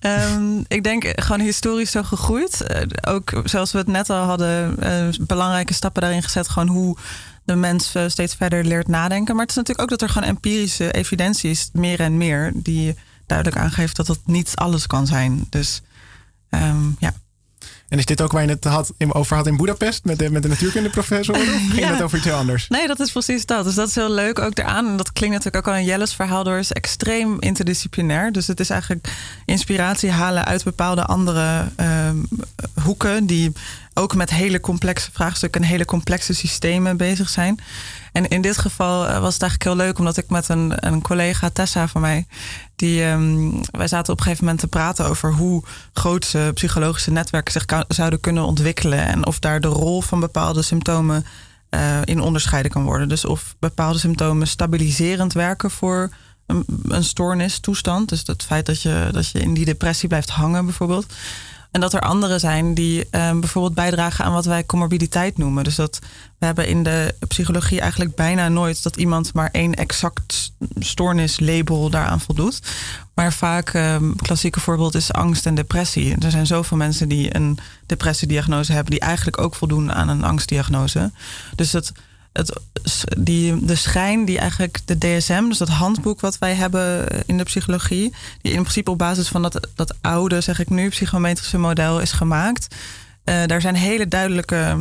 Ja. 0.00 0.34
Um, 0.34 0.64
ik 0.76 0.84
denk 0.84 1.12
gewoon 1.14 1.40
historisch 1.40 1.90
zo 1.90 2.02
gegroeid. 2.02 2.64
Uh, 2.70 3.14
ook 3.14 3.42
zoals 3.44 3.72
we 3.72 3.78
het 3.78 3.86
net 3.86 4.10
al 4.10 4.24
hadden, 4.24 4.76
uh, 4.82 5.26
belangrijke 5.26 5.74
stappen 5.74 6.02
daarin 6.02 6.22
gezet. 6.22 6.48
Gewoon 6.48 6.68
hoe 6.68 6.96
de 7.44 7.54
mens 7.54 7.92
steeds 8.06 8.34
verder 8.34 8.64
leert 8.64 8.88
nadenken. 8.88 9.34
Maar 9.34 9.42
het 9.42 9.50
is 9.50 9.56
natuurlijk 9.56 9.92
ook 9.92 9.98
dat 9.98 10.08
er 10.08 10.14
gewoon 10.14 10.28
empirische 10.28 10.92
evidentie 10.92 11.50
is, 11.50 11.70
meer 11.72 12.00
en 12.00 12.16
meer, 12.16 12.52
die 12.54 12.94
duidelijk 13.26 13.58
aangeeft 13.58 13.96
dat 13.96 14.06
het 14.06 14.20
niet 14.26 14.52
alles 14.54 14.86
kan 14.86 15.06
zijn. 15.06 15.46
Dus 15.50 15.82
um, 16.50 16.96
ja. 16.98 17.14
En 17.94 18.00
is 18.00 18.06
dit 18.06 18.20
ook 18.20 18.32
waar 18.32 18.42
je 18.42 18.48
het 18.48 18.64
had, 18.64 18.92
over 19.08 19.36
had 19.36 19.46
in 19.46 19.56
Budapest 19.56 20.04
met 20.04 20.18
de, 20.18 20.30
met 20.30 20.42
de 20.42 20.48
natuurkundeprofessor? 20.48 21.34
Of 21.34 21.42
ging 21.42 21.74
ja. 21.86 21.92
het 21.92 22.02
over 22.02 22.16
iets 22.16 22.26
heel 22.26 22.36
anders? 22.36 22.68
Nee, 22.68 22.86
dat 22.86 23.00
is 23.00 23.12
precies 23.12 23.46
dat. 23.46 23.64
Dus 23.64 23.74
dat 23.74 23.88
is 23.88 23.94
heel 23.94 24.10
leuk 24.10 24.38
ook 24.38 24.58
eraan. 24.58 24.86
En 24.86 24.96
dat 24.96 25.12
klinkt 25.12 25.36
natuurlijk 25.36 25.66
ook 25.66 25.72
al 25.72 25.78
een 25.78 25.86
Jelles 25.86 26.14
verhaal 26.14 26.44
door. 26.44 26.58
is 26.58 26.72
extreem 26.72 27.36
interdisciplinair. 27.40 28.32
Dus 28.32 28.46
het 28.46 28.60
is 28.60 28.70
eigenlijk 28.70 29.08
inspiratie 29.44 30.10
halen 30.10 30.44
uit 30.44 30.64
bepaalde 30.64 31.04
andere 31.04 31.68
uh, 31.80 32.10
hoeken. 32.82 33.26
Die 33.26 33.52
ook 33.94 34.14
met 34.14 34.30
hele 34.30 34.60
complexe 34.60 35.10
vraagstukken 35.12 35.62
en 35.62 35.68
hele 35.68 35.84
complexe 35.84 36.34
systemen 36.34 36.96
bezig 36.96 37.28
zijn. 37.28 37.60
En 38.14 38.28
in 38.28 38.40
dit 38.40 38.58
geval 38.58 39.06
eh, 39.06 39.20
was 39.20 39.32
het 39.32 39.42
eigenlijk 39.42 39.62
heel 39.62 39.86
leuk, 39.86 39.98
omdat 39.98 40.16
ik 40.16 40.30
met 40.30 40.48
een, 40.48 40.86
een 40.86 41.02
collega, 41.02 41.50
Tessa 41.50 41.88
van 41.88 42.00
mij, 42.00 42.26
die, 42.76 43.04
um, 43.04 43.60
wij 43.70 43.88
zaten 43.88 44.12
op 44.12 44.18
een 44.18 44.24
gegeven 44.24 44.44
moment 44.44 44.62
te 44.62 44.68
praten 44.68 45.06
over 45.06 45.32
hoe 45.32 45.62
grootse 45.92 46.50
psychologische 46.54 47.10
netwerken 47.10 47.52
zich 47.52 47.64
zouden 47.88 48.20
kunnen 48.20 48.44
ontwikkelen 48.44 49.06
en 49.06 49.26
of 49.26 49.38
daar 49.38 49.60
de 49.60 49.68
rol 49.68 50.00
van 50.00 50.20
bepaalde 50.20 50.62
symptomen 50.62 51.26
uh, 51.70 51.98
in 52.04 52.20
onderscheiden 52.20 52.70
kan 52.70 52.84
worden. 52.84 53.08
Dus 53.08 53.24
of 53.24 53.54
bepaalde 53.58 53.98
symptomen 53.98 54.46
stabiliserend 54.46 55.32
werken 55.32 55.70
voor 55.70 56.10
een, 56.46 56.64
een 56.88 57.04
stoornistoestand. 57.04 58.08
Dus 58.08 58.22
het 58.26 58.42
feit 58.42 58.66
dat 58.66 58.82
je, 58.82 59.08
dat 59.12 59.28
je 59.28 59.40
in 59.40 59.54
die 59.54 59.64
depressie 59.64 60.08
blijft 60.08 60.30
hangen, 60.30 60.64
bijvoorbeeld. 60.64 61.06
En 61.74 61.80
dat 61.80 61.92
er 61.92 62.00
anderen 62.00 62.40
zijn 62.40 62.74
die 62.74 63.06
um, 63.10 63.40
bijvoorbeeld 63.40 63.74
bijdragen 63.74 64.24
aan 64.24 64.32
wat 64.32 64.44
wij 64.44 64.66
comorbiditeit 64.66 65.38
noemen. 65.38 65.64
Dus 65.64 65.74
dat 65.74 65.98
we 66.38 66.46
hebben 66.46 66.66
in 66.66 66.82
de 66.82 67.14
psychologie 67.28 67.80
eigenlijk 67.80 68.14
bijna 68.14 68.48
nooit 68.48 68.82
dat 68.82 68.96
iemand 68.96 69.32
maar 69.32 69.48
één 69.52 69.74
exact 69.74 70.52
stoornislabel 70.78 71.90
daaraan 71.90 72.20
voldoet. 72.20 72.60
Maar 73.14 73.32
vaak, 73.32 73.74
um, 73.74 74.16
klassieke 74.16 74.60
voorbeeld 74.60 74.94
is 74.94 75.12
angst 75.12 75.46
en 75.46 75.54
depressie. 75.54 76.16
Er 76.18 76.30
zijn 76.30 76.46
zoveel 76.46 76.76
mensen 76.76 77.08
die 77.08 77.36
een 77.36 77.58
depressiediagnose 77.86 78.72
hebben, 78.72 78.90
die 78.90 79.00
eigenlijk 79.00 79.40
ook 79.40 79.54
voldoen 79.54 79.92
aan 79.92 80.08
een 80.08 80.24
angstdiagnose. 80.24 81.10
Dus 81.54 81.70
dat 81.70 81.92
die, 83.18 83.64
de 83.64 83.74
schijn 83.74 84.24
die 84.24 84.38
eigenlijk 84.38 84.80
de 84.84 84.98
DSM, 84.98 85.48
dus 85.48 85.58
dat 85.58 85.68
handboek 85.68 86.20
wat 86.20 86.38
wij 86.38 86.54
hebben 86.54 87.06
in 87.26 87.36
de 87.36 87.42
psychologie, 87.42 88.14
die 88.42 88.52
in 88.52 88.60
principe 88.60 88.90
op 88.90 88.98
basis 88.98 89.28
van 89.28 89.42
dat, 89.42 89.68
dat 89.74 89.94
oude, 90.00 90.40
zeg 90.40 90.58
ik 90.58 90.70
nu, 90.70 90.88
psychometrische 90.88 91.58
model 91.58 92.00
is 92.00 92.12
gemaakt. 92.12 92.74
Uh, 93.24 93.44
daar 93.46 93.60
zijn 93.60 93.74
hele 93.74 94.08
duidelijke 94.08 94.76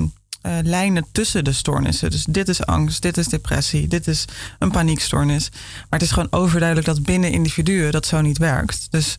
uh, 0.45 0.57
lijnen 0.63 1.05
tussen 1.11 1.43
de 1.43 1.51
stoornissen. 1.51 2.11
Dus 2.11 2.25
dit 2.29 2.49
is 2.49 2.65
angst, 2.65 3.01
dit 3.01 3.17
is 3.17 3.27
depressie, 3.27 3.87
dit 3.87 4.07
is 4.07 4.25
een 4.59 4.71
paniekstoornis. 4.71 5.49
Maar 5.51 5.99
het 5.99 6.01
is 6.01 6.11
gewoon 6.11 6.31
overduidelijk 6.31 6.87
dat 6.87 7.03
binnen 7.03 7.31
individuen 7.31 7.91
dat 7.91 8.05
zo 8.05 8.21
niet 8.21 8.37
werkt. 8.37 8.87
Dus 8.89 9.17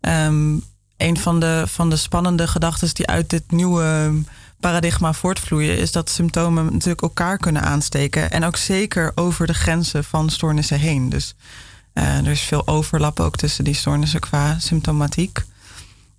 um, 0.00 0.62
een 0.96 1.18
van 1.18 1.40
de, 1.40 1.62
van 1.66 1.90
de 1.90 1.96
spannende 1.96 2.46
gedachten 2.46 2.94
die 2.94 3.06
uit 3.06 3.30
dit 3.30 3.50
nieuwe 3.50 4.12
paradigma 4.66 5.12
voortvloeien, 5.12 5.78
is 5.78 5.92
dat 5.92 6.10
symptomen 6.10 6.64
natuurlijk 6.64 7.02
elkaar 7.02 7.38
kunnen 7.38 7.62
aansteken. 7.62 8.30
En 8.30 8.44
ook 8.44 8.56
zeker 8.56 9.12
over 9.14 9.46
de 9.46 9.54
grenzen 9.54 10.04
van 10.04 10.30
stoornissen 10.30 10.78
heen. 10.78 11.08
Dus 11.08 11.34
uh, 11.94 12.18
er 12.18 12.30
is 12.30 12.40
veel 12.40 12.66
overlap 12.66 13.20
ook 13.20 13.36
tussen 13.36 13.64
die 13.64 13.74
stoornissen 13.74 14.20
qua 14.20 14.58
symptomatiek. 14.58 15.44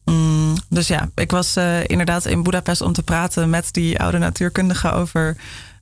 Mm, 0.05 0.55
dus 0.69 0.87
ja, 0.87 1.09
ik 1.15 1.31
was 1.31 1.57
uh, 1.57 1.83
inderdaad 1.83 2.25
in 2.25 2.43
Budapest 2.43 2.81
om 2.81 2.93
te 2.93 3.03
praten 3.03 3.49
met 3.49 3.69
die 3.73 3.99
oude 3.99 4.17
natuurkundige 4.17 4.91
over 4.91 5.37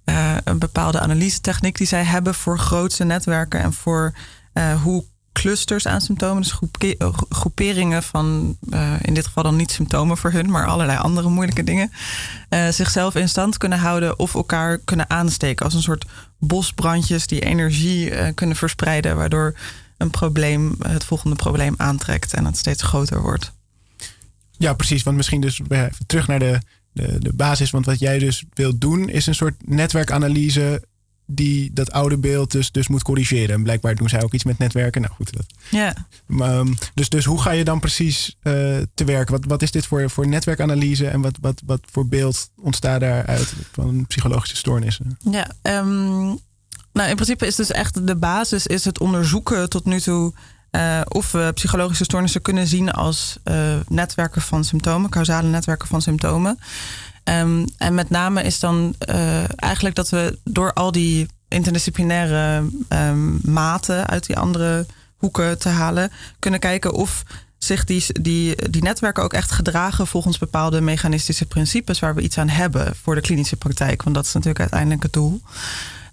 uh, 0.06 0.36
een 0.44 0.60
bepaalde 0.60 1.00
analyse-techniek 1.00 1.78
die 1.78 1.88
zij 1.88 2.04
hebben 2.04 2.34
voor 2.34 2.60
grootse 2.60 3.04
netwerken 3.04 3.60
en 3.60 3.74
voor 3.74 4.14
hoe 4.84 5.04
clusters 5.42 5.88
aan 5.88 6.02
symptomen, 6.02 6.42
dus 6.42 6.60
eh, 6.98 7.14
groeperingen 7.30 8.04
van, 8.04 8.58
uh, 8.70 8.94
in 9.02 9.14
dit 9.14 9.26
geval 9.26 9.44
dan 9.44 9.56
niet 9.56 9.72
symptomen 9.72 10.18
voor 10.18 10.32
hun, 10.32 10.50
maar 10.50 10.66
allerlei 10.66 10.98
andere 10.98 11.30
moeilijke 11.30 11.64
dingen, 11.64 11.92
uh, 12.50 12.68
zichzelf 12.68 13.16
in 13.16 13.30
stand 13.30 13.58
kunnen 13.58 13.80
houden 13.80 14.20
of 14.20 14.36
elkaar 14.36 14.78
kunnen 14.78 15.10
aansteken 15.10 15.66
als 15.66 15.74
een 15.74 15.82
soort 15.82 16.06
bosbrandjes 16.40 17.28
die 17.28 17.42
energie 17.42 18.34
kunnen 18.34 18.56
verspreiden, 18.56 19.16
waardoor 19.16 19.56
een 19.98 20.10
probleem 20.10 20.76
het 20.88 21.04
volgende 21.04 21.36
probleem 21.36 21.74
aantrekt 21.78 22.34
en 22.34 22.46
het 22.46 22.58
steeds 22.58 22.84
groter 22.84 23.22
wordt. 23.22 23.52
Ja, 24.58 24.74
precies. 24.74 25.04
Want 25.04 25.18
misschien 25.18 25.42
dus 25.42 25.62
terug 26.06 26.28
naar 26.28 26.40
de, 26.40 26.60
de, 26.92 27.16
de 27.20 27.34
basis. 27.34 27.72
Want 27.72 27.86
wat 27.86 28.00
jij 28.00 28.20
dus 28.20 28.44
wilt 28.54 28.82
doen, 28.82 29.10
is 29.10 29.26
een 29.26 29.36
soort 29.36 29.56
netwerkanalyse 29.68 30.82
die 31.26 31.74
dat 31.74 31.92
oude 31.92 32.18
beeld 32.18 32.52
dus, 32.52 32.72
dus 32.72 32.88
moet 32.88 33.04
corrigeren. 33.04 33.56
En 33.56 33.64
blijkbaar 33.64 33.96
doen 33.96 34.10
zij 34.10 34.24
ook 34.24 34.34
iets 34.34 34.44
met 34.44 34.58
netwerken. 34.58 35.02
Nou 35.02 35.14
goed, 35.14 35.34
dat. 35.34 35.46
Ja. 35.70 36.08
Um, 36.28 36.76
dus, 36.94 37.10
dus 37.10 37.26
hoe 37.26 37.42
ga 37.42 37.52
je 37.52 37.64
dan 37.64 37.80
precies 37.80 38.36
uh, 38.44 38.54
te 38.94 39.04
werk? 39.06 39.30
Wat, 39.30 39.46
wat 39.46 39.62
is 39.62 39.72
dit 39.72 39.86
voor, 39.86 40.10
voor 40.10 40.28
netwerkanalyse 40.28 41.08
en 41.08 41.22
wat, 41.22 41.38
wat, 41.42 41.62
wat 41.66 41.80
voor 41.92 42.08
beeld 42.08 42.50
ontstaat 42.62 43.00
daaruit 43.00 43.54
van 43.72 44.06
psychologische 44.08 44.56
stoornissen? 44.56 45.18
Ja, 45.32 45.52
um, 45.62 46.40
nou 46.94 47.10
in 47.10 47.16
principe 47.16 47.48
is 47.48 47.56
dus 47.56 47.72
echt 47.72 48.08
de 48.08 48.16
basis 48.16 48.68
is 48.68 48.86
het 48.86 49.00
onderzoeken 49.00 49.70
tot 49.70 49.86
nu 49.86 50.02
toe 50.02 50.34
uh, 50.72 51.02
of 51.08 51.32
we 51.32 51.52
psychologische 51.54 52.04
stoornissen 52.04 52.42
kunnen 52.42 52.68
zien 52.68 52.92
als 52.92 53.38
uh, 53.44 53.76
netwerken 53.88 54.42
van 54.42 54.64
symptomen, 54.64 55.10
causale 55.10 55.48
netwerken 55.48 55.88
van 55.88 56.02
symptomen. 56.02 56.60
Um, 57.30 57.66
en 57.78 57.94
met 57.94 58.10
name 58.10 58.44
is 58.44 58.60
dan 58.60 58.96
uh, 59.10 59.62
eigenlijk 59.62 59.96
dat 59.96 60.10
we 60.10 60.40
door 60.44 60.74
al 60.74 60.92
die 60.92 61.28
interdisciplinaire 61.48 62.70
um, 62.90 63.40
maten 63.44 64.08
uit 64.08 64.26
die 64.26 64.38
andere 64.38 64.86
hoeken 65.18 65.60
te 65.60 65.70
halen, 65.70 66.12
kunnen 66.40 66.60
kijken 66.60 66.94
of 66.94 67.24
zich 67.58 67.84
die, 67.84 68.06
die, 68.22 68.70
die 68.70 68.84
netwerken 68.84 69.24
ook 69.24 69.34
echt 69.34 69.52
gedragen 69.52 70.08
volgens 70.08 70.38
bepaalde 70.38 70.82
mechanistische 70.82 71.46
principes 71.46 72.00
waar 72.00 72.16
we 72.16 72.22
iets 72.22 72.38
aan 72.38 72.50
hebben 72.50 72.96
voor 72.96 73.16
de 73.16 73.22
klinische 73.22 73.56
praktijk. 73.56 74.04
Want 74.04 74.16
dat 74.16 74.26
is 74.26 74.34
natuurlijk 74.34 74.60
uiteindelijk 74.60 75.04
het 75.04 75.14
doel. 75.14 75.42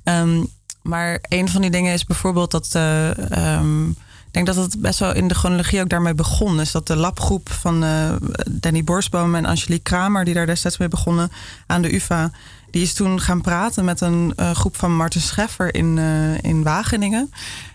Um, 0.04 0.46
maar 0.82 1.18
een 1.28 1.48
van 1.48 1.60
die 1.60 1.70
dingen 1.70 1.92
is 1.92 2.04
bijvoorbeeld 2.04 2.50
dat. 2.50 2.66
Ik 2.66 3.96
denk 4.32 4.46
dat 4.46 4.56
het 4.56 4.80
best 4.80 4.98
wel 4.98 5.14
in 5.14 5.28
de 5.28 5.34
chronologie 5.34 5.80
ook 5.80 5.88
daarmee 5.88 6.14
begon. 6.14 6.60
Is 6.60 6.72
dat 6.72 6.86
de 6.86 6.96
labgroep 6.96 7.50
van 7.50 7.84
uh, 7.84 8.12
Danny 8.50 8.84
Borsboom 8.84 9.34
en 9.34 9.44
Angelique 9.44 9.82
Kramer, 9.82 10.24
die 10.24 10.34
daar 10.34 10.46
destijds 10.46 10.78
mee 10.78 10.88
begonnen 10.88 11.30
aan 11.66 11.82
de 11.82 11.94
UVA, 11.94 12.30
die 12.70 12.82
is 12.82 12.94
toen 12.94 13.20
gaan 13.20 13.40
praten 13.40 13.84
met 13.84 14.00
een 14.00 14.32
uh, 14.36 14.50
groep 14.50 14.76
van 14.76 14.96
Marten 14.96 15.20
Scheffer 15.20 15.74
in, 15.74 15.96
uh, 15.96 16.42
in 16.42 16.62
Wageningen. 16.62 17.32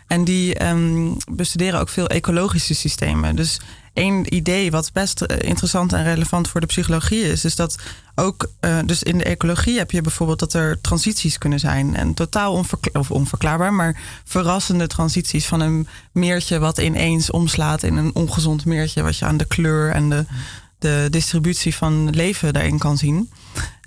En 0.08 0.24
die 0.24 0.68
um, 0.68 1.18
bestuderen 1.32 1.80
ook 1.80 1.90
veel 1.90 2.08
ecologische 2.08 2.74
systemen. 2.74 3.36
Dus 3.36 3.60
één 3.98 4.36
idee 4.36 4.72
wat 4.72 4.90
best 4.94 5.22
interessant 5.22 5.94
en 5.94 6.04
relevant 6.04 6.48
voor 6.48 6.62
de 6.62 6.68
psychologie 6.68 7.22
is, 7.22 7.46
is 7.46 7.56
dat 7.56 7.76
ook, 8.16 8.50
uh, 8.62 8.80
dus 8.86 9.04
in 9.04 9.18
de 9.18 9.24
ecologie 9.24 9.78
heb 9.78 9.92
je 9.92 10.02
bijvoorbeeld 10.02 10.40
dat 10.40 10.54
er 10.54 10.82
transities 10.82 11.38
kunnen 11.38 11.60
zijn. 11.60 11.96
En 11.96 12.14
totaal 12.14 12.54
onverkla 12.54 13.00
of 13.00 13.12
onverklaarbaar, 13.12 13.74
maar 13.74 14.02
verrassende 14.24 14.88
transities 14.88 15.46
van 15.46 15.60
een 15.60 15.88
meertje 16.12 16.60
wat 16.60 16.78
ineens 16.78 17.32
omslaat 17.32 17.84
in 17.84 17.96
een 17.96 18.16
ongezond 18.16 18.66
meertje, 18.66 19.04
wat 19.04 19.18
je 19.18 19.26
aan 19.26 19.38
de 19.38 19.46
kleur 19.46 19.92
en 19.92 20.10
de, 20.10 20.26
de 20.80 21.08
distributie 21.10 21.76
van 21.76 22.10
leven 22.10 22.54
daarin 22.54 22.78
kan 22.78 22.98
zien. 22.98 23.30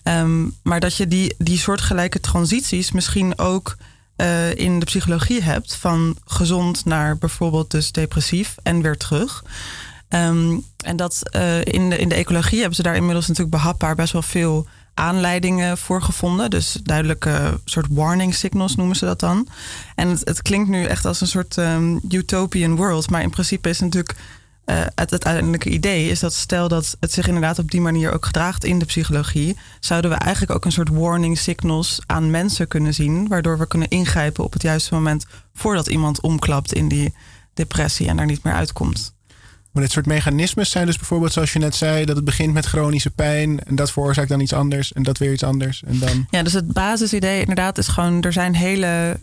Um, 0.04 0.56
maar 0.62 0.80
dat 0.80 0.96
je 0.96 1.08
die, 1.08 1.34
die 1.38 1.58
soortgelijke 1.58 2.20
transities 2.20 2.92
misschien 2.92 3.38
ook 3.38 3.76
uh, 4.16 4.54
in 4.54 4.78
de 4.78 4.84
psychologie 4.84 5.42
hebt, 5.42 5.74
van 5.74 6.16
gezond 6.24 6.84
naar 6.84 7.18
bijvoorbeeld 7.18 7.70
dus 7.70 7.92
depressief 7.92 8.54
en 8.62 8.82
weer 8.82 8.96
terug. 8.96 9.44
Um, 10.14 10.64
en 10.84 10.96
dat 10.96 11.22
uh, 11.36 11.58
in, 11.58 11.90
de, 11.90 11.98
in 11.98 12.08
de 12.08 12.14
ecologie 12.14 12.58
hebben 12.58 12.76
ze 12.76 12.82
daar 12.82 12.96
inmiddels 12.96 13.26
natuurlijk 13.26 13.56
behapbaar 13.56 13.94
best 13.94 14.12
wel 14.12 14.22
veel 14.22 14.66
aanleidingen 14.94 15.78
voor 15.78 16.02
gevonden. 16.02 16.50
Dus 16.50 16.78
duidelijke 16.82 17.60
soort 17.64 17.86
warning 17.90 18.34
signals 18.34 18.76
noemen 18.76 18.96
ze 18.96 19.04
dat 19.04 19.20
dan. 19.20 19.48
En 19.94 20.08
het, 20.08 20.20
het 20.24 20.42
klinkt 20.42 20.68
nu 20.68 20.84
echt 20.84 21.04
als 21.04 21.20
een 21.20 21.26
soort 21.26 21.56
um, 21.56 22.00
utopian 22.08 22.76
world. 22.76 23.10
Maar 23.10 23.22
in 23.22 23.30
principe 23.30 23.68
is 23.68 23.80
natuurlijk 23.80 24.16
het, 24.64 24.92
het 24.94 25.10
uiteindelijke 25.10 25.70
idee 25.70 26.08
is 26.08 26.20
dat 26.20 26.32
stel 26.32 26.68
dat 26.68 26.96
het 27.00 27.12
zich 27.12 27.26
inderdaad 27.26 27.58
op 27.58 27.70
die 27.70 27.80
manier 27.80 28.12
ook 28.12 28.26
gedraagt 28.26 28.64
in 28.64 28.78
de 28.78 28.84
psychologie, 28.84 29.56
zouden 29.80 30.10
we 30.10 30.16
eigenlijk 30.16 30.52
ook 30.54 30.64
een 30.64 30.72
soort 30.72 30.88
warning 30.88 31.38
signals 31.38 32.00
aan 32.06 32.30
mensen 32.30 32.68
kunnen 32.68 32.94
zien, 32.94 33.28
waardoor 33.28 33.58
we 33.58 33.66
kunnen 33.66 33.88
ingrijpen 33.88 34.44
op 34.44 34.52
het 34.52 34.62
juiste 34.62 34.94
moment 34.94 35.26
voordat 35.54 35.86
iemand 35.86 36.20
omklapt 36.20 36.72
in 36.72 36.88
die 36.88 37.14
depressie 37.54 38.08
en 38.08 38.16
daar 38.16 38.26
niet 38.26 38.42
meer 38.42 38.54
uitkomt. 38.54 39.14
Maar 39.72 39.82
dit 39.82 39.92
soort 39.92 40.06
mechanismes 40.06 40.70
zijn 40.70 40.86
dus 40.86 40.96
bijvoorbeeld, 40.96 41.32
zoals 41.32 41.52
je 41.52 41.58
net 41.58 41.74
zei, 41.74 42.04
dat 42.04 42.16
het 42.16 42.24
begint 42.24 42.52
met 42.52 42.66
chronische 42.66 43.10
pijn 43.10 43.64
en 43.64 43.74
dat 43.74 43.92
veroorzaakt 43.92 44.28
dan 44.28 44.40
iets 44.40 44.52
anders 44.52 44.92
en 44.92 45.02
dat 45.02 45.18
weer 45.18 45.32
iets 45.32 45.44
anders. 45.44 45.82
En 45.86 45.98
dan... 45.98 46.26
Ja, 46.30 46.42
dus 46.42 46.52
het 46.52 46.72
basisidee 46.72 47.40
inderdaad 47.40 47.78
is 47.78 47.88
gewoon, 47.88 48.22
er 48.22 48.32
zijn 48.32 48.54
hele 48.54 49.20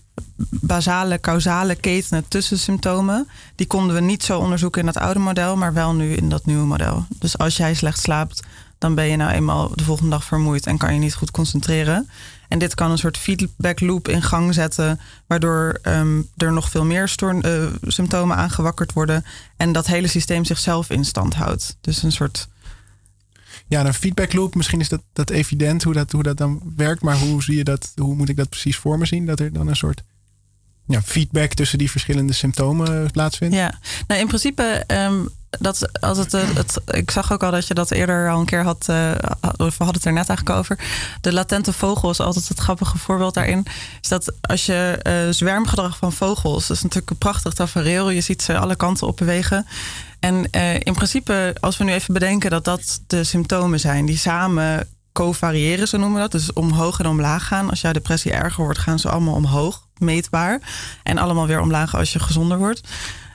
basale, 0.50 1.20
causale 1.20 1.76
ketenen 1.76 2.28
tussen 2.28 2.60
symptomen. 2.60 3.28
Die 3.56 3.68
konden 3.68 3.96
we 3.96 4.02
niet 4.02 4.24
zo 4.24 4.40
onderzoeken 4.40 4.80
in 4.80 4.86
dat 4.86 4.98
oude 4.98 5.20
model, 5.20 5.56
maar 5.56 5.74
wel 5.74 5.94
nu 5.94 6.14
in 6.14 6.30
dat 6.30 6.46
nieuwe 6.46 6.66
model. 6.66 7.06
Dus 7.20 7.38
als 7.38 7.58
jij 7.58 7.74
slecht 7.74 8.00
slaapt, 8.00 8.44
dan 8.78 8.96
ben 8.96 9.06
je 9.06 9.16
nou 9.16 9.32
eenmaal 9.32 9.72
de 9.76 9.84
volgende 9.84 10.12
dag 10.12 10.24
vermoeid 10.24 10.66
en 10.66 10.78
kan 10.78 10.94
je 10.94 11.00
niet 11.00 11.16
goed 11.16 11.32
concentreren. 11.32 12.10
En 12.48 12.60
dit 12.60 12.76
kan 12.76 12.92
een 12.92 12.98
soort 12.98 13.18
feedback 13.18 13.80
loop 13.80 14.08
in 14.08 14.22
gang 14.22 14.54
zetten, 14.54 15.00
waardoor 15.28 15.80
um, 15.84 16.30
er 16.38 16.54
nog 16.54 16.70
veel 16.70 16.86
meer 16.86 17.16
uh, 17.24 17.66
symptomen 17.82 18.38
aangewakkerd 18.38 18.94
worden 18.94 19.26
en 19.58 19.72
dat 19.72 19.88
hele 19.88 20.08
systeem 20.08 20.46
zichzelf 20.46 20.90
in 20.90 21.06
stand 21.06 21.34
houdt. 21.34 21.78
Dus 21.82 22.04
een 22.04 22.12
soort. 22.12 22.48
Ja, 23.68 23.86
een 23.86 23.94
feedback 23.94 24.34
loop, 24.34 24.56
misschien 24.56 24.80
is 24.80 24.90
dat, 24.90 25.02
dat 25.14 25.30
evident 25.30 25.84
hoe 25.84 25.94
dat, 25.94 26.12
hoe 26.12 26.24
dat 26.24 26.38
dan 26.38 26.74
werkt, 26.76 27.02
maar 27.02 27.18
hoe 27.18 27.44
zie 27.44 27.58
je 27.58 27.64
dat, 27.64 27.92
hoe 27.96 28.16
moet 28.16 28.30
ik 28.30 28.36
dat 28.36 28.50
precies 28.50 28.78
voor 28.78 28.98
me 28.98 29.06
zien? 29.06 29.26
Dat 29.26 29.40
er 29.40 29.54
dan 29.54 29.68
een 29.68 29.76
soort 29.76 30.04
ja, 30.88 31.02
feedback 31.02 31.54
tussen 31.54 31.78
die 31.78 31.92
verschillende 31.92 32.34
symptomen 32.34 33.12
plaatsvindt? 33.12 33.56
Ja, 33.56 33.80
nou 34.08 34.22
in 34.22 34.28
principe, 34.28 34.84
um, 34.88 35.30
dat, 35.60 36.02
als 36.02 36.18
het, 36.18 36.32
het, 36.32 36.80
ik 36.86 37.12
zag 37.12 37.32
ook 37.32 37.44
al 37.44 37.52
dat 37.52 37.68
je 37.68 37.74
dat 37.74 37.92
eerder 37.92 38.30
al 38.30 38.40
een 38.40 38.46
keer 38.46 38.64
had, 38.64 38.90
of 39.58 39.78
we 39.78 39.84
hadden 39.84 39.94
het 39.94 40.06
er 40.06 40.14
net 40.14 40.30
eigenlijk 40.30 40.60
over. 40.60 40.80
De 41.22 41.34
latente 41.34 41.74
vogel 41.74 42.10
is 42.10 42.20
altijd 42.20 42.48
het 42.48 42.60
grappige 42.60 42.98
voorbeeld 42.98 43.34
daarin. 43.34 43.66
Is 44.02 44.10
dat 44.10 44.34
als 44.42 44.66
je 44.66 45.00
uh, 45.08 45.34
zwermgedrag 45.34 45.98
van 45.98 46.14
vogels, 46.14 46.68
dat 46.68 46.78
is 46.78 46.84
natuurlijk 46.84 47.12
een 47.12 47.18
prachtig 47.18 47.54
tafereel. 47.54 48.10
Je 48.10 48.22
ziet 48.22 48.42
ze 48.42 48.58
alle 48.58 48.76
kanten 48.76 49.08
op 49.08 49.18
bewegen. 49.18 49.68
En 50.20 50.52
in 50.80 50.94
principe, 50.94 51.56
als 51.60 51.78
we 51.78 51.84
nu 51.84 51.92
even 51.92 52.14
bedenken 52.14 52.50
dat 52.50 52.64
dat 52.64 53.02
de 53.08 53.24
symptomen 53.24 53.80
zijn 53.80 54.06
die 54.06 54.18
samen 54.18 54.88
covariëren, 55.14 55.88
zo 55.88 55.98
noemen 55.98 56.16
we 56.16 56.22
dat. 56.22 56.32
Dus 56.32 56.54
omhoog 56.54 57.00
en 57.00 57.08
omlaag 57.08 57.48
gaan. 57.48 57.70
Als 57.70 57.82
jouw 57.82 57.92
depressie 57.92 58.32
erger 58.32 58.64
wordt, 58.64 58.80
gaan 58.80 59.00
ze 59.00 59.10
allemaal 59.10 59.34
omhoog, 59.34 59.88
meetbaar. 59.98 60.62
En 61.04 61.18
allemaal 61.18 61.48
weer 61.48 61.62
omlaag 61.62 61.96
als 61.96 62.14
je 62.14 62.20
gezonder 62.20 62.58
wordt. 62.58 62.82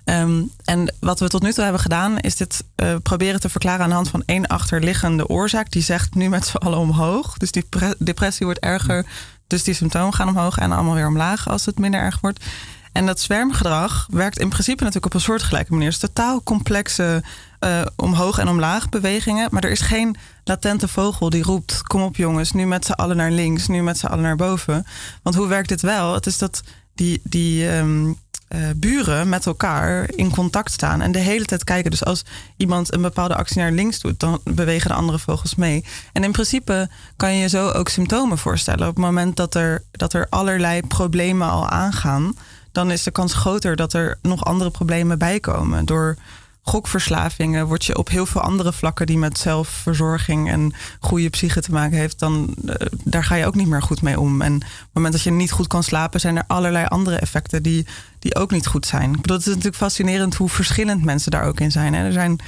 Um, 0.04 0.50
en 0.64 0.94
wat 1.00 1.20
we 1.20 1.28
tot 1.28 1.42
nu 1.42 1.52
toe 1.52 1.62
hebben 1.62 1.80
gedaan, 1.80 2.18
is 2.18 2.36
dit 2.36 2.64
uh, 2.76 2.94
proberen 3.02 3.40
te 3.40 3.48
verklaren 3.48 3.82
aan 3.82 3.88
de 3.88 3.94
hand 3.94 4.08
van 4.08 4.22
één 4.26 4.46
achterliggende 4.46 5.28
oorzaak. 5.28 5.70
Die 5.70 5.82
zegt 5.82 6.14
nu 6.14 6.28
met 6.28 6.46
z'n 6.46 6.56
allen 6.56 6.78
omhoog. 6.78 7.36
Dus 7.36 7.52
die 7.52 7.64
depressie 7.98 8.46
wordt 8.46 8.60
erger. 8.60 9.06
Dus 9.46 9.62
die 9.62 9.74
symptomen 9.74 10.14
gaan 10.14 10.28
omhoog 10.28 10.58
en 10.58 10.72
allemaal 10.72 10.94
weer 10.94 11.06
omlaag 11.06 11.48
als 11.48 11.66
het 11.66 11.78
minder 11.78 12.00
erg 12.00 12.20
wordt. 12.20 12.44
En 12.92 13.06
dat 13.06 13.20
zwermgedrag 13.20 14.06
werkt 14.10 14.38
in 14.38 14.48
principe 14.48 14.84
natuurlijk 14.84 15.14
op 15.14 15.14
een 15.14 15.26
soortgelijke 15.26 15.72
manier. 15.72 15.88
Is 15.88 15.98
totaal 15.98 16.42
complexe 16.42 17.22
uh, 17.60 17.82
omhoog 17.96 18.38
en 18.38 18.48
omlaag 18.48 18.88
bewegingen. 18.88 19.48
Maar 19.50 19.64
er 19.64 19.70
is 19.70 19.80
geen 19.80 20.16
latente 20.44 20.88
vogel 20.88 21.30
die 21.30 21.42
roept: 21.42 21.82
Kom 21.82 22.02
op 22.02 22.16
jongens, 22.16 22.52
nu 22.52 22.66
met 22.66 22.84
z'n 22.84 22.92
allen 22.92 23.16
naar 23.16 23.30
links, 23.30 23.66
nu 23.66 23.82
met 23.82 23.98
z'n 23.98 24.06
allen 24.06 24.22
naar 24.22 24.36
boven. 24.36 24.86
Want 25.22 25.36
hoe 25.36 25.46
werkt 25.46 25.68
dit 25.68 25.82
wel? 25.82 26.14
Het 26.14 26.26
is 26.26 26.38
dat 26.38 26.62
die, 26.94 27.20
die 27.24 27.68
um, 27.68 28.18
uh, 28.54 28.60
buren 28.76 29.28
met 29.28 29.46
elkaar 29.46 30.10
in 30.14 30.30
contact 30.30 30.72
staan 30.72 31.00
en 31.00 31.12
de 31.12 31.18
hele 31.18 31.44
tijd 31.44 31.64
kijken. 31.64 31.90
Dus 31.90 32.04
als 32.04 32.24
iemand 32.56 32.92
een 32.92 33.02
bepaalde 33.02 33.36
actie 33.36 33.58
naar 33.58 33.72
links 33.72 34.00
doet, 34.00 34.20
dan 34.20 34.40
bewegen 34.44 34.88
de 34.88 34.96
andere 34.96 35.18
vogels 35.18 35.54
mee. 35.54 35.84
En 36.12 36.24
in 36.24 36.32
principe 36.32 36.88
kan 37.16 37.34
je 37.36 37.48
zo 37.48 37.68
ook 37.68 37.88
symptomen 37.88 38.38
voorstellen. 38.38 38.88
Op 38.88 38.94
het 38.94 39.04
moment 39.04 39.36
dat 39.36 39.54
er, 39.54 39.82
dat 39.90 40.12
er 40.12 40.26
allerlei 40.28 40.82
problemen 40.82 41.50
al 41.50 41.68
aangaan, 41.68 42.34
dan 42.72 42.90
is 42.90 43.02
de 43.02 43.10
kans 43.10 43.34
groter 43.34 43.76
dat 43.76 43.92
er 43.92 44.18
nog 44.22 44.44
andere 44.44 44.70
problemen 44.70 45.18
bijkomen. 45.18 45.84
Door 45.84 46.16
gokverslavingen 46.62 47.66
word 47.66 47.84
je 47.84 47.98
op 47.98 48.08
heel 48.08 48.26
veel 48.26 48.40
andere 48.40 48.72
vlakken 48.72 49.06
die 49.06 49.18
met 49.18 49.38
zelfverzorging 49.38 50.50
en 50.50 50.72
goede 51.00 51.28
psyche 51.28 51.60
te 51.60 51.72
maken 51.72 51.98
heeft, 51.98 52.18
dan 52.18 52.54
uh, 52.64 52.74
daar 53.04 53.24
ga 53.24 53.34
je 53.34 53.46
ook 53.46 53.54
niet 53.54 53.66
meer 53.66 53.82
goed 53.82 54.02
mee 54.02 54.20
om. 54.20 54.42
En 54.42 54.54
op 54.54 54.60
het 54.60 54.88
moment 54.92 55.12
dat 55.12 55.22
je 55.22 55.30
niet 55.30 55.52
goed 55.52 55.66
kan 55.66 55.82
slapen, 55.82 56.20
zijn 56.20 56.36
er 56.36 56.44
allerlei 56.46 56.86
andere 56.86 57.16
effecten 57.16 57.62
die, 57.62 57.86
die 58.18 58.34
ook 58.34 58.50
niet 58.50 58.66
goed 58.66 58.86
zijn. 58.86 59.18
Het 59.22 59.40
is 59.40 59.46
natuurlijk 59.46 59.76
fascinerend 59.76 60.34
hoe 60.34 60.48
verschillend 60.48 61.04
mensen 61.04 61.30
daar 61.30 61.44
ook 61.44 61.60
in 61.60 61.70
zijn. 61.70 61.94
Hè. 61.94 62.04
Er 62.04 62.12
zijn 62.12 62.40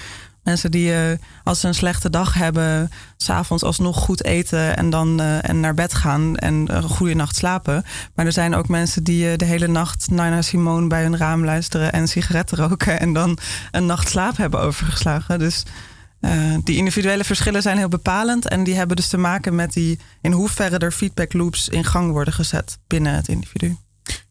Mensen 0.44 0.70
die 0.70 0.90
uh, 0.90 1.12
als 1.44 1.60
ze 1.60 1.68
een 1.68 1.74
slechte 1.74 2.10
dag 2.10 2.34
hebben, 2.34 2.90
s'avonds 3.16 3.62
alsnog 3.62 3.96
goed 3.96 4.24
eten 4.24 4.76
en 4.76 4.90
dan 4.90 5.20
uh, 5.20 5.48
en 5.48 5.60
naar 5.60 5.74
bed 5.74 5.94
gaan 5.94 6.36
en 6.36 6.76
een 6.76 6.82
goede 6.82 7.14
nacht 7.14 7.36
slapen. 7.36 7.84
Maar 8.14 8.26
er 8.26 8.32
zijn 8.32 8.54
ook 8.54 8.68
mensen 8.68 9.04
die 9.04 9.30
uh, 9.30 9.36
de 9.36 9.44
hele 9.44 9.66
nacht 9.66 10.10
Nina 10.10 10.42
Simone 10.42 10.86
bij 10.86 11.02
hun 11.02 11.16
raam 11.16 11.44
luisteren 11.44 11.92
en 11.92 12.08
sigaretten 12.08 12.58
roken 12.58 13.00
en 13.00 13.12
dan 13.12 13.38
een 13.70 13.86
nacht 13.86 14.08
slaap 14.08 14.36
hebben 14.36 14.60
overgeslagen. 14.60 15.38
Dus 15.38 15.62
die 16.64 16.76
individuele 16.76 17.24
verschillen 17.24 17.62
zijn 17.62 17.76
heel 17.76 17.88
bepalend 17.88 18.48
en 18.48 18.64
die 18.64 18.74
hebben 18.74 18.96
dus 18.96 19.08
te 19.08 19.16
maken 19.16 19.54
met 19.54 19.72
die 19.72 19.98
in 20.20 20.32
hoeverre 20.32 20.78
er 20.78 20.92
feedback 20.92 21.32
loops 21.32 21.68
in 21.68 21.84
gang 21.84 22.12
worden 22.12 22.34
gezet 22.34 22.78
binnen 22.86 23.14
het 23.14 23.28
individu. 23.28 23.76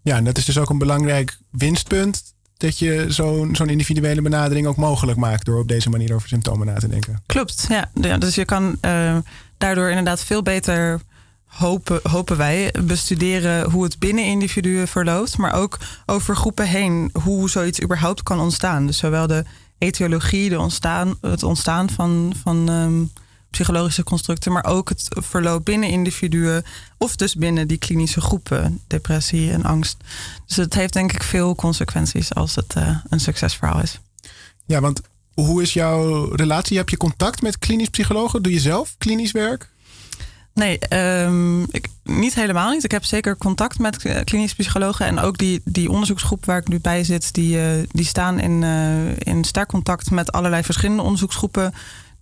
Ja, 0.01 0.15
en 0.15 0.23
dat 0.23 0.37
is 0.37 0.45
dus 0.45 0.57
ook 0.57 0.69
een 0.69 0.77
belangrijk 0.77 1.37
winstpunt 1.51 2.32
dat 2.63 2.79
je 2.79 3.05
zo'n 3.07 3.55
zo'n 3.55 3.69
individuele 3.69 4.21
benadering 4.21 4.67
ook 4.67 4.77
mogelijk 4.77 5.17
maakt 5.17 5.45
door 5.45 5.59
op 5.59 5.67
deze 5.67 5.89
manier 5.89 6.13
over 6.13 6.27
symptomen 6.27 6.67
na 6.67 6.73
te 6.73 6.87
denken. 6.87 7.21
Klopt, 7.25 7.67
ja. 7.69 8.17
dus 8.17 8.35
je 8.35 8.45
kan 8.45 8.77
uh, 8.81 9.17
daardoor 9.57 9.89
inderdaad 9.89 10.23
veel 10.23 10.41
beter 10.41 11.01
hopen, 11.45 11.99
hopen 12.03 12.37
wij, 12.37 12.73
bestuderen 12.83 13.69
hoe 13.69 13.83
het 13.83 13.99
binnen 13.99 14.25
individuen 14.25 14.87
verloopt, 14.87 15.37
maar 15.37 15.53
ook 15.53 15.79
over 16.05 16.35
groepen 16.35 16.67
heen, 16.67 17.09
hoe 17.23 17.49
zoiets 17.49 17.81
überhaupt 17.81 18.23
kan 18.23 18.39
ontstaan. 18.39 18.85
Dus 18.85 18.97
zowel 18.97 19.27
de 19.27 19.43
etiologie, 19.77 20.49
de 20.49 20.59
ontstaan, 20.59 21.15
het 21.21 21.43
ontstaan 21.43 21.89
van, 21.89 22.33
van 22.43 22.69
ehm, 22.69 23.03
psychologische 23.53 24.03
constructen, 24.03 24.51
maar 24.51 24.65
ook 24.65 24.89
het 24.89 25.07
verloop 25.09 25.65
binnen 25.65 25.89
individuen 25.89 26.63
of 26.97 27.15
dus 27.15 27.35
binnen 27.35 27.67
die 27.67 27.77
klinische 27.77 28.21
groepen, 28.21 28.81
depressie 28.87 29.51
en 29.51 29.63
angst. 29.63 29.97
Dus 30.45 30.55
het 30.55 30.73
heeft 30.73 30.93
denk 30.93 31.13
ik 31.13 31.23
veel 31.23 31.55
consequenties 31.55 32.33
als 32.33 32.55
het 32.55 32.73
uh, 32.77 32.97
een 33.09 33.19
succesverhaal 33.19 33.81
is. 33.81 33.99
Ja, 34.65 34.79
want 34.81 35.01
hoe 35.33 35.61
is 35.61 35.73
jouw 35.73 36.29
relatie? 36.35 36.77
Heb 36.77 36.89
je 36.89 36.97
contact 36.97 37.41
met 37.41 37.59
klinisch 37.59 37.89
psychologen? 37.89 38.43
Doe 38.43 38.53
je 38.53 38.59
zelf 38.59 38.95
klinisch 38.97 39.31
werk? 39.31 39.71
Nee, 40.53 40.79
um, 41.23 41.61
ik, 41.71 41.87
niet 42.03 42.33
helemaal 42.33 42.71
niet. 42.71 42.83
Ik 42.83 42.91
heb 42.91 43.03
zeker 43.03 43.37
contact 43.37 43.79
met 43.79 44.05
uh, 44.05 44.19
klinisch 44.23 44.53
psychologen. 44.53 45.05
En 45.05 45.19
ook 45.19 45.37
die, 45.37 45.61
die 45.65 45.89
onderzoeksgroep 45.89 46.45
waar 46.45 46.57
ik 46.57 46.67
nu 46.67 46.79
bij 46.79 47.03
zit, 47.03 47.33
die, 47.33 47.57
uh, 47.57 47.83
die 47.91 48.05
staan 48.05 48.39
in, 48.39 48.61
uh, 48.61 49.17
in 49.17 49.43
sterk 49.43 49.67
contact 49.67 50.11
met 50.11 50.31
allerlei 50.31 50.63
verschillende 50.63 51.01
onderzoeksgroepen. 51.01 51.73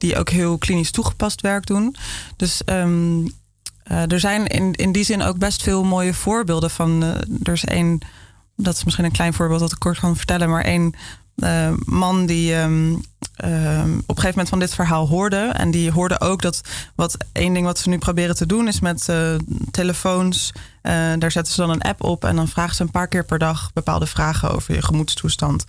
Die 0.01 0.17
ook 0.17 0.29
heel 0.29 0.57
klinisch 0.57 0.91
toegepast 0.91 1.41
werk 1.41 1.65
doen. 1.65 1.95
Dus 2.35 2.61
um, 2.65 3.33
er 3.83 4.19
zijn 4.19 4.47
in, 4.47 4.73
in 4.73 4.91
die 4.91 5.03
zin 5.03 5.21
ook 5.21 5.37
best 5.37 5.63
veel 5.63 5.83
mooie 5.83 6.13
voorbeelden 6.13 6.69
van. 6.69 7.03
er 7.43 7.53
is 7.53 7.65
één, 7.65 7.99
dat 8.55 8.75
is 8.75 8.83
misschien 8.83 9.05
een 9.05 9.11
klein 9.11 9.33
voorbeeld 9.33 9.59
dat 9.59 9.71
ik 9.71 9.79
kort 9.79 9.99
kan 9.99 10.17
vertellen, 10.17 10.49
maar 10.49 10.63
één 10.63 10.93
uh, 11.35 11.73
man 11.85 12.25
die 12.25 12.55
um, 12.55 12.91
uh, 12.91 12.99
op 14.05 14.17
een 14.17 14.23
gegeven 14.23 14.29
moment 14.29 14.49
van 14.49 14.59
dit 14.59 14.73
verhaal 14.73 15.07
hoorde. 15.07 15.37
En 15.37 15.71
die 15.71 15.91
hoorde 15.91 16.19
ook 16.19 16.41
dat 16.41 16.61
wat 16.95 17.17
één 17.31 17.53
ding 17.53 17.65
wat 17.65 17.79
ze 17.79 17.89
nu 17.89 17.97
proberen 17.97 18.35
te 18.35 18.45
doen 18.45 18.67
is 18.67 18.79
met 18.79 19.09
telefoons. 19.71 20.51
daar 21.17 21.31
zetten 21.31 21.53
ze 21.53 21.61
dan 21.61 21.69
een 21.69 21.81
app 21.81 22.03
op 22.03 22.25
en 22.25 22.35
dan 22.35 22.47
vragen 22.47 22.75
ze 22.75 22.81
een 22.81 22.91
paar 22.91 23.07
keer 23.07 23.25
per 23.25 23.39
dag 23.39 23.73
bepaalde 23.73 24.05
vragen 24.05 24.51
over 24.51 24.73
je 24.73 24.81
gemoedstoestand. 24.81 25.65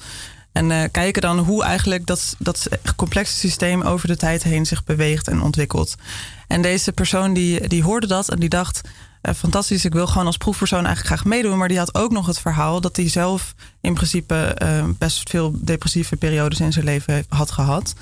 En 0.52 0.90
kijken 0.90 1.22
dan 1.22 1.38
hoe 1.38 1.64
eigenlijk 1.64 2.06
dat, 2.06 2.34
dat 2.38 2.68
complexe 2.96 3.36
systeem 3.36 3.82
over 3.82 4.08
de 4.08 4.16
tijd 4.16 4.42
heen 4.42 4.66
zich 4.66 4.84
beweegt 4.84 5.28
en 5.28 5.42
ontwikkelt. 5.42 5.94
En 6.46 6.62
deze 6.62 6.92
persoon 6.92 7.32
die, 7.32 7.68
die 7.68 7.82
hoorde 7.82 8.06
dat 8.06 8.30
en 8.30 8.38
die 8.38 8.48
dacht 8.48 8.80
fantastisch. 9.36 9.84
Ik 9.84 9.92
wil 9.92 10.06
gewoon 10.06 10.26
als 10.26 10.36
proefpersoon 10.36 10.86
eigenlijk 10.86 11.06
graag 11.06 11.24
meedoen. 11.24 11.58
Maar 11.58 11.68
die 11.68 11.78
had 11.78 11.94
ook 11.94 12.12
nog 12.12 12.26
het 12.26 12.38
verhaal 12.38 12.80
dat 12.80 12.96
hij 12.96 13.08
zelf 13.08 13.54
in 13.80 13.94
principe 13.94 14.56
uh, 14.62 14.84
best 14.98 15.30
veel 15.30 15.54
depressieve 15.54 16.16
periodes 16.16 16.60
in 16.60 16.72
zijn 16.72 16.84
leven 16.84 17.24
had 17.28 17.50
gehad. 17.50 17.94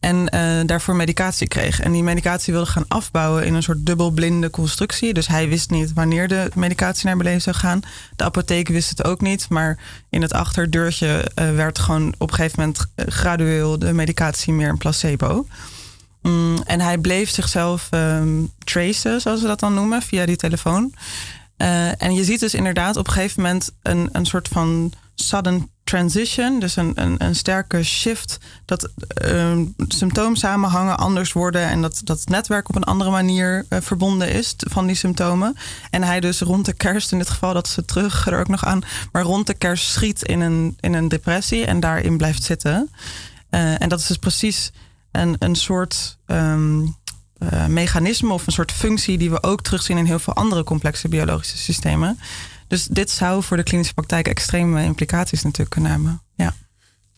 En 0.00 0.16
uh, 0.16 0.66
daarvoor 0.66 0.96
medicatie 0.96 1.48
kreeg. 1.48 1.80
En 1.80 1.92
die 1.92 2.02
medicatie 2.02 2.52
wilde 2.52 2.70
gaan 2.70 2.84
afbouwen 2.88 3.46
in 3.46 3.54
een 3.54 3.62
soort 3.62 3.86
dubbelblinde 3.86 4.50
constructie. 4.50 5.14
Dus 5.14 5.26
hij 5.26 5.48
wist 5.48 5.70
niet 5.70 5.92
wanneer 5.92 6.28
de 6.28 6.50
medicatie 6.54 7.06
naar 7.06 7.16
beneden 7.16 7.42
zou 7.42 7.56
gaan. 7.56 7.80
De 8.16 8.24
apotheek 8.24 8.68
wist 8.68 8.88
het 8.88 9.04
ook 9.04 9.20
niet. 9.20 9.48
Maar 9.48 9.78
in 10.10 10.22
het 10.22 10.32
achterdeurtje 10.32 11.30
werd 11.34 11.78
gewoon 11.78 12.14
op 12.18 12.28
een 12.28 12.34
gegeven 12.34 12.58
moment 12.60 12.86
gradueel 12.96 13.78
de 13.78 13.92
medicatie 13.92 14.52
meer 14.52 14.68
een 14.68 14.78
placebo. 14.78 15.46
Mm, 16.26 16.58
en 16.64 16.80
hij 16.80 16.98
bleef 16.98 17.30
zichzelf 17.30 17.88
um, 17.90 18.52
tracen, 18.64 19.20
zoals 19.20 19.40
we 19.40 19.46
dat 19.46 19.60
dan 19.60 19.74
noemen, 19.74 20.02
via 20.02 20.26
die 20.26 20.36
telefoon. 20.36 20.94
Uh, 21.58 22.02
en 22.02 22.14
je 22.14 22.24
ziet 22.24 22.40
dus 22.40 22.54
inderdaad 22.54 22.96
op 22.96 23.06
een 23.06 23.12
gegeven 23.12 23.42
moment 23.42 23.70
een, 23.82 24.08
een 24.12 24.26
soort 24.26 24.48
van 24.48 24.92
sudden 25.14 25.70
transition, 25.84 26.60
dus 26.60 26.76
een, 26.76 26.92
een, 26.94 27.14
een 27.24 27.34
sterke 27.34 27.82
shift, 27.82 28.38
dat 28.64 28.90
uh, 29.24 29.58
symptoomsamenhangen 29.88 30.98
anders 30.98 31.32
worden 31.32 31.68
en 31.68 31.82
dat, 31.82 32.00
dat 32.04 32.20
het 32.20 32.28
netwerk 32.28 32.68
op 32.68 32.76
een 32.76 32.84
andere 32.84 33.10
manier 33.10 33.66
uh, 33.68 33.78
verbonden 33.82 34.30
is 34.30 34.54
van 34.56 34.86
die 34.86 34.96
symptomen. 34.96 35.56
En 35.90 36.02
hij 36.02 36.20
dus 36.20 36.40
rond 36.40 36.64
de 36.64 36.72
kerst, 36.72 37.12
in 37.12 37.18
dit 37.18 37.30
geval, 37.30 37.54
dat 37.54 37.68
ze 37.68 37.84
terug 37.84 38.26
er 38.26 38.38
ook 38.38 38.48
nog 38.48 38.64
aan, 38.64 38.82
maar 39.12 39.22
rond 39.22 39.46
de 39.46 39.54
kerst 39.54 39.88
schiet 39.88 40.22
in 40.22 40.40
een, 40.40 40.76
in 40.80 40.94
een 40.94 41.08
depressie 41.08 41.64
en 41.64 41.80
daarin 41.80 42.16
blijft 42.16 42.42
zitten. 42.42 42.90
Uh, 43.50 43.82
en 43.82 43.88
dat 43.88 44.00
is 44.00 44.06
dus 44.06 44.16
precies 44.16 44.72
een, 45.18 45.36
een 45.38 45.54
soort 45.54 46.18
um, 46.26 46.96
uh, 47.38 47.66
mechanisme 47.66 48.32
of 48.32 48.46
een 48.46 48.52
soort 48.52 48.72
functie 48.72 49.18
die 49.18 49.30
we 49.30 49.42
ook 49.42 49.62
terugzien 49.62 49.98
in 49.98 50.04
heel 50.04 50.18
veel 50.18 50.34
andere 50.34 50.64
complexe 50.64 51.08
biologische 51.08 51.56
systemen. 51.56 52.18
Dus 52.68 52.84
dit 52.84 53.10
zou 53.10 53.42
voor 53.42 53.56
de 53.56 53.62
klinische 53.62 53.94
praktijk 53.94 54.28
extreme 54.28 54.84
implicaties 54.84 55.42
natuurlijk 55.42 55.70
kunnen 55.70 55.90
hebben. 55.90 56.22
Ja, 56.34 56.54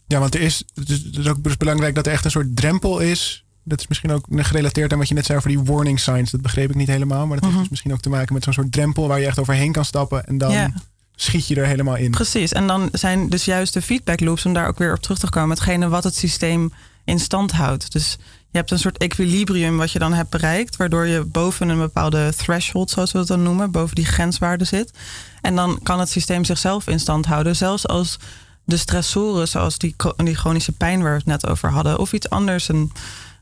ja 0.07 0.19
want 0.19 0.35
er 0.35 0.41
is, 0.41 0.65
het 0.75 0.89
is, 0.89 1.03
het 1.05 1.17
is 1.17 1.27
ook 1.27 1.45
dus 1.45 1.57
belangrijk 1.57 1.95
dat 1.95 2.07
er 2.07 2.13
echt 2.13 2.25
een 2.25 2.31
soort 2.31 2.57
drempel 2.57 2.99
is. 2.99 3.45
Dat 3.65 3.81
is 3.81 3.87
misschien 3.87 4.11
ook 4.11 4.27
gerelateerd 4.31 4.93
aan 4.93 4.99
wat 4.99 5.09
je 5.09 5.15
net 5.15 5.27
zei 5.27 5.39
over 5.39 5.51
die 5.51 5.61
warning 5.61 6.01
signs. 6.01 6.31
Dat 6.31 6.41
begreep 6.41 6.71
ik 6.71 6.77
niet 6.77 6.89
helemaal. 6.89 7.27
Maar 7.27 7.35
dat 7.35 7.41
heeft 7.41 7.53
mhm. 7.53 7.61
dus 7.61 7.69
misschien 7.71 7.93
ook 7.93 8.01
te 8.01 8.09
maken 8.09 8.35
met 8.35 8.45
zo'n 8.45 8.53
soort 8.53 8.73
drempel 8.73 9.09
waar 9.09 9.21
je 9.21 9.27
echt 9.27 9.39
overheen 9.39 9.73
kan 9.73 9.85
stappen. 9.85 10.27
En 10.27 10.39
dan 10.39 10.75
schiet 11.15 11.47
je 11.47 11.55
er 11.55 11.67
helemaal 11.67 11.97
in. 11.97 12.11
Precies. 12.11 12.53
En 12.53 12.67
dan 12.67 12.89
zijn 12.93 13.29
dus 13.29 13.45
juist 13.45 13.73
de 13.73 13.83
feedback 13.83 14.21
loops, 14.21 14.47
om 14.47 14.53
daar 14.53 14.69
ook 14.69 14.79
weer 14.79 14.95
op 14.95 15.01
terug 15.01 15.19
te 15.19 15.29
komen, 15.29 15.51
hetgene 15.51 15.89
wat 15.89 16.05
het 16.05 16.15
systeem 16.15 16.73
in 17.09 17.21
stand 17.21 17.53
houdt. 17.53 17.93
Dus 17.93 18.17
je 18.51 18.59
hebt 18.59 18.71
een 18.71 18.79
soort 18.79 18.99
equilibrium 18.99 19.77
wat 19.77 19.91
je 19.91 19.99
dan 19.99 20.13
hebt 20.13 20.31
bereikt, 20.31 20.77
waardoor 20.77 21.07
je 21.07 21.25
boven 21.25 21.69
een 21.69 21.79
bepaalde 21.79 22.33
threshold, 22.37 22.91
zoals 22.91 23.13
we 23.13 23.19
het 23.19 23.29
dan 23.29 23.43
noemen, 23.43 23.71
boven 23.71 23.95
die 23.95 24.07
grenswaarde 24.07 24.65
zit. 24.65 24.91
En 25.41 25.57
dan 25.57 25.81
kan 25.83 26.01
het 26.01 26.09
systeem 26.09 26.45
zichzelf 26.45 26.87
in 26.87 27.01
stand 27.01 27.27
houden, 27.27 27.57
zelfs 27.57 27.87
als 27.87 28.19
de 28.65 28.77
stressoren, 28.77 29.49
zoals 29.49 29.79
die, 29.79 29.95
die 30.17 30.37
chronische 30.37 30.73
pijn 30.73 31.03
waar 31.03 31.11
we 31.11 31.17
het 31.17 31.27
net 31.27 31.47
over 31.47 31.71
hadden, 31.71 31.99
of 31.99 32.13
iets 32.13 32.31
anders, 32.31 32.69
een 32.69 32.93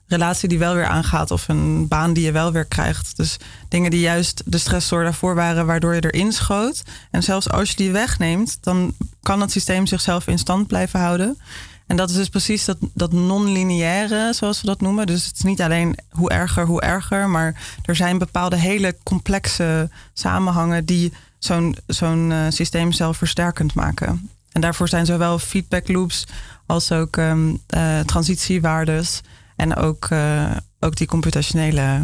relatie 0.06 0.48
die 0.48 0.58
wel 0.58 0.74
weer 0.74 0.86
aangaat 0.86 1.30
of 1.30 1.48
een 1.48 1.88
baan 1.88 2.12
die 2.12 2.24
je 2.24 2.32
wel 2.32 2.52
weer 2.52 2.64
krijgt. 2.64 3.16
Dus 3.16 3.36
dingen 3.68 3.90
die 3.90 4.00
juist 4.00 4.42
de 4.44 4.58
stressor 4.58 5.02
daarvoor 5.02 5.34
waren, 5.34 5.66
waardoor 5.66 5.94
je 5.94 6.10
erin 6.10 6.32
schoot. 6.32 6.82
En 7.10 7.22
zelfs 7.22 7.50
als 7.50 7.70
je 7.70 7.76
die 7.76 7.92
wegneemt, 7.92 8.58
dan 8.60 8.94
kan 9.22 9.40
het 9.40 9.50
systeem 9.50 9.86
zichzelf 9.86 10.26
in 10.26 10.38
stand 10.38 10.66
blijven 10.66 11.00
houden. 11.00 11.38
En 11.86 11.96
dat 11.96 12.10
is 12.10 12.16
dus 12.16 12.28
precies 12.28 12.64
dat, 12.64 12.76
dat 12.94 13.12
non-lineaire, 13.12 14.32
zoals 14.32 14.60
we 14.60 14.66
dat 14.66 14.80
noemen. 14.80 15.06
Dus 15.06 15.26
het 15.26 15.36
is 15.36 15.42
niet 15.42 15.62
alleen 15.62 15.98
hoe 16.10 16.30
erger, 16.30 16.66
hoe 16.66 16.80
erger. 16.80 17.28
Maar 17.28 17.62
er 17.84 17.96
zijn 17.96 18.18
bepaalde 18.18 18.56
hele 18.56 18.96
complexe 19.02 19.90
samenhangen 20.12 20.84
die 20.84 21.12
zo'n 21.38 21.76
zo'n 21.86 22.30
uh, 22.30 22.46
systeem 22.48 22.92
zelfversterkend 22.92 23.74
maken. 23.74 24.30
En 24.52 24.60
daarvoor 24.60 24.88
zijn 24.88 25.06
zowel 25.06 25.38
feedback 25.38 25.88
loops 25.88 26.24
als 26.66 26.92
ook 26.92 27.16
um, 27.16 27.62
transitiewaardes. 28.06 29.20
En 29.56 29.76
ook, 29.76 30.08
uh, 30.10 30.56
ook 30.80 30.96
die 30.96 31.06
computationele 31.06 32.00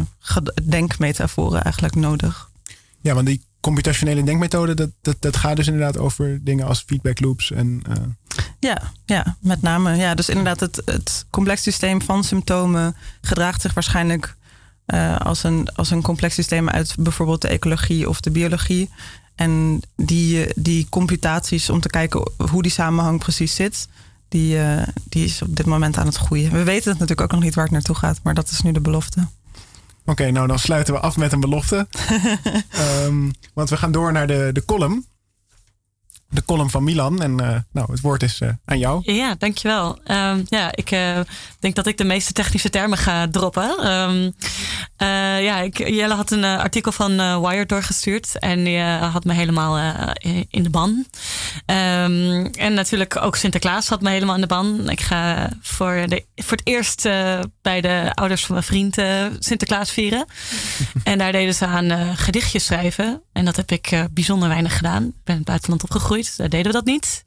denkmetaforen 0.63 1.63
eigenlijk 1.63 1.95
nodig. 1.95 2.49
Ja, 3.01 3.13
want 3.13 3.27
die 3.27 3.45
computationele 3.63 4.23
denkmethode, 4.23 4.73
dat, 4.73 4.89
dat, 5.01 5.15
dat 5.19 5.37
gaat 5.37 5.55
dus 5.55 5.67
inderdaad 5.67 5.97
over 5.97 6.43
dingen 6.43 6.67
als 6.67 6.83
feedback 6.87 7.19
loops 7.19 7.51
en. 7.51 7.81
Uh... 7.89 7.95
Ja, 8.59 8.81
ja, 9.05 9.37
met 9.39 9.61
name. 9.61 9.95
Ja, 9.95 10.15
dus 10.15 10.29
inderdaad, 10.29 10.59
het, 10.59 10.81
het 10.85 11.25
complex 11.29 11.61
systeem 11.61 12.01
van 12.01 12.23
symptomen 12.23 12.95
gedraagt 13.21 13.61
zich 13.61 13.73
waarschijnlijk 13.73 14.35
uh, 14.87 15.17
als, 15.17 15.43
een, 15.43 15.69
als 15.75 15.91
een 15.91 16.01
complex 16.01 16.35
systeem 16.35 16.69
uit 16.69 16.95
bijvoorbeeld 16.99 17.41
de 17.41 17.47
ecologie 17.47 18.09
of 18.09 18.21
de 18.21 18.31
biologie. 18.31 18.89
En 19.35 19.81
die, 19.95 20.47
die 20.55 20.87
computaties 20.89 21.69
om 21.69 21.79
te 21.79 21.89
kijken 21.89 22.31
hoe 22.49 22.61
die 22.61 22.71
samenhang 22.71 23.19
precies 23.19 23.55
zit, 23.55 23.87
die, 24.27 24.55
uh, 24.55 24.81
die 25.09 25.25
is 25.25 25.41
op 25.41 25.55
dit 25.55 25.65
moment 25.65 25.97
aan 25.97 26.05
het 26.05 26.15
groeien. 26.15 26.51
We 26.51 26.63
weten 26.63 26.89
het 26.89 26.99
natuurlijk 26.99 27.21
ook 27.21 27.31
nog 27.31 27.43
niet 27.43 27.55
waar 27.55 27.63
het 27.63 27.73
naartoe 27.73 27.95
gaat, 27.95 28.19
maar 28.23 28.33
dat 28.33 28.49
is 28.49 28.61
nu 28.61 28.71
de 28.71 28.81
belofte. 28.81 29.27
Oké, 30.05 30.31
nou 30.31 30.47
dan 30.47 30.59
sluiten 30.59 30.93
we 30.93 30.99
af 30.99 31.17
met 31.17 31.31
een 31.31 31.39
belofte. 31.39 31.87
um, 33.05 33.31
want 33.53 33.69
we 33.69 33.77
gaan 33.77 33.91
door 33.91 34.11
naar 34.11 34.27
de, 34.27 34.49
de 34.53 34.65
column 34.65 35.05
de 36.33 36.45
column 36.45 36.69
van 36.69 36.83
Milan. 36.83 37.21
En 37.21 37.31
uh, 37.41 37.55
nou, 37.71 37.91
het 37.91 38.01
woord 38.01 38.23
is 38.23 38.39
uh, 38.41 38.49
aan 38.65 38.79
jou. 38.79 39.13
Ja, 39.13 39.35
dankjewel. 39.37 39.99
Um, 40.07 40.45
ja, 40.45 40.75
ik 40.75 40.91
uh, 40.91 41.19
denk 41.59 41.75
dat 41.75 41.87
ik 41.87 41.97
de 41.97 42.03
meeste 42.03 42.33
technische 42.33 42.69
termen 42.69 42.97
ga 42.97 43.27
droppen. 43.27 43.91
Um, 43.91 44.33
ja, 45.43 45.59
ik, 45.59 45.77
Jelle 45.77 46.13
had 46.13 46.31
een 46.31 46.43
artikel 46.43 46.91
van 46.91 47.41
Wired 47.41 47.69
doorgestuurd. 47.69 48.39
En 48.39 48.63
die 48.63 48.79
had 48.81 49.23
me 49.23 49.33
helemaal 49.33 49.77
in 50.49 50.63
de 50.63 50.69
ban. 50.69 50.89
Um, 51.65 52.45
en 52.45 52.73
natuurlijk 52.73 53.21
ook 53.21 53.35
Sinterklaas 53.35 53.87
had 53.87 54.01
me 54.01 54.09
helemaal 54.09 54.35
in 54.35 54.41
de 54.41 54.47
ban. 54.47 54.89
Ik 54.89 55.01
ga 55.01 55.49
voor, 55.61 56.05
de, 56.07 56.25
voor 56.35 56.57
het 56.57 56.67
eerst 56.67 57.03
bij 57.61 57.81
de 57.81 58.11
ouders 58.13 58.45
van 58.45 58.55
mijn 58.55 58.67
vriend 58.67 58.95
Sinterklaas 59.39 59.91
vieren. 59.91 60.25
en 61.03 61.17
daar 61.17 61.31
deden 61.31 61.53
ze 61.53 61.65
aan 61.65 62.17
gedichtjes 62.17 62.65
schrijven. 62.65 63.21
En 63.33 63.45
dat 63.45 63.55
heb 63.55 63.71
ik 63.71 64.07
bijzonder 64.11 64.49
weinig 64.49 64.77
gedaan. 64.77 65.03
Ik 65.03 65.13
ben 65.23 65.33
in 65.33 65.35
het 65.35 65.45
buitenland 65.45 65.83
opgegroeid. 65.83 66.22
Daar 66.35 66.49
deden 66.49 66.65
we 66.65 66.71
dat 66.71 66.85
niet. 66.85 67.23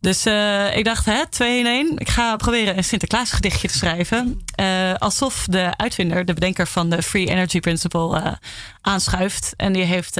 Dus 0.00 0.26
uh, 0.26 0.76
ik 0.76 0.84
dacht, 0.84 1.04
hè, 1.04 1.26
twee 1.28 1.58
in 1.58 1.66
één. 1.66 1.98
Ik 1.98 2.08
ga 2.08 2.36
proberen 2.36 2.76
een 2.76 2.84
Sinterklaas 2.84 3.30
gedichtje 3.30 3.68
te 3.68 3.78
schrijven. 3.78 4.44
Uh, 4.60 4.94
alsof 4.94 5.46
de 5.50 5.76
uitvinder, 5.76 6.24
de 6.24 6.34
bedenker 6.34 6.66
van 6.66 6.90
de 6.90 7.02
Free 7.02 7.26
Energy 7.26 7.60
Principle, 7.60 8.20
uh, 8.20 8.32
aanschuift. 8.80 9.52
En 9.56 9.72
die 9.72 9.84
heeft 9.84 10.16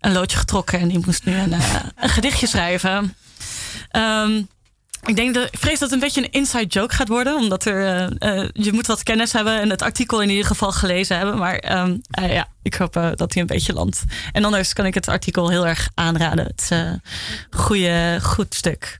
een 0.00 0.12
loodje 0.12 0.38
getrokken 0.38 0.80
en 0.80 0.88
die 0.88 1.02
moest 1.04 1.24
nu 1.24 1.34
een, 1.34 1.60
gedichtje 1.96 2.46
schrijven. 2.46 3.16
Um, 3.92 4.48
ik 5.06 5.16
denk 5.16 5.34
dat, 5.34 5.48
ik 5.52 5.58
vrees 5.58 5.78
dat 5.78 5.90
het 5.90 5.92
een 5.92 5.98
beetje 5.98 6.22
een 6.22 6.30
inside 6.30 6.66
joke 6.66 6.94
gaat 6.94 7.08
worden. 7.08 7.36
Omdat 7.36 7.64
er, 7.64 8.10
uh, 8.22 8.48
je 8.52 8.72
moet 8.72 8.86
wat 8.86 9.02
kennis 9.02 9.32
hebben 9.32 9.60
en 9.60 9.70
het 9.70 9.82
artikel 9.82 10.22
in 10.22 10.30
ieder 10.30 10.44
geval 10.44 10.72
gelezen 10.72 11.16
hebben. 11.16 11.38
Maar 11.38 11.78
um, 11.78 12.00
uh, 12.20 12.32
ja, 12.32 12.48
ik 12.62 12.74
hoop 12.74 12.92
dat 12.92 13.32
hij 13.32 13.42
een 13.42 13.46
beetje 13.46 13.72
landt. 13.72 14.02
En 14.32 14.44
anders 14.44 14.72
kan 14.72 14.86
ik 14.86 14.94
het 14.94 15.08
artikel 15.08 15.48
heel 15.48 15.66
erg 15.66 15.88
aanraden. 15.94 16.44
Het 16.44 16.70
is 16.70 16.78
goede, 17.50 18.18
goed 18.22 18.54
stuk. 18.54 18.98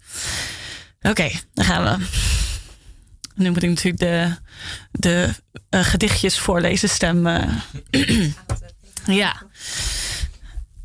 Oké, 0.98 1.08
okay, 1.08 1.40
dan 1.54 1.64
gaan 1.64 1.84
we. 1.84 2.06
Nu 3.34 3.50
moet 3.50 3.62
ik 3.62 3.68
natuurlijk 3.68 3.98
de, 3.98 4.34
de 4.90 5.30
gedichtjes 5.70 6.38
voorlezen 6.38 6.88
stem. 6.88 7.26
ja. 9.06 9.42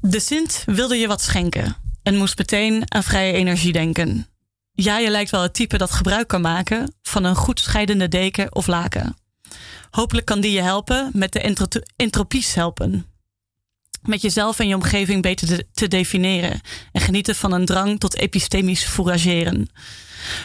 De 0.01 0.19
Sint 0.19 0.63
wilde 0.65 0.95
je 0.95 1.07
wat 1.07 1.21
schenken 1.21 1.75
en 2.03 2.15
moest 2.15 2.37
meteen 2.37 2.83
aan 2.93 3.03
vrije 3.03 3.33
energie 3.33 3.71
denken. 3.71 4.27
Ja, 4.81 4.97
je 4.97 5.09
lijkt 5.09 5.31
wel 5.31 5.41
het 5.41 5.53
type 5.53 5.77
dat 5.77 5.91
gebruik 5.91 6.27
kan 6.27 6.41
maken 6.41 6.93
van 7.01 7.23
een 7.23 7.35
goed 7.35 7.59
scheidende 7.59 8.07
deken 8.07 8.55
of 8.55 8.67
laken. 8.67 9.17
Hopelijk 9.89 10.25
kan 10.25 10.39
die 10.39 10.51
je 10.51 10.61
helpen 10.61 11.09
met 11.13 11.31
de 11.31 11.55
entropies 11.95 12.53
helpen. 12.53 13.05
Met 14.01 14.21
jezelf 14.21 14.59
en 14.59 14.67
je 14.67 14.75
omgeving 14.75 15.21
beter 15.21 15.63
te 15.73 15.87
definiëren 15.87 16.61
en 16.91 17.01
genieten 17.01 17.35
van 17.35 17.51
een 17.51 17.65
drang 17.65 17.99
tot 17.99 18.15
epistemisch 18.15 18.83
fourageren. 18.83 19.69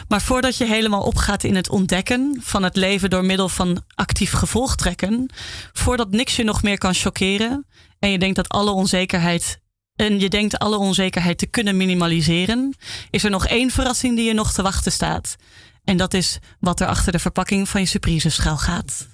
Maar 0.07 0.21
voordat 0.21 0.57
je 0.57 0.65
helemaal 0.65 1.03
opgaat 1.03 1.43
in 1.43 1.55
het 1.55 1.69
ontdekken 1.69 2.39
van 2.41 2.63
het 2.63 2.75
leven 2.75 3.09
door 3.09 3.25
middel 3.25 3.49
van 3.49 3.83
actief 3.93 4.31
gevolgtrekken, 4.31 5.29
voordat 5.73 6.11
niks 6.11 6.35
je 6.35 6.43
nog 6.43 6.63
meer 6.63 6.77
kan 6.77 6.93
chockeren 6.93 7.65
en 7.99 8.09
je 8.11 8.19
denkt 8.19 8.35
dat 8.35 8.49
alle 8.49 8.71
onzekerheid 8.71 9.63
en 9.95 10.19
je 10.19 10.29
denkt 10.29 10.59
alle 10.59 10.77
onzekerheid 10.77 11.37
te 11.37 11.45
kunnen 11.45 11.77
minimaliseren, 11.77 12.75
is 13.09 13.23
er 13.23 13.29
nog 13.29 13.47
één 13.47 13.71
verrassing 13.71 14.15
die 14.15 14.25
je 14.25 14.33
nog 14.33 14.53
te 14.53 14.61
wachten 14.61 14.91
staat. 14.91 15.35
En 15.83 15.97
dat 15.97 16.13
is 16.13 16.39
wat 16.59 16.79
er 16.79 16.87
achter 16.87 17.11
de 17.11 17.19
verpakking 17.19 17.69
van 17.69 17.81
je 17.81 17.87
surprise 17.87 18.29
schuil 18.29 18.57
gaat. 18.57 19.07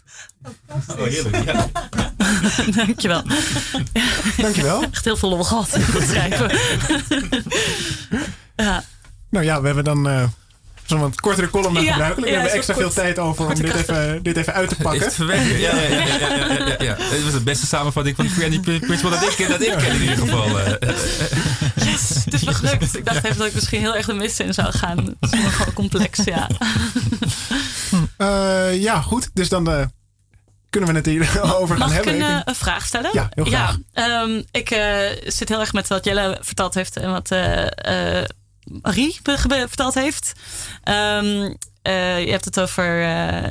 Oh, 0.68 1.04
heerlijk. 1.04 1.44
Ja. 1.44 1.68
Dankjewel. 2.86 3.24
Dankjewel. 4.38 4.84
Echt 4.92 5.06
heel 5.06 5.18
veel 5.18 5.30
lol 5.30 5.44
gehad 5.44 5.76
in 5.76 5.82
het 5.82 6.10
schrijven. 6.10 6.60
ja. 8.66 8.84
Nou 9.30 9.46
ja, 9.46 9.60
we 9.60 9.66
hebben 9.66 9.84
dan 9.84 10.08
uh, 10.08 10.24
zo'n 10.92 11.00
wat 11.00 11.20
kortere 11.20 11.50
column 11.50 11.74
dan 11.74 11.86
gebruikelijk. 11.86 12.32
we 12.32 12.38
hebben 12.38 12.58
extra 12.58 12.74
veel 12.74 12.94
tijd 12.94 13.20
over 13.20 13.48
om 13.48 13.56
dit 13.56 13.74
even, 13.74 14.24
dit 14.24 14.38
even 14.38 14.54
uit 14.54 14.70
te 14.70 14.76
pakken. 14.76 15.28
Ja, 15.28 15.36
ja, 15.36 15.76
ja, 15.76 15.90
ja, 15.90 16.58
ja, 16.68 16.76
ja, 16.80 16.96
Het 16.98 17.24
was 17.24 17.34
de 17.34 17.42
beste 17.44 17.66
samenvatting 17.66 18.16
van 18.16 18.30
Friendly 18.30 18.80
Principle 18.80 19.10
dat 19.10 19.22
ik, 19.22 19.48
dat 19.48 19.62
ik 19.62 19.78
ken 19.78 19.94
in 19.94 20.02
ieder 20.02 20.18
geval. 20.18 20.48
Yes, 21.76 22.10
het 22.26 22.34
is 22.34 22.44
me 22.44 22.54
gelukt. 22.54 22.98
Ik 22.98 23.06
dacht 23.06 23.24
even 23.24 23.38
dat 23.38 23.48
ik 23.48 23.54
misschien 23.54 23.80
heel 23.80 23.96
erg 23.96 24.06
de 24.06 24.14
mist 24.14 24.40
in 24.40 24.54
zou 24.54 24.72
gaan. 24.72 24.98
Het 25.20 25.34
is 25.34 25.44
nogal 25.44 25.74
complex, 25.74 26.24
ja. 26.24 26.48
Uh, 28.18 28.82
ja, 28.82 29.02
goed. 29.02 29.30
Dus 29.34 29.50
dan 29.50 29.70
uh, 29.70 29.86
kunnen 30.70 30.90
we 30.90 30.96
het 30.96 31.06
hierover 31.06 31.78
gaan 31.78 31.88
Mag 31.88 31.94
hebben. 31.94 32.18
Mag 32.18 32.30
ik 32.30 32.36
een, 32.36 32.42
een, 32.46 32.56
vraag 32.56 32.86
stellen? 32.86 33.10
Ja, 33.14 33.30
heel 33.34 33.46
graag. 33.46 33.78
Ja, 33.94 34.22
um, 34.22 34.46
ik 34.52 34.72
uh, 34.72 34.80
zit 35.26 35.50
heel 35.50 35.60
erg 35.60 35.74
met 35.74 35.88
wat 35.88 36.06
Jelle 36.06 36.38
verteld 36.42 36.74
heeft 36.74 36.98
en 36.98 37.12
wat 37.12 37.30
Marie 38.64 39.20
verteld 39.68 39.94
heeft. 39.94 40.34
Um, 40.84 41.58
je 42.24 42.28
hebt 42.30 42.46
het 42.46 42.60
over 42.60 43.08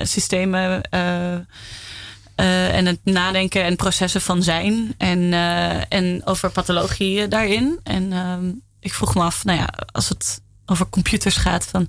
systemen 0.07 0.83
en 2.35 2.87
het 2.87 2.99
nadenken 3.05 3.65
en 3.65 3.77
processen 3.77 4.21
van 4.21 4.43
zijn 4.43 4.95
en, 4.99 5.33
en 5.89 6.23
over 6.25 6.51
pathologie 6.51 7.29
daarin. 7.29 7.81
En 7.83 8.13
um, 8.13 8.63
ik 8.81 8.95
vroeg 8.95 9.15
me 9.15 9.23
af, 9.23 9.45
nou 9.45 9.59
ja, 9.59 9.69
als 9.93 10.09
het 10.09 10.41
over 10.67 10.89
computers 10.89 11.37
gaat, 11.37 11.67
van 11.67 11.89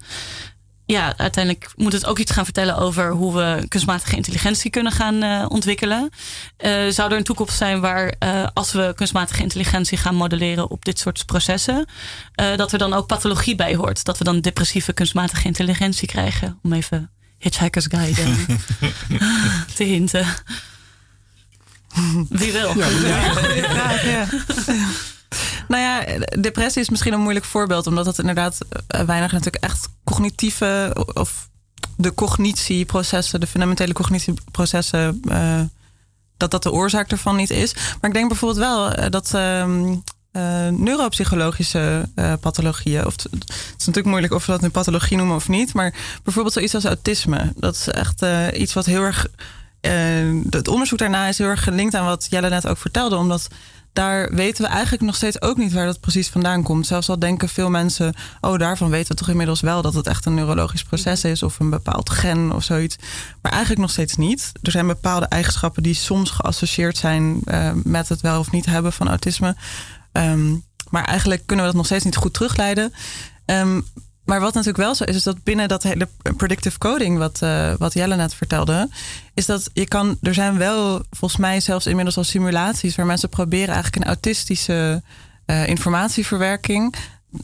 ja, 0.91 1.17
uiteindelijk 1.17 1.71
moet 1.75 1.93
het 1.93 2.05
ook 2.05 2.19
iets 2.19 2.31
gaan 2.31 2.43
vertellen 2.43 2.77
over 2.77 3.11
hoe 3.11 3.35
we 3.35 3.65
kunstmatige 3.67 4.15
intelligentie 4.15 4.71
kunnen 4.71 4.91
gaan 4.91 5.23
uh, 5.23 5.45
ontwikkelen. 5.47 6.09
Uh, 6.57 6.89
zou 6.89 7.11
er 7.11 7.17
een 7.17 7.23
toekomst 7.23 7.57
zijn 7.57 7.79
waar, 7.79 8.13
uh, 8.23 8.47
als 8.53 8.71
we 8.71 8.93
kunstmatige 8.95 9.41
intelligentie 9.41 9.97
gaan 9.97 10.15
modelleren 10.15 10.69
op 10.69 10.85
dit 10.85 10.99
soort 10.99 11.25
processen, 11.25 11.85
dat 12.55 12.71
er 12.71 12.77
dan 12.77 12.93
ook 12.93 13.07
pathologie 13.07 13.55
bij 13.55 13.75
hoort? 13.75 14.03
Dat 14.03 14.17
we 14.17 14.23
dan 14.23 14.41
depressieve 14.41 14.93
kunstmatige 14.93 15.47
intelligentie 15.47 16.07
krijgen? 16.07 16.59
Om 16.63 16.73
even 16.73 17.09
Hitchhiker's 17.37 17.87
Guide 17.89 18.23
te 19.75 19.83
hinten. 19.83 20.25
Wie 22.29 22.51
wil? 22.51 22.77
Ja, 22.77 22.89
ja. 23.55 24.01
ja. 24.03 24.27
Nou 25.71 25.83
ja, 25.83 26.17
depressie 26.39 26.81
is 26.81 26.89
misschien 26.89 27.13
een 27.13 27.19
moeilijk 27.21 27.45
voorbeeld, 27.45 27.87
omdat 27.87 28.05
het 28.05 28.19
inderdaad 28.19 28.57
eh, 28.87 29.01
weinig 29.01 29.31
natuurlijk 29.31 29.63
echt 29.63 29.89
cognitieve 30.03 30.95
of 31.13 31.49
de 31.97 32.13
cognitieprocessen, 32.13 33.39
de 33.39 33.47
fundamentele 33.47 33.93
cognitieprocessen, 33.93 35.21
uh, 35.25 35.59
dat 36.37 36.51
dat 36.51 36.63
de 36.63 36.71
oorzaak 36.71 37.11
ervan 37.11 37.35
niet 37.35 37.49
is. 37.49 37.73
Maar 37.73 38.09
ik 38.09 38.13
denk 38.13 38.27
bijvoorbeeld 38.27 38.59
wel 38.59 38.99
uh, 38.99 39.05
dat. 39.09 39.31
Uh, 39.35 39.65
neuropsychologische 40.69 42.09
pathologieën. 42.39 43.05
Of 43.05 43.15
het 43.15 43.49
is 43.77 43.85
natuurlijk 43.85 44.05
moeilijk 44.05 44.33
of 44.33 44.45
we 44.45 44.51
dat 44.51 44.61
nu 44.61 44.69
pathologie 44.69 45.17
noemen 45.17 45.35
of 45.35 45.47
niet. 45.47 45.73
Maar 45.73 45.93
bijvoorbeeld 46.23 46.53
zoiets 46.53 46.75
als 46.75 46.85
autisme. 46.85 47.53
Dat 47.55 47.75
is 47.75 47.87
echt 47.87 48.25
iets 48.53 48.73
wat 48.73 48.85
heel 48.85 49.01
erg. 49.01 49.27
het 50.49 50.67
onderzoek 50.67 50.97
daarna 50.97 51.27
is 51.27 51.37
heel 51.37 51.47
erg 51.47 51.63
gelinkt 51.63 51.95
aan 51.95 52.05
wat 52.05 52.27
Jelle 52.29 52.49
net 52.49 52.67
ook 52.67 52.77
vertelde. 52.77 53.15
Omdat 53.15 53.47
daar 53.93 54.33
weten 54.33 54.63
we 54.63 54.69
eigenlijk 54.69 55.03
nog 55.03 55.15
steeds 55.15 55.41
ook 55.41 55.57
niet 55.57 55.73
waar 55.73 55.85
dat 55.85 55.99
precies 55.99 56.29
vandaan 56.29 56.63
komt. 56.63 56.87
Zelfs 56.87 57.09
al 57.09 57.19
denken 57.19 57.49
veel 57.49 57.69
mensen, 57.69 58.13
oh, 58.41 58.57
daarvan 58.57 58.89
weten 58.89 59.11
we 59.11 59.17
toch 59.17 59.29
inmiddels 59.29 59.61
wel 59.61 59.81
dat 59.81 59.93
het 59.93 60.07
echt 60.07 60.25
een 60.25 60.33
neurologisch 60.33 60.83
proces 60.83 61.23
is 61.23 61.43
of 61.43 61.59
een 61.59 61.69
bepaald 61.69 62.09
gen 62.09 62.51
of 62.51 62.63
zoiets. 62.63 62.95
Maar 63.41 63.51
eigenlijk 63.51 63.81
nog 63.81 63.91
steeds 63.91 64.15
niet. 64.15 64.51
Er 64.61 64.71
zijn 64.71 64.87
bepaalde 64.87 65.25
eigenschappen 65.25 65.83
die 65.83 65.93
soms 65.93 66.29
geassocieerd 66.29 66.97
zijn 66.97 67.41
uh, 67.45 67.71
met 67.83 68.09
het 68.09 68.21
wel 68.21 68.39
of 68.39 68.51
niet 68.51 68.65
hebben 68.65 68.93
van 68.93 69.07
autisme. 69.07 69.55
Um, 70.11 70.63
maar 70.89 71.05
eigenlijk 71.05 71.45
kunnen 71.45 71.65
we 71.65 71.71
dat 71.71 71.79
nog 71.79 71.89
steeds 71.89 72.05
niet 72.05 72.15
goed 72.15 72.33
terugleiden. 72.33 72.93
Um, 73.45 73.85
maar 74.25 74.39
wat 74.39 74.53
natuurlijk 74.53 74.83
wel 74.83 74.95
zo 74.95 75.03
is, 75.03 75.15
is 75.15 75.23
dat 75.23 75.43
binnen 75.43 75.67
dat 75.67 75.83
hele 75.83 76.07
predictive 76.37 76.77
coding, 76.77 77.17
wat, 77.17 77.39
uh, 77.43 77.73
wat 77.77 77.93
Jelle 77.93 78.15
net 78.15 78.33
vertelde, 78.33 78.89
is 79.33 79.45
dat 79.45 79.69
je 79.73 79.87
kan, 79.87 80.17
er 80.21 80.33
zijn 80.33 80.57
wel 80.57 81.03
volgens 81.09 81.41
mij 81.41 81.59
zelfs 81.59 81.85
inmiddels 81.85 82.17
al 82.17 82.23
simulaties 82.23 82.95
waar 82.95 83.05
mensen 83.05 83.29
proberen 83.29 83.73
eigenlijk 83.73 83.95
een 83.95 84.11
autistische 84.11 85.03
uh, 85.45 85.67
informatieverwerking 85.67 86.95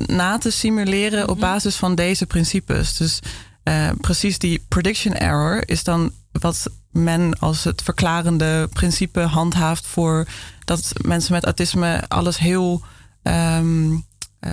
na 0.05 0.37
te 0.37 0.51
simuleren 0.51 1.29
op 1.29 1.37
mhm. 1.37 1.45
basis 1.45 1.75
van 1.75 1.95
deze 1.95 2.25
principes. 2.25 2.97
Dus 2.97 3.19
uh, 3.63 3.89
precies 4.01 4.37
die 4.37 4.65
prediction 4.67 5.13
error 5.13 5.69
is 5.69 5.83
dan 5.83 6.11
wat 6.31 6.67
men 6.91 7.39
als 7.39 7.63
het 7.63 7.81
verklarende 7.81 8.69
principe 8.73 9.19
handhaaft 9.19 9.87
voor 9.87 10.27
dat 10.65 10.93
mensen 11.01 11.33
met 11.33 11.45
autisme 11.45 12.03
alles 12.07 12.37
heel 12.37 12.81
um, 13.23 14.05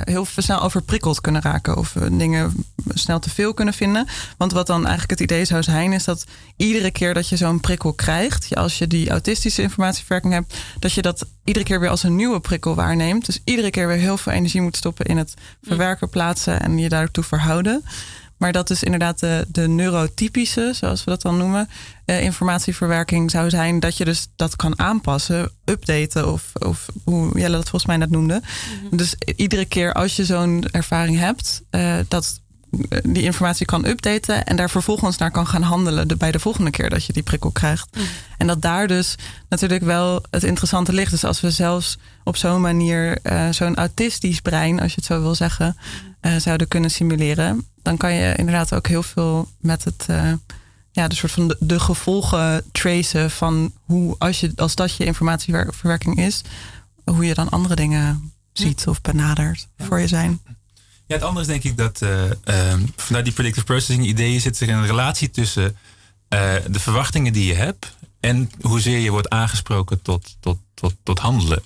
heel 0.05 0.27
snel 0.37 0.63
overprikkeld 0.63 1.21
kunnen 1.21 1.43
raken 1.43 1.77
of 1.77 1.93
dingen 2.11 2.65
snel 2.89 3.19
te 3.19 3.31
veel 3.31 3.55
kunnen 3.55 3.75
vinden. 3.75 4.07
Want 4.37 4.53
wat 4.53 4.67
dan 4.67 4.81
eigenlijk 4.81 5.11
het 5.11 5.31
idee 5.31 5.45
zou 5.45 5.63
zijn, 5.63 5.93
is 5.93 6.05
dat 6.05 6.25
iedere 6.57 6.91
keer 6.91 7.15
dat 7.15 7.29
je 7.29 7.37
zo'n 7.37 7.61
prikkel 7.61 7.93
krijgt, 7.93 8.55
als 8.55 8.79
je 8.79 8.87
die 8.87 9.11
autistische 9.11 9.63
informatieverwerking 9.63 10.33
hebt, 10.33 10.55
dat 10.79 10.93
je 10.93 11.03
dat 11.03 11.27
iedere 11.45 11.65
keer 11.65 11.81
weer 11.81 11.89
als 11.89 12.03
een 12.03 12.17
nieuwe 12.17 12.41
prikkel 12.41 12.75
waarneemt. 12.75 13.27
Dus 13.27 13.41
iedere 13.45 13.71
keer 13.71 13.89
weer 13.89 13.97
heel 13.97 14.17
veel 14.17 14.33
energie 14.33 14.61
moet 14.61 14.77
stoppen 14.77 15.07
in 15.07 15.17
het 15.17 15.35
verwerken, 15.63 16.09
plaatsen 16.09 16.61
en 16.61 16.79
je 16.79 16.89
daartoe 16.89 17.25
verhouden. 17.25 17.85
Maar 18.37 18.53
dat 18.53 18.71
is 18.71 18.83
inderdaad 18.83 19.21
de, 19.21 19.47
de 19.49 19.69
neurotypische, 19.69 20.73
zoals 20.75 21.05
we 21.05 21.11
dat 21.11 21.23
dan 21.23 21.37
noemen, 21.37 21.69
eh, 22.05 22.23
informatieverwerking 22.23 23.31
zou 23.31 23.51
zijn 23.51 23.81
dat 23.81 23.97
je 23.97 24.05
dus 24.05 24.27
dat 24.37 24.57
kan 24.57 24.79
aanpassen, 24.79 25.51
updaten 25.65 26.33
of, 26.33 26.51
of 26.53 26.89
hoe 27.05 27.39
Jelle 27.39 27.57
dat 27.57 27.69
volgens 27.69 27.87
mij 27.87 27.97
net 27.97 28.11
noemde. 28.11 28.43
Mhm. 28.43 28.97
Dus 28.97 29.15
iedere 29.37 29.65
keer 29.65 29.93
als 29.93 30.17
je 30.17 30.25
zo'n 30.25 30.65
ervaring 30.71 31.19
hebt, 31.19 31.63
uh, 31.71 31.97
dat 32.09 32.41
eh, 32.89 32.99
die 33.03 33.23
informatie 33.23 33.67
kan 33.67 33.87
updaten 33.87 34.45
en 34.45 34.57
daar 34.57 34.71
vervolgens 34.71 35.17
naar 35.17 35.31
kan 35.31 35.47
gaan 35.47 35.63
handelen 35.63 36.09
de, 36.09 36.17
bij 36.17 36.33
de 36.33 36.39
volgende 36.39 36.71
keer 36.71 36.91
dat 36.91 37.05
je 37.05 37.13
die 37.13 37.23
prikkel 37.23 37.51
krijgt. 37.51 37.89
Mhm. 37.93 38.05
En 38.39 38.47
dat 38.47 38.63
daar 38.63 38.87
dus 38.87 39.15
natuurlijk 39.49 39.83
wel 39.83 40.23
het 40.31 40.45
interessante 40.45 40.93
ligt. 40.93 41.11
Dus 41.11 41.25
als 41.25 41.41
we 41.41 41.51
zelfs 41.51 41.99
op 42.25 42.37
zo'n 42.37 42.61
manier 42.61 43.19
uh, 43.23 43.49
zo'n 43.51 43.77
autistisch 43.77 44.41
brein, 44.41 44.81
als 44.81 44.91
je 44.91 44.97
het 44.97 45.05
zo 45.05 45.21
wil 45.21 45.35
zeggen, 45.35 45.77
uh, 46.21 46.37
zouden 46.37 46.69
kunnen 46.69 46.91
simuleren, 46.91 47.67
dan 47.83 47.97
kan 47.97 48.13
je 48.15 48.35
inderdaad 48.37 48.75
ook 48.75 48.87
heel 48.87 49.03
veel 49.03 49.49
met 49.61 49.85
het, 49.85 50.07
uh, 50.11 50.33
ja, 50.95 51.09
de 51.09 51.15
soort 51.15 51.33
van 51.33 51.49
de, 51.49 51.57
de, 51.61 51.81
gevolgen 51.81 52.65
tracen 52.73 53.31
van 53.31 53.73
hoe, 53.81 54.15
als, 54.19 54.41
je, 54.41 54.53
als 54.57 54.75
dat 54.75 54.97
je 54.97 55.05
informatieverwerking 55.05 56.19
is, 56.19 56.43
hoe 57.05 57.27
je 57.27 57.35
dan 57.35 57.49
andere 57.49 57.75
dingen 57.75 58.33
ziet 58.53 58.87
of 58.87 59.01
benadert 59.01 59.69
voor 59.79 60.01
je 60.01 60.09
zijn. 60.09 60.41
Ja, 61.07 61.15
het 61.15 61.23
andere 61.23 61.41
is 61.41 61.47
denk 61.47 61.63
ik 61.63 61.77
dat 61.77 62.01
uh, 62.03 62.71
um, 62.71 62.93
vanuit 62.97 63.25
die 63.25 63.35
predictive 63.35 63.67
processing 63.67 64.07
ideeën 64.07 64.41
zit 64.41 64.61
er 64.61 64.69
een 64.69 64.87
relatie 64.87 65.31
tussen 65.31 65.65
uh, 65.65 66.55
de 66.71 66.81
verwachtingen 66.81 67.33
die 67.33 67.47
je 67.47 67.55
hebt 67.55 67.97
en 68.21 68.51
hoezeer 68.61 68.99
je 68.99 69.11
wordt 69.11 69.29
aangesproken 69.29 70.03
tot, 70.03 70.37
tot, 70.41 70.59
tot, 70.75 70.95
tot 71.03 71.19
handelen. 71.19 71.63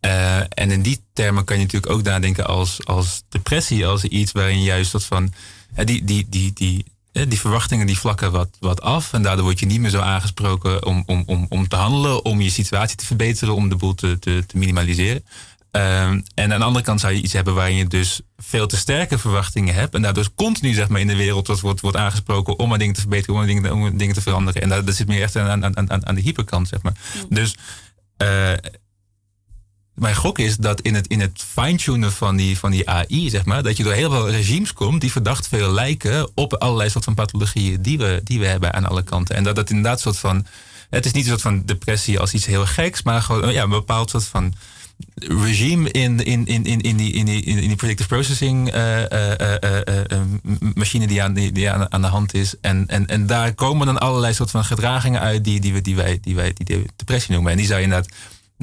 Uh, 0.00 0.36
en 0.38 0.70
in 0.70 0.82
die 0.82 1.04
termen 1.12 1.44
kan 1.44 1.56
je 1.56 1.62
natuurlijk 1.62 1.92
ook 1.92 2.02
nadenken 2.02 2.46
als, 2.46 2.86
als 2.86 3.22
depressie, 3.28 3.86
als 3.86 4.04
iets 4.04 4.32
waarin 4.32 4.62
juist 4.62 4.92
dat 4.92 5.04
van 5.04 5.32
uh, 5.76 5.86
die, 5.86 6.04
die, 6.04 6.26
die, 6.28 6.52
die, 6.52 6.84
die 7.12 7.40
verwachtingen 7.40 7.86
die 7.86 7.98
vlakken 7.98 8.32
wat, 8.32 8.56
wat 8.60 8.80
af. 8.80 9.12
En 9.12 9.22
daardoor 9.22 9.44
word 9.44 9.60
je 9.60 9.66
niet 9.66 9.80
meer 9.80 9.90
zo 9.90 10.00
aangesproken 10.00 10.86
om, 10.86 11.02
om, 11.06 11.22
om, 11.26 11.46
om 11.48 11.68
te 11.68 11.76
handelen, 11.76 12.24
om 12.24 12.40
je 12.40 12.50
situatie 12.50 12.96
te 12.96 13.06
verbeteren, 13.06 13.54
om 13.54 13.68
de 13.68 13.76
boel 13.76 13.94
te, 13.94 14.18
te, 14.18 14.44
te 14.46 14.58
minimaliseren. 14.58 15.24
Ehm, 15.70 16.20
en 16.34 16.52
aan 16.52 16.58
de 16.58 16.64
andere 16.64 16.84
kant 16.84 17.00
zou 17.00 17.12
je 17.12 17.22
iets 17.22 17.32
hebben 17.32 17.54
waarin 17.54 17.76
je 17.76 17.86
dus 17.86 18.20
veel 18.36 18.66
te 18.66 18.76
sterke 18.76 19.18
verwachtingen 19.18 19.74
hebt. 19.74 19.94
En 19.94 20.02
daardoor 20.02 20.28
continu 20.34 20.72
zeg 20.72 20.88
maar, 20.88 21.00
in 21.00 21.06
de 21.06 21.16
wereld 21.16 21.46
wordt, 21.46 21.62
wordt, 21.62 21.80
wordt 21.80 21.96
aangesproken 21.96 22.58
om 22.58 22.68
maar 22.68 22.78
dingen 22.78 22.94
te 22.94 23.00
verbeteren, 23.00 23.34
om 23.34 23.46
dingen, 23.46 23.72
om 23.72 23.96
dingen 23.96 24.14
te 24.14 24.20
veranderen. 24.20 24.62
En 24.62 24.68
dat, 24.68 24.86
dat 24.86 24.94
zit 24.94 25.06
meer 25.06 25.22
echt 25.22 25.36
aan, 25.36 25.64
aan, 25.64 25.90
aan, 25.90 26.06
aan 26.06 26.14
de 26.14 26.20
hyperkant, 26.20 26.68
zeg 26.68 26.82
maar. 26.82 26.94
Dus 27.28 27.56
uh, 28.22 28.52
mijn 29.94 30.14
gok 30.14 30.38
is 30.38 30.56
dat 30.56 30.80
in 30.80 30.94
het, 30.94 31.06
in 31.06 31.20
het 31.20 31.44
fine-tunen 31.48 32.12
van 32.12 32.36
die, 32.36 32.58
van 32.58 32.70
die 32.70 32.88
AI, 32.88 33.30
zeg 33.30 33.44
maar, 33.44 33.62
dat 33.62 33.76
je 33.76 33.82
door 33.82 33.92
heel 33.92 34.10
veel 34.10 34.30
regimes 34.30 34.72
komt 34.72 35.00
die 35.00 35.12
verdacht 35.12 35.48
veel 35.48 35.72
lijken 35.72 36.30
op 36.34 36.54
allerlei 36.54 36.90
soort 36.90 37.04
van 37.04 37.14
pathologieën 37.14 37.82
die 37.82 37.98
we, 37.98 38.20
die 38.24 38.38
we 38.38 38.46
hebben 38.46 38.72
aan 38.72 38.86
alle 38.86 39.02
kanten. 39.02 39.36
En 39.36 39.44
dat 39.44 39.56
dat 39.56 39.70
inderdaad 39.70 40.00
soort 40.00 40.18
van. 40.18 40.46
Het 40.90 41.04
is 41.04 41.12
niet 41.12 41.22
een 41.22 41.30
soort 41.30 41.42
van 41.42 41.62
depressie 41.64 42.18
als 42.18 42.32
iets 42.32 42.46
heel 42.46 42.66
geks, 42.66 43.02
maar 43.02 43.22
gewoon 43.22 43.52
ja, 43.52 43.62
een 43.62 43.68
bepaald 43.68 44.10
soort 44.10 44.24
van 44.24 44.54
regime 45.14 45.90
in, 45.90 46.24
in, 46.24 46.46
in, 46.46 46.64
in, 46.64 46.80
in, 46.80 46.96
die, 46.96 47.12
in, 47.12 47.24
die, 47.24 47.42
in 47.42 47.56
die 47.56 47.76
predictive 47.76 48.08
processing 48.08 48.74
uh, 48.74 48.98
uh, 48.98 49.30
uh, 49.40 50.20
machine 50.74 51.06
die, 51.06 51.22
aan, 51.22 51.34
die, 51.34 51.52
die 51.52 51.70
aan, 51.70 51.92
aan, 51.92 52.00
de 52.00 52.06
hand 52.06 52.34
is. 52.34 52.54
En, 52.60 52.84
en, 52.86 53.06
en 53.06 53.26
daar 53.26 53.54
komen 53.54 53.86
dan 53.86 53.98
allerlei 53.98 54.34
soort 54.34 54.50
van 54.50 54.64
gedragingen 54.64 55.20
uit 55.20 55.44
die, 55.44 55.60
die, 55.60 55.72
we, 55.72 55.80
die 55.80 55.96
wij 55.96 56.18
die, 56.22 56.34
wij, 56.34 56.52
die 56.54 56.86
depressie 56.96 57.32
noemen. 57.32 57.52
En 57.52 57.58
die 57.58 57.66
zou 57.66 57.78
je 57.78 57.84
inderdaad 57.84 58.14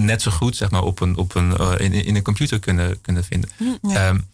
net 0.05 0.21
zo 0.21 0.31
goed 0.31 0.55
zeg 0.55 0.71
maar, 0.71 0.83
op 0.83 0.99
een, 1.01 1.17
op 1.17 1.35
een, 1.35 1.79
in, 1.79 1.93
in 1.93 2.15
een 2.15 2.21
computer 2.21 2.59
kunnen, 2.59 3.01
kunnen 3.01 3.23
vinden. 3.23 3.49
Ja. 3.81 4.09
Um, 4.09 4.27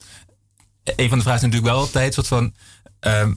een 0.85 1.09
van 1.09 1.17
de 1.17 1.23
vragen 1.23 1.41
is 1.41 1.41
natuurlijk 1.41 1.71
wel 1.71 1.79
altijd 1.79 2.13
soort 2.13 2.27
van 2.27 2.53
Ehm, 3.05 3.33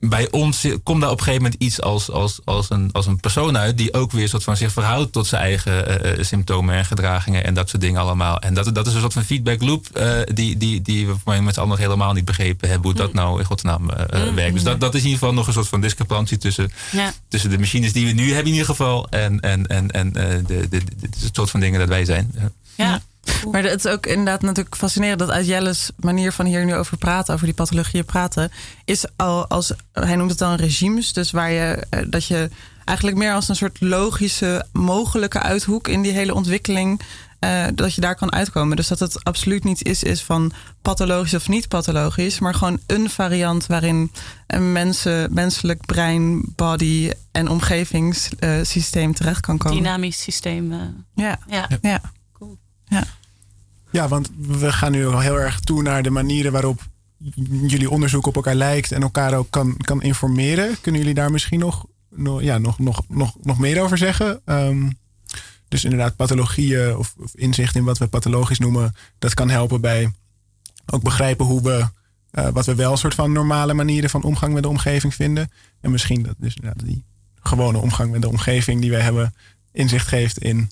bij 0.00 0.30
ons 0.30 0.66
komt 0.82 1.00
daar 1.00 1.10
op 1.10 1.18
een 1.18 1.24
gegeven 1.24 1.42
moment 1.42 1.62
iets 1.62 1.80
als, 1.80 2.10
als, 2.10 2.40
als, 2.44 2.70
een, 2.70 2.88
als 2.92 3.06
een 3.06 3.20
persoon 3.20 3.58
uit 3.58 3.78
die 3.78 3.94
ook 3.94 4.12
weer 4.12 4.28
soort 4.28 4.44
van 4.44 4.56
zich 4.56 4.72
verhoudt 4.72 5.12
tot 5.12 5.26
zijn 5.26 5.42
eigen 5.42 6.06
uh, 6.18 6.24
symptomen 6.24 6.74
en 6.74 6.84
gedragingen 6.84 7.44
en 7.44 7.54
dat 7.54 7.68
soort 7.68 7.82
dingen 7.82 8.00
allemaal. 8.00 8.38
En 8.38 8.54
dat, 8.54 8.74
dat 8.74 8.86
is 8.86 8.94
een 8.94 9.00
soort 9.00 9.12
van 9.12 9.24
feedback 9.24 9.62
loop 9.62 9.86
uh, 9.96 10.20
die, 10.34 10.56
die, 10.56 10.82
die 10.82 11.06
we 11.06 11.40
met 11.40 11.54
z'n 11.54 11.60
allen 11.60 11.70
nog 11.70 11.78
helemaal 11.78 12.12
niet 12.12 12.24
begrepen 12.24 12.68
hebben 12.68 12.86
hoe 12.86 12.98
dat 12.98 13.12
mm. 13.12 13.16
nou 13.16 13.38
in 13.38 13.44
godsnaam 13.44 13.82
mm. 13.82 14.34
werkt. 14.34 14.54
Dus 14.54 14.62
dat, 14.62 14.80
dat 14.80 14.94
is 14.94 15.00
in 15.00 15.06
ieder 15.06 15.18
geval 15.18 15.34
nog 15.34 15.46
een 15.46 15.52
soort 15.52 15.68
van 15.68 15.80
discrepantie 15.80 16.38
tussen, 16.38 16.72
ja. 16.90 17.12
tussen 17.28 17.50
de 17.50 17.58
machines 17.58 17.92
die 17.92 18.06
we 18.06 18.12
nu 18.12 18.26
hebben 18.26 18.46
in 18.46 18.52
ieder 18.52 18.66
geval 18.66 19.08
en, 19.08 19.40
en, 19.40 19.66
en, 19.66 19.90
en 19.90 20.12
de, 20.12 20.42
de, 20.46 20.68
de, 20.68 20.80
de, 21.00 21.28
soort 21.32 21.50
van 21.50 21.60
dingen 21.60 21.78
dat 21.78 21.88
wij 21.88 22.04
zijn. 22.04 22.34
ja. 22.74 23.02
Maar 23.50 23.62
het 23.62 23.84
is 23.84 23.90
ook 23.90 24.06
inderdaad 24.06 24.42
natuurlijk 24.42 24.76
fascinerend 24.76 25.18
dat 25.18 25.30
uit 25.30 25.46
Jelle's 25.46 25.90
manier 25.96 26.32
van 26.32 26.46
hier 26.46 26.64
nu 26.64 26.74
over 26.74 26.96
praten, 26.96 27.34
over 27.34 27.46
die 27.46 27.54
pathologieën 27.54 28.04
praten, 28.04 28.50
is 28.84 29.04
al 29.16 29.48
als 29.48 29.72
hij 29.92 30.16
noemt 30.16 30.30
het 30.30 30.38
dan 30.38 30.54
regimes, 30.54 31.12
dus 31.12 31.30
waar 31.30 31.50
je 31.50 31.86
eh, 31.90 32.00
dat 32.08 32.26
je 32.26 32.50
eigenlijk 32.84 33.18
meer 33.18 33.32
als 33.32 33.48
een 33.48 33.56
soort 33.56 33.80
logische 33.80 34.66
mogelijke 34.72 35.40
uithoek 35.40 35.88
in 35.88 36.02
die 36.02 36.12
hele 36.12 36.34
ontwikkeling 36.34 37.02
uh, 37.40 37.64
dat 37.74 37.94
je 37.94 38.00
daar 38.00 38.14
kan 38.14 38.32
uitkomen. 38.32 38.76
Dus 38.76 38.88
dat 38.88 38.98
het 38.98 39.24
absoluut 39.24 39.64
niet 39.64 39.84
is, 39.84 40.02
is 40.02 40.22
van 40.22 40.52
pathologisch 40.82 41.34
of 41.34 41.48
niet 41.48 41.68
pathologisch, 41.68 42.38
maar 42.38 42.54
gewoon 42.54 42.80
een 42.86 43.10
variant 43.10 43.66
waarin 43.66 44.12
een 44.46 44.72
mensen, 44.72 45.34
menselijk 45.34 45.86
brein, 45.86 46.52
body 46.56 47.10
en 47.32 47.48
omgevingssysteem 47.48 49.08
uh, 49.08 49.14
terecht 49.14 49.40
kan 49.40 49.58
komen. 49.58 49.82
Dynamisch 49.82 50.22
systeem. 50.22 50.72
Uh, 50.72 50.78
ja. 51.14 51.38
ja. 51.48 51.68
Ja. 51.80 52.00
Ja, 53.90 54.08
want 54.08 54.30
we 54.38 54.72
gaan 54.72 54.92
nu 54.92 55.16
heel 55.16 55.38
erg 55.38 55.60
toe 55.60 55.82
naar 55.82 56.02
de 56.02 56.10
manieren 56.10 56.52
waarop 56.52 56.80
jullie 57.66 57.90
onderzoek 57.90 58.26
op 58.26 58.34
elkaar 58.34 58.54
lijkt 58.54 58.92
en 58.92 59.02
elkaar 59.02 59.34
ook 59.34 59.50
kan, 59.50 59.76
kan 59.76 60.02
informeren. 60.02 60.80
Kunnen 60.80 61.00
jullie 61.00 61.16
daar 61.16 61.30
misschien 61.30 61.58
nog, 61.58 61.86
ja, 62.40 62.58
nog, 62.58 62.78
nog, 62.78 63.02
nog, 63.08 63.36
nog 63.42 63.58
meer 63.58 63.82
over 63.82 63.98
zeggen? 63.98 64.40
Um, 64.44 64.98
dus 65.68 65.84
inderdaad, 65.84 66.16
pathologieën 66.16 66.96
of, 66.96 67.14
of, 67.18 67.34
inzicht 67.34 67.76
in 67.76 67.84
wat 67.84 67.98
we 67.98 68.06
pathologisch 68.06 68.58
noemen, 68.58 68.94
dat 69.18 69.34
kan 69.34 69.50
helpen 69.50 69.80
bij 69.80 70.12
ook 70.86 71.02
begrijpen 71.02 71.46
hoe 71.46 71.62
we, 71.62 71.88
uh, 72.32 72.48
wat 72.48 72.66
we 72.66 72.74
wel 72.74 72.92
een 72.92 72.98
soort 72.98 73.14
van 73.14 73.32
normale 73.32 73.74
manieren 73.74 74.10
van 74.10 74.22
omgang 74.22 74.54
met 74.54 74.62
de 74.62 74.68
omgeving 74.68 75.14
vinden. 75.14 75.50
En 75.80 75.90
misschien 75.90 76.22
dat 76.22 76.34
dus 76.38 76.56
die 76.76 77.04
gewone 77.40 77.78
omgang 77.78 78.10
met 78.10 78.22
de 78.22 78.28
omgeving 78.28 78.80
die 78.80 78.90
wij 78.90 79.00
hebben, 79.00 79.34
inzicht 79.72 80.06
geeft 80.06 80.38
in 80.38 80.70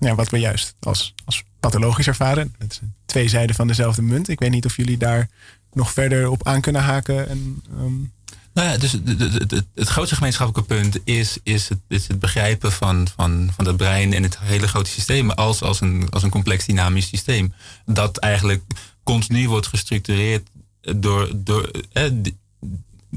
ja, 0.00 0.14
wat 0.14 0.30
we 0.30 0.38
juist 0.38 0.74
als, 0.80 1.14
als 1.24 1.42
pathologisch 1.60 2.06
ervaren. 2.06 2.54
Het 2.58 2.74
zijn 2.74 2.94
twee 3.06 3.28
zijden 3.28 3.56
van 3.56 3.66
dezelfde 3.66 4.02
munt. 4.02 4.28
Ik 4.28 4.38
weet 4.38 4.50
niet 4.50 4.64
of 4.64 4.76
jullie 4.76 4.96
daar 4.96 5.28
nog 5.72 5.92
verder 5.92 6.30
op 6.30 6.46
aan 6.46 6.60
kunnen 6.60 6.82
haken. 6.82 7.28
En, 7.28 7.62
um... 7.78 8.12
Nou 8.54 8.68
ja, 8.68 8.78
dus 8.78 8.92
het, 8.92 9.64
het, 9.74 9.88
grootste 9.88 10.14
gemeenschappelijke 10.14 10.74
punt 10.74 10.98
is, 11.04 11.38
is, 11.42 11.68
het, 11.68 11.78
is 11.88 12.08
het 12.08 12.18
begrijpen 12.18 12.72
van, 12.72 13.08
van, 13.16 13.50
van 13.56 13.66
het 13.66 13.76
brein 13.76 14.12
en 14.12 14.22
het 14.22 14.38
hele 14.38 14.68
grote 14.68 14.90
systeem 14.90 15.30
als, 15.30 15.62
als, 15.62 15.80
een, 15.80 16.10
als 16.10 16.22
een 16.22 16.30
complex 16.30 16.66
dynamisch 16.66 17.08
systeem. 17.08 17.54
Dat 17.84 18.16
eigenlijk 18.16 18.62
continu 19.02 19.48
wordt 19.48 19.66
gestructureerd 19.66 20.48
door, 20.80 21.30
door 21.34 21.70
eh, 21.92 22.04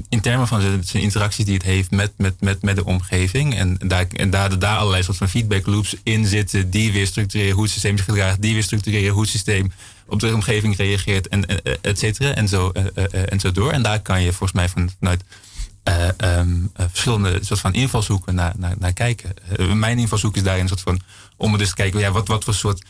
in 0.08 0.20
termen 0.20 0.48
van 0.48 0.60
zijn 0.84 1.02
interacties 1.02 1.44
die 1.44 1.54
het 1.54 1.62
heeft 1.62 1.90
met, 1.90 2.12
met, 2.16 2.40
met, 2.40 2.62
met 2.62 2.76
de 2.76 2.84
omgeving. 2.84 3.54
En 3.54 3.78
daar, 3.86 4.06
en 4.06 4.30
daar, 4.30 4.58
daar 4.58 4.76
allerlei 4.76 5.02
soort 5.02 5.16
van 5.16 5.28
feedback 5.28 5.66
loops 5.66 5.96
in 6.02 6.26
zitten 6.26 6.70
die 6.70 6.92
weer 6.92 7.06
structureren 7.06 7.54
hoe 7.54 7.62
het 7.62 7.72
systeem 7.72 7.96
zich 7.96 8.06
gedraagt, 8.06 8.42
die 8.42 8.52
weer 8.52 8.62
structureren 8.62 9.12
hoe 9.12 9.22
het 9.22 9.30
systeem 9.30 9.72
op 10.06 10.20
de 10.20 10.34
omgeving 10.34 10.76
reageert, 10.76 11.28
en 11.28 11.62
et 11.80 11.98
cetera. 11.98 12.34
En 12.34 12.48
zo, 12.48 12.70
en 13.28 13.40
zo 13.40 13.52
door. 13.52 13.72
En 13.72 13.82
daar 13.82 14.00
kan 14.00 14.22
je 14.22 14.32
volgens 14.32 14.52
mij 14.52 14.68
van, 14.68 14.90
vanuit 14.98 15.24
um, 16.18 16.70
verschillende 16.76 17.38
soort 17.40 17.60
van 17.60 17.74
invalshoeken 17.74 18.34
naar, 18.34 18.54
naar, 18.78 18.92
kijken. 18.92 19.34
Mijn 19.78 19.98
invalshoek 19.98 20.36
is 20.36 20.42
daarin 20.42 20.62
een 20.62 20.68
soort 20.68 20.80
van 20.80 21.00
om 21.36 21.58
dus 21.58 21.68
te 21.68 21.74
kijken, 21.74 22.00
ja, 22.00 22.10
wat, 22.10 22.28
wat 22.28 22.44
voor 22.44 22.54
soort 22.54 22.84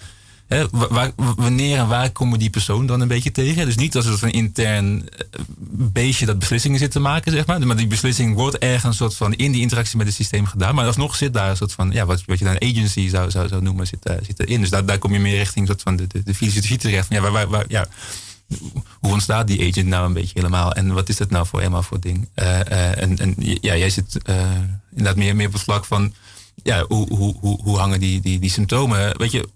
wanneer 1.37 1.79
en 1.79 1.89
waar 1.89 2.11
komen 2.11 2.39
die 2.39 2.51
persoon 2.51 2.87
dan 2.87 3.01
een 3.01 3.09
beetje 3.09 3.33
tegen? 3.33 3.67
Dus 3.67 3.77
niet 3.77 3.97
als 3.97 4.23
een 4.23 4.33
intern 4.33 5.09
eh, 5.09 5.41
beestje 5.71 6.27
dat 6.27 6.39
beslissingen 6.39 6.79
zit 6.79 6.91
te 6.91 7.01
maken, 7.01 7.33
zeg 7.33 7.47
maar. 7.47 7.67
Maar 7.67 7.77
die 7.77 7.87
beslissing 7.87 8.35
wordt 8.35 8.59
ergens 8.59 8.85
een 8.85 8.95
soort 8.95 9.15
van 9.15 9.35
in 9.35 9.53
die 9.53 9.61
interactie 9.61 9.97
met 9.97 10.07
het 10.07 10.17
systeem 10.17 10.47
gedaan. 10.47 10.75
Maar 10.75 10.87
alsnog 10.87 11.17
zit 11.17 11.33
daar 11.33 11.51
een 11.51 11.57
soort 11.57 11.73
van, 11.73 11.91
ja, 11.91 12.07
wat, 12.07 12.23
wat 12.27 12.39
je 12.39 12.45
dan 12.45 12.61
agency 12.61 13.09
zou, 13.09 13.31
zou, 13.31 13.49
zou 13.49 13.63
noemen, 13.63 13.87
zit, 13.87 14.11
uh, 14.11 14.17
zit 14.23 14.41
erin. 14.41 14.61
Dus 14.61 14.71
daar, 14.71 14.85
daar 14.85 14.99
kom 14.99 15.13
je 15.13 15.19
meer 15.19 15.37
richting 15.37 15.67
soort 15.67 15.83
van 15.83 15.97
de, 15.97 16.07
de, 16.07 16.23
de 16.23 16.35
filosofie 16.35 16.79
terecht. 16.79 17.07
Ja, 17.11 17.31
waar, 17.31 17.49
waar, 17.49 17.65
ja, 17.69 17.89
hoe 19.01 19.13
ontstaat 19.13 19.47
die 19.47 19.69
agent 19.69 19.87
nou 19.87 20.07
een 20.07 20.13
beetje 20.13 20.39
helemaal? 20.41 20.73
En 20.73 20.93
wat 20.93 21.09
is 21.09 21.17
dat 21.17 21.31
nou 21.31 21.47
voor 21.47 21.59
helemaal 21.59 21.83
voor 21.83 22.01
ding? 22.01 22.29
Uh, 22.35 23.03
en, 23.03 23.19
en 23.19 23.35
ja, 23.39 23.77
jij 23.77 23.91
zit 23.91 24.19
inderdaad 24.91 25.17
meer, 25.17 25.37
meer 25.37 25.47
op 25.47 25.53
het 25.53 25.63
vlak 25.63 25.85
van 25.85 26.15
ja, 26.63 26.85
hoe, 26.89 27.15
hoe, 27.15 27.35
hoe, 27.41 27.63
hoe 27.63 27.79
hangen 27.79 28.01
die, 28.01 28.21
die, 28.21 28.39
die 28.39 28.51
symptomen? 28.51 29.19
Weet 29.19 29.33
je, 29.33 29.49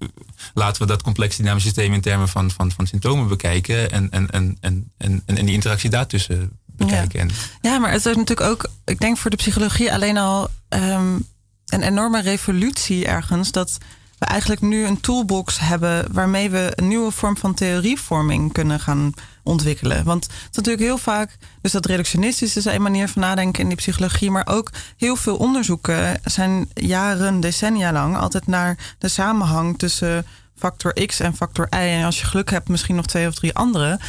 laten 0.54 0.82
we 0.82 0.88
dat 0.88 1.02
complex 1.02 1.36
dynamisch 1.36 1.62
systeem 1.62 1.92
in 1.92 2.00
termen 2.00 2.28
van, 2.28 2.50
van, 2.50 2.72
van 2.72 2.86
symptomen 2.86 3.28
bekijken 3.28 3.90
en, 3.90 4.10
en, 4.10 4.30
en, 4.30 4.56
en, 4.60 4.92
en, 4.96 5.22
en 5.24 5.46
die 5.46 5.54
interactie 5.54 5.90
daartussen 5.90 6.50
bekijken. 6.66 7.28
Ja. 7.28 7.70
ja, 7.70 7.78
maar 7.78 7.90
het 7.90 8.06
is 8.06 8.16
natuurlijk 8.16 8.50
ook, 8.50 8.70
ik 8.84 9.00
denk 9.00 9.16
voor 9.16 9.30
de 9.30 9.36
psychologie 9.36 9.92
alleen 9.92 10.16
al 10.16 10.48
um, 10.68 11.26
een 11.66 11.82
enorme 11.82 12.20
revolutie 12.20 13.06
ergens 13.06 13.52
dat 13.52 13.78
we 14.18 14.26
eigenlijk 14.26 14.60
nu 14.60 14.84
een 14.86 15.00
toolbox 15.00 15.58
hebben 15.58 16.12
waarmee 16.12 16.50
we 16.50 16.72
een 16.74 16.88
nieuwe 16.88 17.10
vorm 17.10 17.36
van 17.36 17.54
theorievorming 17.54 18.52
kunnen 18.52 18.80
gaan 18.80 19.12
ontwikkelen. 19.42 20.04
Want 20.04 20.24
het 20.24 20.32
is 20.50 20.56
natuurlijk 20.56 20.84
heel 20.84 20.98
vaak, 20.98 21.36
dus 21.60 21.72
dat 21.72 21.86
reductionistisch 21.86 22.56
is 22.56 22.64
een 22.64 22.82
manier 22.82 23.08
van 23.08 23.22
nadenken 23.22 23.62
in 23.62 23.68
die 23.68 23.76
psychologie, 23.76 24.30
maar 24.30 24.46
ook 24.46 24.70
heel 24.96 25.16
veel 25.16 25.36
onderzoeken 25.36 26.20
zijn 26.24 26.68
jaren, 26.74 27.40
decennia 27.40 27.92
lang 27.92 28.16
altijd 28.16 28.46
naar 28.46 28.94
de 28.98 29.08
samenhang 29.08 29.78
tussen 29.78 30.26
factor 30.56 31.06
X 31.06 31.20
en 31.20 31.36
factor 31.36 31.66
Y. 31.70 31.76
En 31.76 32.04
als 32.04 32.20
je 32.20 32.26
geluk 32.26 32.50
hebt, 32.50 32.68
misschien 32.68 32.96
nog 32.96 33.06
twee 33.06 33.26
of 33.26 33.34
drie 33.34 33.54
andere. 33.54 34.00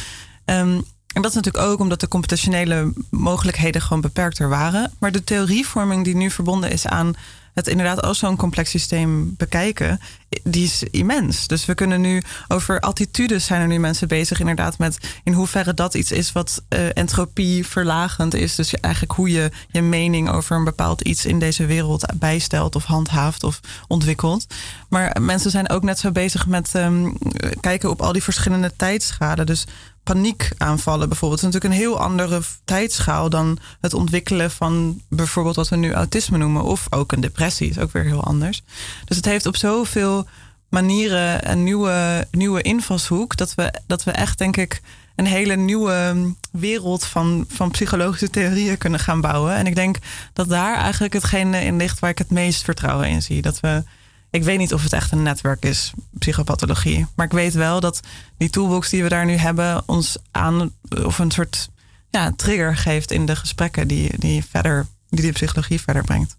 Um, 0.44 0.84
en 1.14 1.22
dat 1.22 1.30
is 1.30 1.36
natuurlijk 1.36 1.64
ook 1.64 1.80
omdat 1.80 2.00
de 2.00 2.08
computationele 2.08 2.92
mogelijkheden 3.10 3.82
gewoon 3.82 4.00
beperkter 4.00 4.48
waren. 4.48 4.92
Maar 4.98 5.12
de 5.12 5.24
theorievorming 5.24 6.04
die 6.04 6.16
nu 6.16 6.30
verbonden 6.30 6.70
is 6.70 6.86
aan 6.86 7.14
het 7.60 7.68
inderdaad 7.68 8.02
als 8.02 8.18
zo'n 8.18 8.36
complex 8.36 8.70
systeem 8.70 9.34
bekijken, 9.36 10.00
die 10.42 10.64
is 10.64 10.82
immens. 10.82 11.46
Dus 11.46 11.64
we 11.64 11.74
kunnen 11.74 12.00
nu 12.00 12.22
over 12.48 12.80
attitudes 12.80 13.44
zijn 13.44 13.60
er 13.60 13.66
nu 13.66 13.78
mensen 13.78 14.08
bezig, 14.08 14.40
inderdaad, 14.40 14.78
met 14.78 14.98
in 15.24 15.32
hoeverre 15.32 15.74
dat 15.74 15.94
iets 15.94 16.12
is 16.12 16.32
wat 16.32 16.62
uh, 16.68 16.96
entropie 16.96 17.66
verlagend 17.66 18.34
is. 18.34 18.54
Dus 18.54 18.74
eigenlijk 18.74 19.14
hoe 19.14 19.30
je 19.30 19.50
je 19.70 19.82
mening 19.82 20.30
over 20.30 20.56
een 20.56 20.64
bepaald 20.64 21.00
iets 21.00 21.26
in 21.26 21.38
deze 21.38 21.66
wereld 21.66 22.06
bijstelt 22.14 22.76
of 22.76 22.84
handhaaft 22.84 23.42
of 23.42 23.60
ontwikkelt. 23.88 24.46
Maar 24.88 25.16
mensen 25.20 25.50
zijn 25.50 25.70
ook 25.70 25.82
net 25.82 25.98
zo 25.98 26.10
bezig 26.10 26.46
met 26.46 26.74
um, 26.74 27.18
kijken 27.60 27.90
op 27.90 28.02
al 28.02 28.12
die 28.12 28.22
verschillende 28.22 28.72
tijdschalen. 28.76 29.46
Dus 29.46 29.66
paniekaanvallen 30.12 31.08
bijvoorbeeld. 31.08 31.42
is 31.42 31.46
natuurlijk 31.46 31.74
een 31.74 31.80
heel 31.80 32.00
andere 32.00 32.40
tijdschaal 32.64 33.30
dan 33.30 33.58
het 33.80 33.94
ontwikkelen 33.94 34.50
van 34.50 35.00
bijvoorbeeld 35.08 35.56
wat 35.56 35.68
we 35.68 35.76
nu 35.76 35.92
autisme 35.92 36.38
noemen. 36.38 36.62
Of 36.62 36.86
ook 36.90 37.12
een 37.12 37.20
depressie 37.20 37.70
is 37.70 37.78
ook 37.78 37.92
weer 37.92 38.04
heel 38.04 38.24
anders. 38.24 38.62
Dus 39.04 39.16
het 39.16 39.26
heeft 39.26 39.46
op 39.46 39.56
zoveel 39.56 40.26
manieren, 40.68 41.50
een 41.50 41.64
nieuwe, 41.64 42.26
nieuwe 42.30 42.62
invalshoek. 42.62 43.36
Dat 43.36 43.54
we, 43.54 43.74
dat 43.86 44.04
we 44.04 44.10
echt, 44.10 44.38
denk 44.38 44.56
ik, 44.56 44.80
een 45.16 45.26
hele 45.26 45.56
nieuwe 45.56 46.14
wereld 46.52 47.04
van, 47.04 47.44
van 47.48 47.70
psychologische 47.70 48.30
theorieën 48.30 48.78
kunnen 48.78 49.00
gaan 49.00 49.20
bouwen. 49.20 49.54
En 49.54 49.66
ik 49.66 49.74
denk 49.74 49.96
dat 50.32 50.48
daar 50.48 50.76
eigenlijk 50.76 51.12
hetgene 51.12 51.60
in 51.60 51.76
ligt 51.76 51.98
waar 51.98 52.10
ik 52.10 52.18
het 52.18 52.30
meest 52.30 52.62
vertrouwen 52.64 53.08
in 53.08 53.22
zie. 53.22 53.42
Dat 53.42 53.60
we, 53.60 53.82
ik 54.30 54.42
weet 54.42 54.58
niet 54.58 54.74
of 54.74 54.82
het 54.82 54.92
echt 54.92 55.12
een 55.12 55.22
netwerk 55.22 55.64
is, 55.64 55.92
psychopathologie. 56.18 57.06
Maar 57.14 57.26
ik 57.26 57.32
weet 57.32 57.54
wel 57.54 57.80
dat 57.80 58.00
die 58.36 58.50
toolbox 58.50 58.90
die 58.90 59.02
we 59.02 59.08
daar 59.08 59.26
nu 59.26 59.34
hebben, 59.34 59.82
ons 59.86 60.16
aan 60.30 60.72
of 61.04 61.18
een 61.18 61.30
soort 61.30 61.70
ja, 62.10 62.32
trigger 62.36 62.76
geeft 62.76 63.10
in 63.10 63.26
de 63.26 63.36
gesprekken 63.36 63.88
die, 63.88 64.18
die 64.18 64.44
verder, 64.50 64.86
die 65.08 65.24
de 65.24 65.32
psychologie 65.32 65.80
verder 65.80 66.04
brengt. 66.04 66.38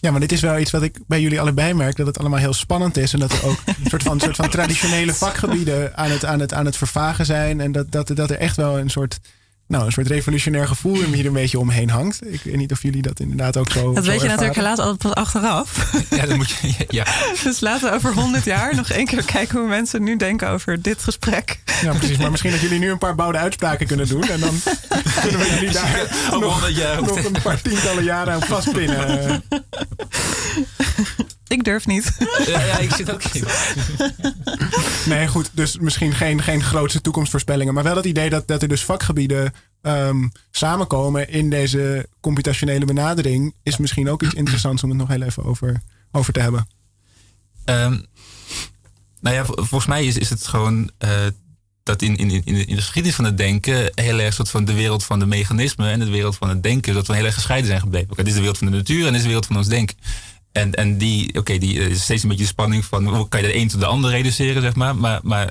Ja, 0.00 0.10
maar 0.10 0.20
dit 0.20 0.32
is 0.32 0.40
wel 0.40 0.58
iets 0.58 0.70
wat 0.70 0.82
ik 0.82 0.98
bij 1.06 1.20
jullie 1.20 1.40
allebei 1.40 1.74
merk. 1.74 1.96
Dat 1.96 2.06
het 2.06 2.18
allemaal 2.18 2.38
heel 2.38 2.52
spannend 2.52 2.96
is. 2.96 3.12
En 3.12 3.18
dat 3.18 3.32
er 3.32 3.44
ook 3.46 3.58
een 3.66 3.90
soort 3.90 4.02
van, 4.02 4.20
soort 4.20 4.36
van 4.36 4.50
traditionele 4.50 5.14
vakgebieden 5.14 5.96
aan 5.96 6.10
het, 6.10 6.24
aan, 6.24 6.40
het, 6.40 6.52
aan 6.52 6.64
het 6.64 6.76
vervagen 6.76 7.26
zijn. 7.26 7.60
En 7.60 7.72
dat, 7.72 7.90
dat, 7.90 8.16
dat 8.16 8.30
er 8.30 8.38
echt 8.38 8.56
wel 8.56 8.78
een 8.78 8.90
soort 8.90 9.18
nou, 9.68 9.86
een 9.86 9.92
soort 9.92 10.06
revolutionair 10.06 10.66
gevoel 10.66 11.02
hier 11.02 11.26
een 11.26 11.32
beetje 11.32 11.58
omheen 11.58 11.90
hangt. 11.90 12.32
Ik 12.32 12.40
weet 12.44 12.56
niet 12.56 12.72
of 12.72 12.82
jullie 12.82 13.02
dat 13.02 13.20
inderdaad 13.20 13.56
ook 13.56 13.70
zo. 13.70 13.92
Dat 13.92 14.04
zo 14.04 14.10
weet 14.10 14.20
je 14.20 14.28
ervaren. 14.28 14.28
natuurlijk 14.28 14.56
helaas 14.56 14.78
altijd 14.78 14.98
pas 14.98 15.14
achteraf. 15.14 15.92
Ja, 16.10 16.26
dat 16.26 16.36
moet 16.36 16.48
je. 16.48 16.86
Ja. 16.88 17.04
Dus 17.44 17.60
laten 17.60 17.90
we 17.90 17.94
over 17.94 18.14
100 18.14 18.44
jaar 18.44 18.74
nog 18.74 18.90
één 18.90 19.06
keer 19.06 19.24
kijken 19.24 19.58
hoe 19.58 19.68
mensen 19.68 20.02
nu 20.02 20.16
denken 20.16 20.48
over 20.48 20.82
dit 20.82 21.02
gesprek. 21.02 21.58
Ja, 21.82 21.92
precies. 21.92 22.16
Maar 22.16 22.30
misschien 22.30 22.50
dat 22.50 22.60
jullie 22.60 22.78
nu 22.78 22.90
een 22.90 22.98
paar 22.98 23.14
bouwde 23.14 23.38
uitspraken 23.38 23.86
kunnen 23.86 24.08
doen. 24.08 24.22
En 24.22 24.40
dan 24.40 24.60
kunnen 25.22 25.40
we 25.40 25.50
jullie 25.54 25.70
daar 25.70 26.16
nog, 26.30 26.52
100 26.52 26.76
jaar. 26.76 27.02
nog 27.02 27.24
een 27.24 27.42
paar 27.42 27.62
tientallen 27.62 28.04
jaren 28.04 28.34
aan 28.34 28.42
vastpinnen. 28.42 29.42
Ik 31.48 31.64
durf 31.64 31.86
niet. 31.86 32.16
Ja, 32.46 32.64
ja, 32.64 32.78
ik 32.78 32.92
zit 32.94 33.10
ook 33.12 33.22
in. 33.24 33.44
Nee, 35.06 35.28
goed. 35.28 35.50
Dus 35.52 35.78
misschien 35.78 36.12
geen, 36.14 36.42
geen 36.42 36.62
grootste 36.62 37.00
toekomstvoorspellingen. 37.00 37.74
Maar 37.74 37.82
wel 37.84 37.96
het 37.96 38.04
idee 38.04 38.30
dat, 38.30 38.46
dat 38.46 38.62
er 38.62 38.68
dus 38.68 38.84
vakgebieden 38.84 39.52
ehm, 39.82 40.28
samenkomen 40.50 41.28
in 41.28 41.50
deze 41.50 42.08
computationele 42.20 42.84
benadering. 42.84 43.54
Is 43.62 43.76
misschien 43.76 44.08
ook 44.10 44.22
iets 44.22 44.34
interessants 44.34 44.82
om 44.82 44.88
het 44.88 44.98
nog 44.98 45.08
heel 45.08 45.22
even 45.22 45.44
over, 45.44 45.80
over 46.12 46.32
te 46.32 46.40
hebben. 46.40 46.68
Ehm, 47.64 47.98
nou 49.20 49.36
ja, 49.36 49.44
vol- 49.44 49.56
volgens 49.56 49.86
mij 49.86 50.04
is, 50.06 50.16
is 50.18 50.30
het 50.30 50.46
gewoon 50.46 50.90
eh, 50.98 51.10
dat 51.82 52.02
in, 52.02 52.16
in, 52.16 52.30
in, 52.30 52.54
de- 52.54 52.64
in 52.64 52.74
de 52.76 52.82
geschiedenis 52.82 53.16
van 53.16 53.24
het 53.24 53.36
denken 53.38 53.90
heel 53.94 54.18
erg 54.18 54.34
soort 54.34 54.50
van 54.50 54.64
de 54.64 54.72
wereld 54.72 55.04
van 55.04 55.18
de 55.18 55.26
mechanismen 55.26 55.90
en 55.90 55.98
de 55.98 56.10
wereld 56.10 56.36
van 56.36 56.48
het 56.48 56.62
denken, 56.62 56.94
dat 56.94 57.06
we 57.06 57.14
heel 57.14 57.24
erg 57.24 57.34
gescheiden 57.34 57.68
zijn 57.68 57.80
gebleven. 57.80 58.10
Oké, 58.10 58.16
dit 58.16 58.26
is 58.26 58.32
de 58.34 58.40
wereld 58.40 58.58
van 58.58 58.70
de 58.70 58.76
natuur 58.76 58.98
en 59.00 59.06
dit 59.06 59.14
is 59.14 59.20
de 59.20 59.26
wereld 59.26 59.46
van 59.46 59.56
ons 59.56 59.68
denken. 59.68 59.96
En, 60.56 60.74
en 60.74 60.98
die, 60.98 61.38
oké, 61.38 61.58
die 61.58 61.80
eh, 61.80 61.86
is 61.86 62.02
steeds 62.02 62.22
een 62.22 62.28
beetje 62.28 62.44
de 62.44 62.50
spanning 62.50 62.84
van 62.84 63.06
hoe 63.06 63.28
kan 63.28 63.40
je 63.40 63.46
de 63.46 63.56
een 63.56 63.68
tot 63.68 63.80
de 63.80 63.86
ander 63.86 64.10
reduceren, 64.10 64.62
zeg 64.62 64.74
maar. 64.74 64.96
Maar, 64.96 65.20
maar 65.22 65.50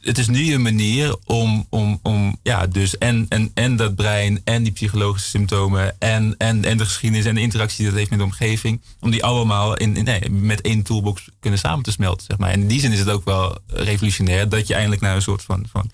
het 0.00 0.18
is 0.18 0.28
nu 0.28 0.54
een 0.54 0.62
manier 0.62 1.16
om, 1.24 1.66
om, 1.70 1.98
om 2.02 2.38
ja, 2.42 2.66
dus 2.66 2.98
en, 2.98 3.26
en, 3.28 3.50
en 3.54 3.76
dat 3.76 3.94
brein 3.94 4.40
en 4.44 4.62
die 4.62 4.72
psychologische 4.72 5.28
symptomen 5.28 6.00
en, 6.00 6.34
en, 6.36 6.64
en 6.64 6.78
de 6.78 6.84
geschiedenis 6.84 7.24
en 7.24 7.34
de 7.34 7.40
interactie 7.40 7.76
die 7.78 7.86
dat 7.86 7.96
heeft 7.96 8.10
met 8.10 8.18
de 8.18 8.24
omgeving, 8.24 8.80
om 9.00 9.10
die 9.10 9.24
allemaal 9.24 9.76
in, 9.76 9.96
in, 9.96 10.04
nee, 10.04 10.30
met 10.30 10.60
één 10.60 10.82
toolbox 10.82 11.28
kunnen 11.40 11.58
samen 11.58 11.84
te 11.84 11.90
smelten, 11.90 12.26
zeg 12.28 12.38
maar. 12.38 12.50
En 12.50 12.60
in 12.60 12.68
die 12.68 12.80
zin 12.80 12.92
is 12.92 12.98
het 12.98 13.10
ook 13.10 13.24
wel 13.24 13.58
revolutionair 13.66 14.48
dat 14.48 14.66
je 14.66 14.74
eindelijk 14.74 15.00
naar 15.00 15.14
een 15.14 15.22
soort 15.22 15.42
van, 15.42 15.66
van 15.70 15.90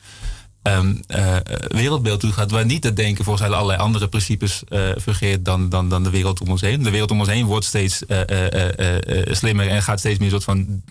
eh, 0.65 1.37
wereldbeeld 1.69 2.21
toe 2.21 2.33
gaat, 2.33 2.51
waar 2.51 2.65
niet 2.65 2.85
het 2.85 2.97
denken 2.97 3.25
volgens 3.25 3.51
allerlei 3.51 3.79
andere 3.79 4.09
principes 4.09 4.63
fungeert 5.01 5.45
dan, 5.45 5.69
dan, 5.69 5.89
dan 5.89 6.03
de 6.03 6.11
wereld 6.11 6.41
om 6.41 6.49
ons 6.49 6.61
heen. 6.61 6.83
De 6.83 6.91
wereld 6.91 7.11
om 7.11 7.19
ons 7.19 7.29
heen 7.29 7.47
wordt 7.47 7.65
steeds 7.65 8.07
eh, 8.07 8.21
slimmer 9.31 9.69
en 9.69 9.83
gaat 9.83 9.99
steeds 9.99 10.19
meer 10.19 10.33
een 10.33 10.41
soort 10.41 10.59
van 10.59 10.83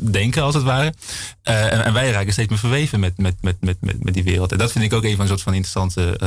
denken, 0.00 0.42
als 0.42 0.54
het 0.54 0.64
ware. 0.64 0.94
En, 1.42 1.84
en 1.84 1.92
wij 1.92 2.10
raken 2.10 2.32
steeds 2.32 2.48
meer 2.48 2.58
verweven 2.58 3.00
met, 3.00 3.18
met, 3.18 3.34
met, 3.40 3.56
met, 3.60 3.76
met, 3.80 4.14
die 4.14 4.24
wereld. 4.24 4.52
En 4.52 4.58
dat 4.58 4.72
vind 4.72 4.84
ik 4.84 4.92
ook 4.92 5.04
een 5.04 5.10
van 5.10 5.20
een 5.20 5.28
soort 5.28 5.42
van 5.42 5.54
interessante 5.54 6.20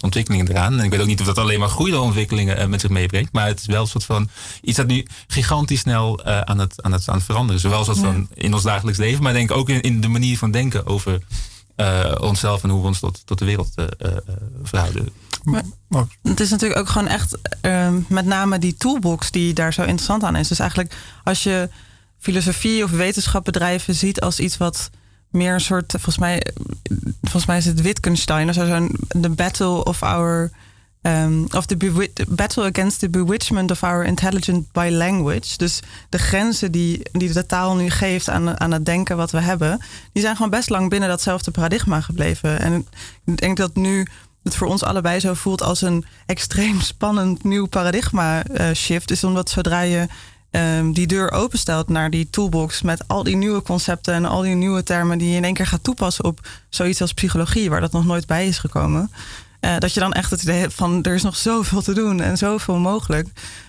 ontwikkelingen 0.00 0.48
eraan. 0.48 0.78
En 0.78 0.84
ik 0.84 0.90
weet 0.90 1.00
ook 1.00 1.06
niet 1.06 1.20
of 1.20 1.26
dat 1.26 1.38
alleen 1.38 1.60
maar 1.60 1.68
goede 1.68 2.00
ontwikkelingen 2.00 2.70
met 2.70 2.80
zich 2.80 2.90
meebrengt. 2.90 3.32
Maar 3.32 3.46
het 3.46 3.60
is 3.60 3.66
wel 3.66 3.80
een 3.80 3.86
soort 3.86 4.04
van 4.04 4.28
iets 4.62 4.76
dat 4.76 4.86
nu 4.86 5.06
gigantisch 5.26 5.80
snel 5.80 6.24
aan, 6.24 6.58
het, 6.58 6.82
aan, 6.82 6.92
het, 6.92 7.08
aan 7.08 7.16
het 7.16 7.24
veranderen 7.24 7.56
is. 7.56 7.62
Zowel 7.62 7.84
soort 7.84 7.98
van 7.98 8.28
in 8.34 8.54
ons 8.54 8.62
dagelijks 8.62 8.98
leven, 8.98 9.22
maar 9.22 9.32
denk 9.32 9.50
ook 9.50 9.68
in, 9.68 9.80
in 9.80 10.00
de 10.00 10.08
manier 10.08 10.38
van 10.38 10.50
denken 10.50 10.86
over 10.86 11.20
eh, 11.76 12.14
onszelf 12.20 12.62
en 12.62 12.70
hoe 12.70 12.80
we 12.80 12.86
ons 12.86 13.00
tot, 13.00 13.26
tot 13.26 13.38
de 13.38 13.44
wereld 13.44 13.72
eh, 13.74 13.84
eh, 13.98 14.16
verhouden. 14.62 15.08
Oh, 15.88 16.00
Het 16.22 16.40
is 16.40 16.50
natuurlijk 16.50 16.80
ook 16.80 16.88
gewoon 16.88 17.08
echt 17.08 17.38
ehm, 17.60 18.00
met 18.08 18.26
name 18.26 18.58
die 18.58 18.74
toolbox 18.76 19.30
die 19.30 19.54
daar 19.54 19.72
zo 19.72 19.82
interessant 19.82 20.22
aan 20.22 20.36
is. 20.36 20.48
Dus 20.48 20.58
eigenlijk 20.58 20.94
als 21.24 21.42
je 21.42 21.68
filosofie 22.18 22.84
of 22.84 22.90
wetenschapbedrijven 22.90 23.94
ziet 23.94 24.20
als 24.20 24.40
iets 24.40 24.56
wat 24.56 24.90
meer 25.30 25.54
een 25.54 25.60
soort, 25.60 25.90
volgens 25.90 26.18
mij, 26.18 26.46
volgens 27.22 27.46
mij 27.46 27.56
is 27.56 27.64
het 27.64 27.80
Wittgenstein, 27.80 28.48
of 28.48 28.54
zo, 28.54 28.66
zo'n 28.66 28.96
the 29.20 29.28
battle 29.28 29.84
of 29.84 30.02
our 30.02 30.50
um, 31.06 31.46
of 31.54 31.66
the 31.66 32.10
battle 32.28 32.64
against 32.64 33.00
the 33.00 33.08
bewitchment 33.08 33.70
of 33.70 33.82
our 33.82 34.04
intelligent 34.04 34.72
by 34.72 34.88
language. 34.92 35.56
Dus 35.56 35.80
de 36.08 36.18
grenzen 36.18 36.72
die, 36.72 37.00
die 37.12 37.32
de 37.32 37.46
taal 37.46 37.74
nu 37.74 37.90
geeft 37.90 38.28
aan, 38.28 38.60
aan 38.60 38.72
het 38.72 38.84
denken 38.84 39.16
wat 39.16 39.30
we 39.30 39.40
hebben, 39.40 39.80
die 40.12 40.22
zijn 40.22 40.36
gewoon 40.36 40.50
best 40.50 40.68
lang 40.70 40.90
binnen 40.90 41.08
datzelfde 41.08 41.50
paradigma 41.50 42.00
gebleven. 42.00 42.60
En 42.60 42.86
ik 43.24 43.36
denk 43.36 43.56
dat 43.56 43.74
nu 43.74 44.06
het 44.42 44.56
voor 44.56 44.66
ons 44.66 44.82
allebei 44.82 45.20
zo 45.20 45.34
voelt 45.34 45.62
als 45.62 45.82
een 45.82 46.04
extreem 46.26 46.80
spannend 46.80 47.44
nieuw 47.44 47.66
paradigma 47.66 48.44
eh, 48.44 48.72
shift. 48.72 49.10
Is 49.10 49.24
omdat 49.24 49.50
zodra 49.50 49.80
je 49.80 50.06
ehm, 50.50 50.92
die 50.92 51.06
deur 51.06 51.30
openstelt 51.30 51.88
naar 51.88 52.10
die 52.10 52.30
toolbox 52.30 52.82
met 52.82 53.08
al 53.08 53.22
die 53.22 53.36
nieuwe 53.36 53.62
concepten 53.62 54.14
en 54.14 54.24
al 54.24 54.40
die 54.40 54.54
nieuwe 54.54 54.82
termen 54.82 55.18
die 55.18 55.30
je 55.30 55.36
in 55.36 55.44
één 55.44 55.54
keer 55.54 55.66
gaat 55.66 55.84
toepassen 55.84 56.24
op 56.24 56.48
zoiets 56.68 57.00
als 57.00 57.12
psychologie, 57.14 57.70
waar 57.70 57.80
dat 57.80 57.92
nog 57.92 58.04
nooit 58.04 58.26
bij 58.26 58.46
is 58.46 58.58
gekomen. 58.58 59.10
Eh, 59.74 59.78
dat 59.78 59.94
je 59.94 60.00
dan 60.00 60.12
echt 60.12 60.30
het 60.30 60.42
idee 60.42 60.60
hebt 60.60 60.74
van 60.74 61.02
er 61.02 61.14
is 61.14 61.22
nog 61.22 61.36
zoveel 61.36 61.82
te 61.82 61.94
doen 61.94 62.20
en 62.20 62.36
zoveel 62.38 62.78
mogelijk. 62.78 63.28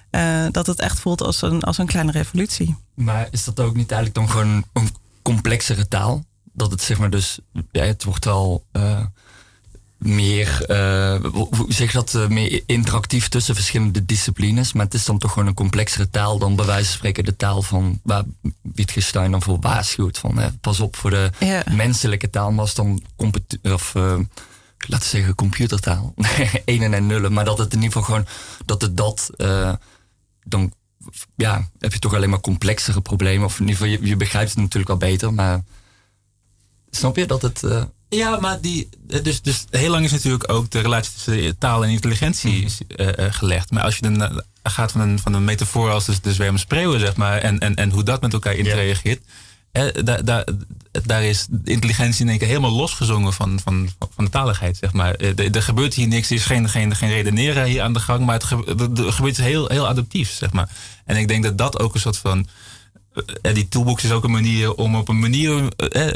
eh, 0.09 0.45
dat 0.51 0.67
het 0.67 0.79
echt 0.79 0.99
voelt 0.99 1.21
als 1.21 1.41
een, 1.41 1.63
als 1.63 1.77
een 1.77 1.85
kleine 1.85 2.11
revolutie. 2.11 2.75
Maar 2.93 3.27
is 3.31 3.43
dat 3.43 3.59
ook 3.59 3.75
niet 3.75 3.91
eigenlijk 3.91 4.13
dan 4.13 4.29
gewoon 4.29 4.63
een 4.73 4.89
complexere 5.21 5.87
taal? 5.87 6.25
Dat 6.53 6.71
het 6.71 6.81
zeg 6.81 6.97
maar 6.99 7.09
dus, 7.09 7.39
ja, 7.71 7.83
het 7.83 8.03
wordt 8.03 8.25
wel 8.25 8.63
eh, 8.71 9.05
meer, 9.97 10.63
hoe 11.31 11.65
zeg 11.67 11.91
dat, 11.91 12.13
meer 12.29 12.63
interactief 12.65 13.27
tussen 13.29 13.55
verschillende 13.55 14.05
disciplines. 14.05 14.73
Maar 14.73 14.85
het 14.85 14.93
is 14.93 15.05
dan 15.05 15.17
toch 15.17 15.31
gewoon 15.31 15.47
een 15.47 15.53
complexere 15.53 16.09
taal 16.09 16.37
dan 16.37 16.55
bij 16.55 16.65
wijze 16.65 16.85
van 16.85 16.93
spreken 16.97 17.25
de 17.25 17.35
taal 17.35 17.61
van 17.61 17.99
waar 18.03 18.23
Wittgenstein 18.61 19.31
dan 19.31 19.41
voor 19.41 19.59
waarschuwt. 19.59 20.17
Van 20.17 20.37
hè, 20.37 20.51
pas 20.51 20.79
op 20.79 20.95
voor 20.95 21.09
de 21.09 21.29
Ja. 21.39 21.63
menselijke 21.71 22.29
taal, 22.29 22.51
maar 22.51 22.59
als 22.61 22.73
dan 22.75 23.01
of 23.63 23.93
laten 24.77 25.09
we 25.09 25.17
zeggen 25.17 25.35
computertaal, 25.35 26.13
enen 26.65 26.93
en 26.93 27.05
nullen. 27.07 27.33
Maar 27.33 27.45
dat 27.45 27.57
het 27.57 27.73
in 27.73 27.81
ieder 27.81 27.91
geval 27.97 28.03
gewoon, 28.03 28.27
dat 28.65 28.81
het 28.81 28.97
dat, 28.97 29.29
eh, 29.37 29.73
dan 30.43 30.73
ja, 31.35 31.69
heb 31.79 31.93
je 31.93 31.99
toch 31.99 32.13
alleen 32.13 32.29
maar 32.29 32.39
complexere 32.41 33.01
problemen. 33.01 33.45
Of 33.45 33.59
in 33.59 33.67
ieder 33.67 33.75
geval, 33.75 33.91
je, 34.01 34.07
je 34.07 34.15
begrijpt 34.17 34.49
het 34.49 34.57
natuurlijk 34.59 34.87
wel 34.87 35.09
beter, 35.09 35.33
maar 35.33 35.63
snap 36.89 37.15
je 37.15 37.25
dat 37.25 37.41
het... 37.41 37.63
eh, 37.63 37.83
Ja, 38.09 38.39
maar 38.39 38.61
die, 38.61 38.89
dus, 39.21 39.41
dus 39.41 39.65
heel 39.69 39.89
lang 39.91 40.05
is 40.05 40.11
natuurlijk 40.11 40.51
ook 40.51 40.69
de 40.71 40.79
relatie 40.79 41.13
tussen 41.13 41.57
taal 41.57 41.83
en 41.83 41.89
intelligentie 41.89 42.67
eh, 42.87 43.25
eh, 43.25 43.33
gelegd. 43.33 43.71
Maar 43.71 43.83
als 43.83 43.95
je 43.95 44.01
dan 44.01 44.21
eh, 44.23 44.37
gaat 44.63 44.91
van 44.91 45.01
een, 45.01 45.19
van 45.19 45.33
een 45.33 45.45
metafoor 45.45 45.91
als 45.91 46.05
de, 46.05 46.13
de 46.21 46.33
zwerm 46.33 46.57
spreeuwen, 46.57 46.99
zeg 46.99 47.15
maar, 47.15 47.37
en, 47.37 47.59
en, 47.59 47.75
en 47.75 47.89
hoe 47.91 48.03
dat 48.03 48.21
met 48.21 48.33
elkaar 48.33 48.53
interageert, 48.55 49.21
daar, 51.03 51.23
is 51.23 51.47
intelligentie 51.63 52.21
in 52.23 52.29
één 52.29 52.37
keer 52.37 52.47
helemaal 52.47 52.71
losgezongen 52.71 53.33
van, 53.33 53.59
van, 53.63 53.89
van 54.15 54.25
de 54.25 54.31
taligheid, 54.31 54.77
zeg 54.77 54.93
maar. 54.93 55.13
Eh, 55.15 55.55
Er, 55.55 55.63
gebeurt 55.63 55.93
hier 55.93 56.07
niks, 56.07 56.29
er 56.29 56.35
is 56.35 56.45
geen, 56.45 56.69
geen, 56.69 56.95
geen 56.95 57.09
redeneren 57.09 57.65
hier 57.65 57.81
aan 57.81 57.93
de 57.93 57.99
gang, 57.99 58.25
maar 58.25 58.33
het 58.35 58.43
ge- 58.43 58.75
er- 59.05 59.13
gebeurt 59.13 59.37
heel, 59.37 59.67
heel 59.67 59.87
adaptief, 59.87 60.31
zeg 60.31 60.51
maar. 60.51 60.69
En 61.05 61.15
ik 61.17 61.27
denk 61.27 61.43
dat 61.43 61.57
dat 61.57 61.79
ook 61.79 61.93
een 61.93 61.99
soort 61.99 62.17
van 62.17 62.47
eh, 63.41 63.53
die 63.53 63.67
toolbox 63.67 64.03
is 64.03 64.11
ook 64.11 64.23
een 64.23 64.31
manier 64.31 64.73
om 64.73 64.95
op 64.95 65.07
een 65.09 65.19
manier 65.19 65.67
eh, 65.77 66.07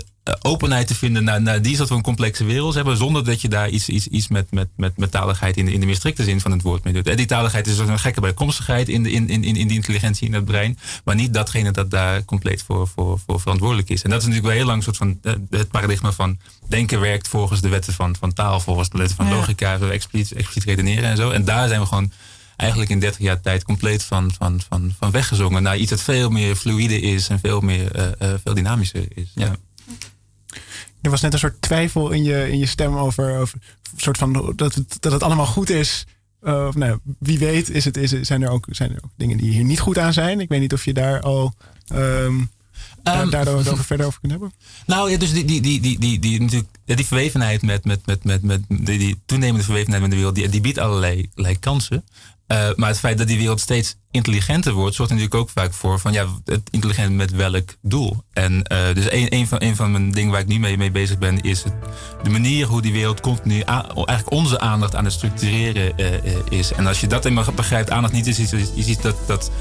openheid 0.41 0.88
te 0.88 0.95
vinden 0.95 1.24
naar, 1.24 1.41
naar 1.41 1.61
die 1.61 1.76
soort 1.76 1.88
van 1.88 2.01
complexe 2.01 2.43
wereld 2.43 2.74
hebben, 2.74 2.97
zonder 2.97 3.26
dat 3.26 3.41
je 3.41 3.47
daar 3.47 3.69
iets, 3.69 3.89
iets, 3.89 4.07
iets 4.07 4.28
met, 4.28 4.51
met, 4.51 4.67
met, 4.76 4.97
met 4.97 5.11
taligheid 5.11 5.57
in 5.57 5.65
de, 5.65 5.74
in 5.74 5.80
de 5.80 5.86
meer 5.86 5.95
strikte 5.95 6.24
zin 6.24 6.41
van 6.41 6.51
het 6.51 6.61
woord 6.61 6.84
mee 6.84 6.93
doet. 6.93 7.07
En 7.07 7.17
die 7.17 7.26
taligheid 7.26 7.67
is 7.67 7.78
dus 7.78 7.88
een 7.88 7.99
gekke 7.99 8.22
bijkomstigheid 8.22 8.89
in, 8.89 9.03
de, 9.03 9.11
in, 9.11 9.30
in, 9.30 9.43
in 9.43 9.67
die 9.67 9.76
intelligentie 9.76 10.28
in 10.28 10.34
het 10.34 10.45
brein, 10.45 10.78
maar 11.03 11.15
niet 11.15 11.34
datgene 11.34 11.72
dat 11.72 11.91
daar 11.91 12.26
compleet 12.26 12.63
voor, 12.63 12.88
voor, 12.88 13.19
voor 13.26 13.39
verantwoordelijk 13.39 13.89
is. 13.89 14.03
En 14.03 14.09
dat 14.09 14.19
is 14.19 14.26
natuurlijk 14.28 14.53
wel 14.53 14.57
heel 14.57 14.67
lang 14.67 14.78
een 14.78 14.93
soort 14.93 14.97
van 14.97 15.19
eh, 15.22 15.34
het 15.59 15.67
paradigma 15.67 16.11
van 16.11 16.39
denken 16.67 16.99
werkt 16.99 17.28
volgens 17.28 17.61
de 17.61 17.69
wetten 17.69 17.93
van, 17.93 18.15
van 18.19 18.34
taal, 18.34 18.59
volgens 18.59 18.89
de 18.89 18.97
wetten 18.97 19.15
van 19.15 19.26
Ja. 19.28 19.36
logica, 19.36 19.80
expliciet, 19.80 20.32
expliciet 20.32 20.63
redeneren 20.63 21.09
en 21.09 21.17
zo. 21.17 21.30
En 21.30 21.45
daar 21.45 21.67
zijn 21.67 21.80
we 21.80 21.86
gewoon 21.86 22.11
eigenlijk 22.55 22.91
in 22.91 22.99
30 22.99 23.22
jaar 23.22 23.41
tijd 23.41 23.63
compleet 23.63 24.03
van, 24.03 24.32
van, 24.38 24.61
van, 24.69 24.95
van 24.99 25.11
weggezongen 25.11 25.63
naar 25.63 25.78
iets 25.78 25.89
dat 25.89 26.01
veel 26.01 26.30
meer 26.30 26.55
fluïde 26.55 26.99
is 27.01 27.28
en 27.28 27.39
veel 27.39 27.61
meer 27.61 27.91
eh, 27.91 28.05
eh, 28.34 28.39
veel 28.43 28.53
dynamischer 28.53 29.05
is. 29.15 29.32
Ja. 29.36 29.55
Er 31.02 31.10
was 31.10 31.22
net 31.22 31.34
een 31.34 31.39
soort 31.39 31.62
twijfel 31.62 32.12
in 32.12 32.24
je, 32.24 32.52
in 32.52 32.58
je 32.58 32.66
stem 32.66 32.98
over, 32.98 33.38
over 33.38 33.60
soort 33.96 34.18
van 34.18 34.54
dat 34.56 34.76
het, 34.76 34.98
dat 35.00 35.12
het 35.12 35.24
allemaal 35.24 35.46
goed 35.46 35.70
is. 35.70 36.06
Uh, 36.44 36.66
of 36.68 36.76
nou, 36.76 37.00
wie 37.20 37.39
weet 37.39 37.70
is 37.70 37.86
het, 37.86 37.98
is, 37.98 38.22
zijn, 38.22 38.42
er 38.42 38.50
ook, 38.50 38.66
zijn 38.70 38.92
er 38.92 39.04
ook 39.04 39.12
dingen 39.16 39.38
die 39.38 39.52
hier 39.52 39.64
niet 39.64 39.80
goed 39.80 39.98
aan 39.98 40.14
zijn. 40.14 40.39
Ik 40.39 40.50
weet 40.50 40.60
niet 40.60 40.74
of 40.74 40.86
je 40.86 40.94
daar 40.94 41.22
al. 41.22 41.54
ehm, 41.88 42.26
um, 43.04 43.30
daar 43.30 43.48
over 43.48 43.84
verder 43.84 44.06
over 44.06 44.20
kunnen 44.20 44.39
hebben? 44.39 44.58
Nou 44.86 45.12
ja, 45.12 45.18
dus 45.18 45.34
die, 45.34 45.46
die, 45.46 45.62
die, 45.62 45.80
die, 45.80 46.00
die, 46.00 46.20
die, 46.20 46.42
natuurlijk, 46.42 46.70
die 46.86 47.06
verwevenheid 47.06 47.62
met, 47.62 47.86
met, 47.86 48.06
met, 48.06 48.24
met, 48.24 48.44
met 48.44 48.62
die, 48.68 48.98
die 48.98 49.22
toenemende 49.26 49.64
verwevenheid 49.64 50.02
met 50.02 50.12
de 50.12 50.18
wereld, 50.18 50.36
die, 50.36 50.50
die 50.50 50.62
biedt 50.62 50.78
allerlei, 50.78 51.30
allerlei 51.36 51.60
kansen. 51.60 52.04
Uh, 52.48 52.70
maar 52.76 52.89
het 52.89 53.00
feit 53.00 53.18
dat 53.18 53.28
die 53.28 53.38
wereld 53.38 53.60
steeds 53.60 53.96
intelligenter 54.12 54.74
wordt, 54.74 54.95
zorgt 54.95 55.12
natuurlijk 55.12 55.39
ook 55.39 55.49
vaak 55.49 55.74
voor 55.74 55.99
van 55.99 56.14
ja, 56.14 56.26
het 56.45 56.62
intelligent 56.70 57.16
met 57.16 57.32
welk 57.32 57.76
doel. 57.82 58.24
En 58.34 58.53
uh, 58.53 58.78
dus 58.93 59.12
een, 59.12 59.36
een, 59.36 59.47
van, 59.47 59.62
een 59.62 59.76
van 59.76 59.91
mijn 59.91 60.12
dingen 60.12 60.32
waar 60.32 60.41
ik 60.41 60.47
nu 60.47 60.59
mee, 60.59 60.78
mee 60.78 60.91
bezig 60.91 61.18
ben, 61.18 61.41
is 61.41 61.64
het, 61.64 61.74
de 62.24 62.30
manier 62.30 62.66
hoe 62.66 62.82
die 62.82 62.91
wereld 62.91 63.20
continu, 63.20 63.59
eigenlijk 63.59 64.32
onze 64.32 64.59
aandacht 64.59 64.95
aan 64.95 65.03
het 65.03 65.14
structureren 65.14 65.93
uh, 65.97 66.07
is. 66.49 66.74
En 66.74 66.88
als 66.88 66.99
je 66.99 67.07
dat 67.07 67.26
eenmaal 67.26 67.45
begrijpt, 67.55 67.91
aandacht 67.91 68.14
niet 68.14 68.28
is 68.28 68.39
iets, 68.39 68.53
ziet 68.76 69.01
dat, 69.01 69.16
dat, 69.28 69.51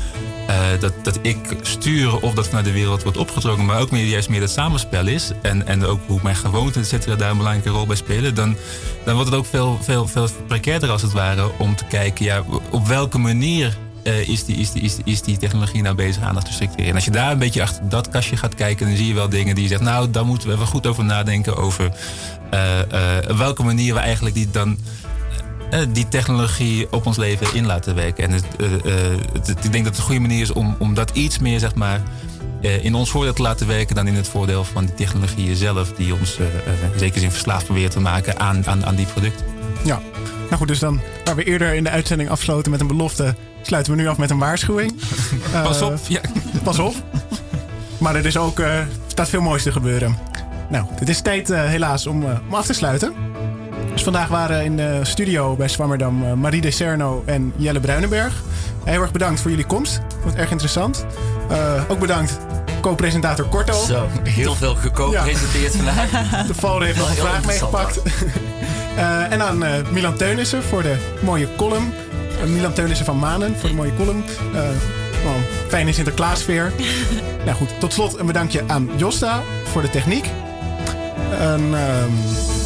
dat, 0.81 0.93
dat 1.03 1.19
ik 1.23 1.37
stuur 1.63 2.21
of 2.21 2.35
dat 2.35 2.47
vanuit 2.47 2.65
de 2.65 2.73
wereld 2.73 3.03
wordt 3.03 3.19
opgetrokken, 3.19 3.65
maar 3.65 3.81
ook 3.81 3.91
meer, 3.91 4.07
juist 4.07 4.29
meer 4.29 4.41
dat 4.41 4.51
samenspel 4.51 5.07
is. 5.07 5.31
En, 5.43 5.67
en 5.67 5.85
ook 5.85 6.01
hoe 6.07 6.21
mijn 6.23 6.37
gewoonten, 6.37 6.81
et 6.81 6.87
cetera, 6.87 7.17
daar 7.17 7.31
een 7.31 7.37
belangrijke 7.37 7.71
rol 7.71 7.87
bij 7.87 7.97
spelen. 7.97 8.35
Dan, 8.35 8.57
dan 9.05 9.15
wordt 9.15 9.31
het 9.31 9.39
ook 9.39 9.47
veel, 9.47 9.79
veel, 9.83 10.07
veel 10.07 10.29
precairder 10.47 10.91
als 10.91 11.03
het 11.03 11.13
ware 11.13 11.51
om 11.59 11.77
te 11.77 11.85
kijken, 11.85 12.25
ja, 12.25 12.45
op 12.71 12.87
welke 12.87 13.19
manier 13.19 13.79
uh, 14.05 14.29
is, 14.29 14.45
die, 14.45 14.57
is, 14.57 14.73
is, 14.73 14.97
is 15.05 15.23
die 15.23 15.37
technologie 15.37 15.83
nou 15.83 15.95
bezig 15.95 16.23
aandacht 16.23 16.47
te 16.47 16.53
structureren. 16.53 16.89
En 16.89 16.95
als 16.95 17.05
je 17.05 17.11
daar 17.11 17.33
een 17.33 17.39
beetje 17.39 17.63
achter 17.63 17.89
dat 17.89 18.09
kastje 18.09 18.37
gaat 18.37 18.55
kijken, 18.55 18.87
dan 18.87 18.97
zie 18.97 19.07
je 19.07 19.15
wel 19.15 19.29
dingen 19.29 19.55
die 19.55 19.65
je 19.65 19.71
zegt, 19.71 19.83
nou, 19.83 20.11
daar 20.11 20.27
moeten 20.27 20.49
we 20.49 20.55
even 20.55 20.67
goed 20.67 20.87
over 20.87 21.05
nadenken 21.05 21.57
over 21.57 21.93
uh, 22.55 22.79
uh, 22.93 23.37
welke 23.37 23.63
manier 23.63 23.95
we 23.95 24.01
eigenlijk 24.01 24.35
die 24.35 24.51
dan 24.51 24.79
die 25.93 26.09
technologie 26.09 26.93
op 26.93 27.07
ons 27.07 27.17
leven 27.17 27.55
in 27.55 27.67
laten 27.67 27.95
werken. 27.95 28.25
En 28.25 28.35
ik 29.63 29.73
denk 29.73 29.85
dat 29.85 29.85
het 29.85 29.97
een 29.97 30.03
goede 30.03 30.21
manier 30.21 30.41
is 30.41 30.53
om, 30.53 30.77
om 30.79 30.95
dat 30.95 31.11
iets 31.11 31.39
meer, 31.39 31.59
zeg 31.59 31.75
maar, 31.75 32.03
in 32.61 32.95
ons 32.95 33.11
voordeel 33.11 33.33
te 33.33 33.43
laten 33.43 33.67
werken 33.67 33.95
dan 33.95 34.07
in 34.07 34.15
het 34.15 34.29
voordeel 34.29 34.65
van 34.65 34.85
die 34.85 34.95
technologieën 34.95 35.57
zelf, 35.57 35.93
die 35.93 36.15
ons 36.15 36.39
zeker 36.97 37.21
zin 37.21 37.31
verslaafd 37.31 37.65
proberen 37.65 37.91
te 37.91 38.01
maken 38.01 38.41
aan, 38.41 38.67
aan, 38.67 38.87
aan 38.87 38.95
die 38.95 39.07
producten. 39.07 39.47
Ja, 39.85 40.01
nou 40.51 40.63
goed, 40.63 40.69
dus 40.69 40.79
dan 40.79 41.01
waar 41.25 41.37
we 41.37 41.45
eerder 41.45 41.75
in 41.75 41.85
de 41.85 41.91
uitzending 41.91 42.31
afsloten 42.31 42.71
met 42.71 42.81
een 42.81 42.87
belofte, 42.87 43.35
sluiten 43.63 43.93
we 43.93 44.01
nu 44.01 44.09
af 44.09 44.19
met 44.19 44.31
een 44.31 44.39
waarschuwing. 44.39 44.95
pas 45.63 45.83
op. 45.83 45.99
Ja. 46.09 46.21
Pas 46.63 46.79
op. 46.79 46.95
Maar 47.99 48.17
er 48.17 48.27
is 48.27 48.37
ook, 48.37 48.59
uh, 48.59 48.79
staat 49.07 49.29
veel 49.29 49.41
moois 49.41 49.63
te 49.63 49.73
gebeuren. 49.73 50.19
Nou, 50.69 50.87
het 50.95 51.09
is 51.09 51.21
tijd 51.21 51.51
uh, 51.51 51.65
helaas 51.65 52.07
om, 52.07 52.23
uh, 52.23 52.29
om 52.49 52.55
af 52.55 52.67
te 52.67 52.73
sluiten. 52.73 53.15
Dus 53.93 54.03
vandaag 54.03 54.29
waren 54.29 54.65
in 54.65 54.77
de 54.77 55.01
studio 55.03 55.57
bij 55.57 55.69
Swammerdam 55.69 56.41
Marie 56.41 56.61
de 56.61 56.71
Cerno 56.71 57.23
en 57.27 57.53
Jelle 57.57 57.81
Bruinenberg. 57.81 58.43
Heel 58.85 59.01
erg 59.01 59.13
bedankt 59.13 59.41
voor 59.41 59.51
jullie 59.51 59.67
komst. 59.67 59.97
Ik 59.97 60.03
vond 60.11 60.25
het 60.25 60.35
erg 60.35 60.51
interessant. 60.51 61.05
ook 61.89 61.99
bedankt 61.99 62.39
co-presentator 62.81 63.45
Korto. 63.45 63.85
Zo, 63.87 64.09
heel 64.23 64.55
veel 64.55 64.75
geco-presenteerd 64.75 65.73
ja. 65.75 65.83
vandaag. 65.83 66.47
De 66.47 66.55
Val 66.55 66.81
heeft 66.81 66.99
nog 66.99 67.09
een 67.09 67.17
vraag 67.17 67.45
meegepakt. 67.45 68.01
Uh, 68.97 69.33
en 69.33 69.43
aan 69.43 69.63
uh, 69.63 69.71
Milan 69.91 70.17
Teunissen 70.17 70.63
voor 70.63 70.83
de 70.83 70.97
mooie 71.23 71.49
column. 71.57 71.93
Uh, 72.45 72.51
Milan 72.51 72.73
Teunissen 72.73 73.07
van 73.07 73.19
Manen 73.19 73.57
voor 73.57 73.69
de 73.69 73.75
mooie 73.75 73.95
column. 73.97 74.25
Oh, 75.25 75.35
fijne 75.69 75.93
Sinterklaasfeer. 75.93 76.73
nou 77.45 77.57
goed, 77.57 77.69
tot 77.81 77.93
slot 77.93 78.19
een 78.19 78.27
bedankje 78.27 78.63
aan 78.67 78.91
Josta 78.97 79.43
voor 79.65 79.83
de 79.83 79.91
techniek. 79.91 80.27
En, 81.39 81.61
ehm, 81.75 82.11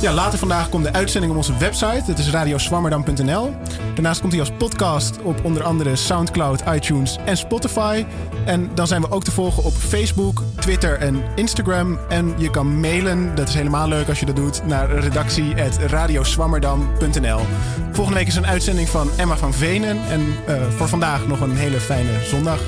ja, 0.05 0.13
later 0.13 0.39
vandaag 0.39 0.69
komt 0.69 0.85
de 0.85 0.93
uitzending 0.93 1.33
op 1.33 1.39
onze 1.39 1.57
website. 1.57 2.03
Dat 2.07 2.19
is 2.19 2.31
radioswammerdam.nl. 2.31 3.55
Daarnaast 3.95 4.21
komt 4.21 4.33
hij 4.33 4.41
als 4.41 4.51
podcast 4.59 5.23
op 5.23 5.45
onder 5.45 5.63
andere 5.63 5.97
Soundcloud, 5.97 6.63
iTunes 6.69 7.19
en 7.25 7.37
Spotify. 7.37 8.05
En 8.45 8.71
dan 8.75 8.87
zijn 8.87 9.01
we 9.01 9.11
ook 9.11 9.25
te 9.25 9.31
volgen 9.31 9.65
op 9.65 9.73
Facebook, 9.73 10.43
Twitter 10.61 10.99
en 10.99 11.23
Instagram. 11.35 11.99
En 12.09 12.35
je 12.37 12.51
kan 12.51 12.81
mailen, 12.81 13.35
dat 13.35 13.49
is 13.49 13.55
helemaal 13.55 13.89
leuk 13.89 14.09
als 14.09 14.21
je 14.21 14.27
dat 14.27 14.37
doet, 14.37 14.67
naar 14.67 14.91
redactie.radioswammerdam.nl. 14.91 17.41
Volgende 17.93 18.19
week 18.19 18.29
is 18.29 18.37
een 18.37 18.47
uitzending 18.47 18.89
van 18.89 19.09
Emma 19.17 19.37
van 19.37 19.55
Venen. 19.55 19.99
En 20.09 20.21
uh, 20.21 20.35
voor 20.77 20.89
vandaag 20.89 21.27
nog 21.27 21.41
een 21.41 21.57
hele 21.57 21.81
fijne 21.81 22.25
zondag. 22.25 22.61